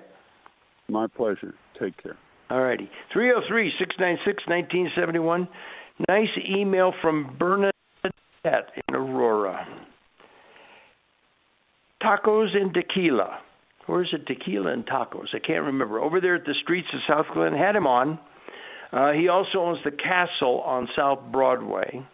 My 0.89 1.07
pleasure. 1.07 1.53
Take 1.79 2.01
care. 2.01 2.17
All 2.49 2.61
righty. 2.61 2.89
303 3.13 3.71
696 3.79 4.47
1971. 4.47 5.47
Nice 6.07 6.29
email 6.47 6.93
from 7.01 7.35
Bernadette 7.39 7.73
in 8.87 8.95
Aurora. 8.95 9.65
Tacos 12.07 12.55
and 12.55 12.73
tequila. 12.73 13.39
Or 13.87 14.01
is 14.03 14.09
it 14.13 14.25
tequila 14.27 14.71
and 14.71 14.85
tacos? 14.85 15.27
I 15.33 15.39
can't 15.39 15.65
remember. 15.65 15.99
Over 15.99 16.21
there 16.21 16.35
at 16.35 16.45
the 16.45 16.55
streets 16.63 16.87
of 16.93 17.01
Southglenn, 17.09 17.57
had 17.57 17.75
him 17.75 17.87
on. 17.87 18.19
Uh, 18.91 19.11
he 19.11 19.27
also 19.27 19.59
owns 19.59 19.79
the 19.83 19.91
Castle 19.91 20.61
on 20.61 20.87
South 20.95 21.19
Broadway. 21.31 22.05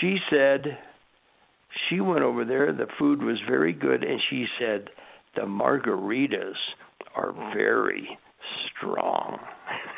She 0.00 0.18
said 0.30 0.78
she 1.88 2.00
went 2.00 2.22
over 2.22 2.44
there. 2.44 2.72
The 2.72 2.86
food 2.98 3.22
was 3.22 3.36
very 3.48 3.72
good, 3.72 4.04
and 4.04 4.20
she 4.28 4.46
said 4.58 4.88
the 5.34 5.42
margaritas 5.42 6.54
are 7.16 7.32
very 7.54 8.18
strong. 8.76 9.38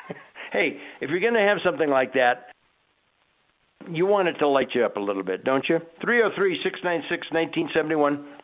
hey, 0.52 0.78
if 1.00 1.10
you're 1.10 1.20
going 1.20 1.34
to 1.34 1.40
have 1.40 1.58
something 1.64 1.90
like 1.90 2.12
that, 2.14 2.46
you 3.90 4.06
want 4.06 4.28
it 4.28 4.34
to 4.34 4.48
light 4.48 4.68
you 4.74 4.84
up 4.84 4.96
a 4.96 5.00
little 5.00 5.22
bit, 5.22 5.44
don't 5.44 5.64
you? 5.68 5.78
303 6.00 6.60
696 6.62 7.30
1971. 7.30 8.35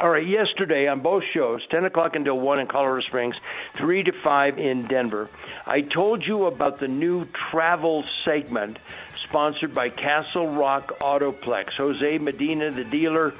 All 0.00 0.08
right, 0.08 0.26
yesterday 0.26 0.88
on 0.88 1.00
both 1.00 1.24
shows, 1.34 1.60
10 1.70 1.84
o'clock 1.84 2.16
until 2.16 2.40
1 2.40 2.60
in 2.60 2.66
Colorado 2.68 3.06
Springs, 3.06 3.36
3 3.74 4.04
to 4.04 4.12
5 4.12 4.58
in 4.58 4.86
Denver, 4.86 5.28
I 5.66 5.82
told 5.82 6.26
you 6.26 6.46
about 6.46 6.78
the 6.78 6.88
new 6.88 7.26
travel 7.26 8.02
segment 8.24 8.78
sponsored 9.26 9.74
by 9.74 9.90
Castle 9.90 10.48
Rock 10.48 10.98
Autoplex. 11.00 11.74
Jose 11.74 12.16
Medina, 12.16 12.70
the 12.70 12.84
dealer. 12.84 13.34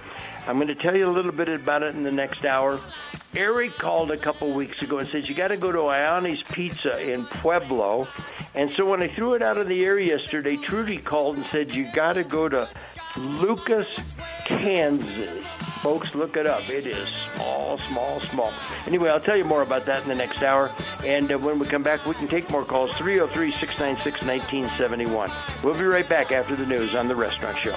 I'm 0.47 0.57
going 0.57 0.69
to 0.69 0.75
tell 0.75 0.95
you 0.95 1.09
a 1.09 1.11
little 1.11 1.33
bit 1.33 1.49
about 1.49 1.83
it 1.83 1.95
in 1.95 2.03
the 2.03 2.13
next 2.13 2.45
hour. 2.45 2.79
Eric 3.35 3.79
called 3.79 4.11
a 4.11 4.19
couple 4.19 4.53
weeks 4.53 4.83
ago 4.83 4.99
and 4.99 5.09
said, 5.09 5.31
You 5.31 5.35
got 5.35 5.49
to 5.49 5.57
go 5.57 5.73
to 5.73 5.89
Iani's 5.89 6.43
Pizza 6.43 7.01
in 7.11 7.25
Pueblo. 7.25 8.07
And 8.55 8.71
so 8.71 8.85
when 8.85 9.01
I 9.01 9.09
threw 9.09 9.33
it 9.33 9.41
out 9.41 9.57
of 9.57 9.67
the 9.67 9.83
air 9.83 9.99
yesterday, 9.99 10.57
Trudy 10.57 10.99
called 10.99 11.39
and 11.39 11.47
said, 11.47 11.75
You 11.75 11.91
got 11.95 12.15
to 12.15 12.23
go 12.25 12.51
to 12.51 12.69
Lucas, 13.17 13.89
Kansas. 14.45 15.43
Folks, 15.83 16.14
look 16.14 16.37
it 16.37 16.47
up. 16.47 16.68
It 16.68 16.87
is 16.87 17.09
small, 17.37 17.78
small, 17.78 18.20
small. 18.20 18.53
Anyway, 18.87 19.09
I'll 19.09 19.20
tell 19.20 19.37
you 19.37 19.45
more 19.45 19.62
about 19.62 19.87
that 19.87 20.03
in 20.03 20.09
the 20.09 20.14
next 20.14 20.43
hour. 20.43 20.70
And 21.05 21.33
uh, 21.33 21.39
when 21.39 21.59
we 21.59 21.66
come 21.66 21.83
back, 21.83 22.05
we 22.05 22.12
can 22.14 22.28
take 22.28 22.51
more 22.51 22.66
calls 22.66 22.93
303 22.93 23.51
696 23.53 24.26
1971. 24.26 25.31
We'll 25.64 25.72
be 25.72 25.85
right 25.85 26.07
back 26.07 26.33
after 26.33 26.55
the 26.55 26.66
news 26.66 26.95
on 26.95 27.09
The 27.09 27.16
Restaurant 27.16 27.57
Show. 27.57 27.76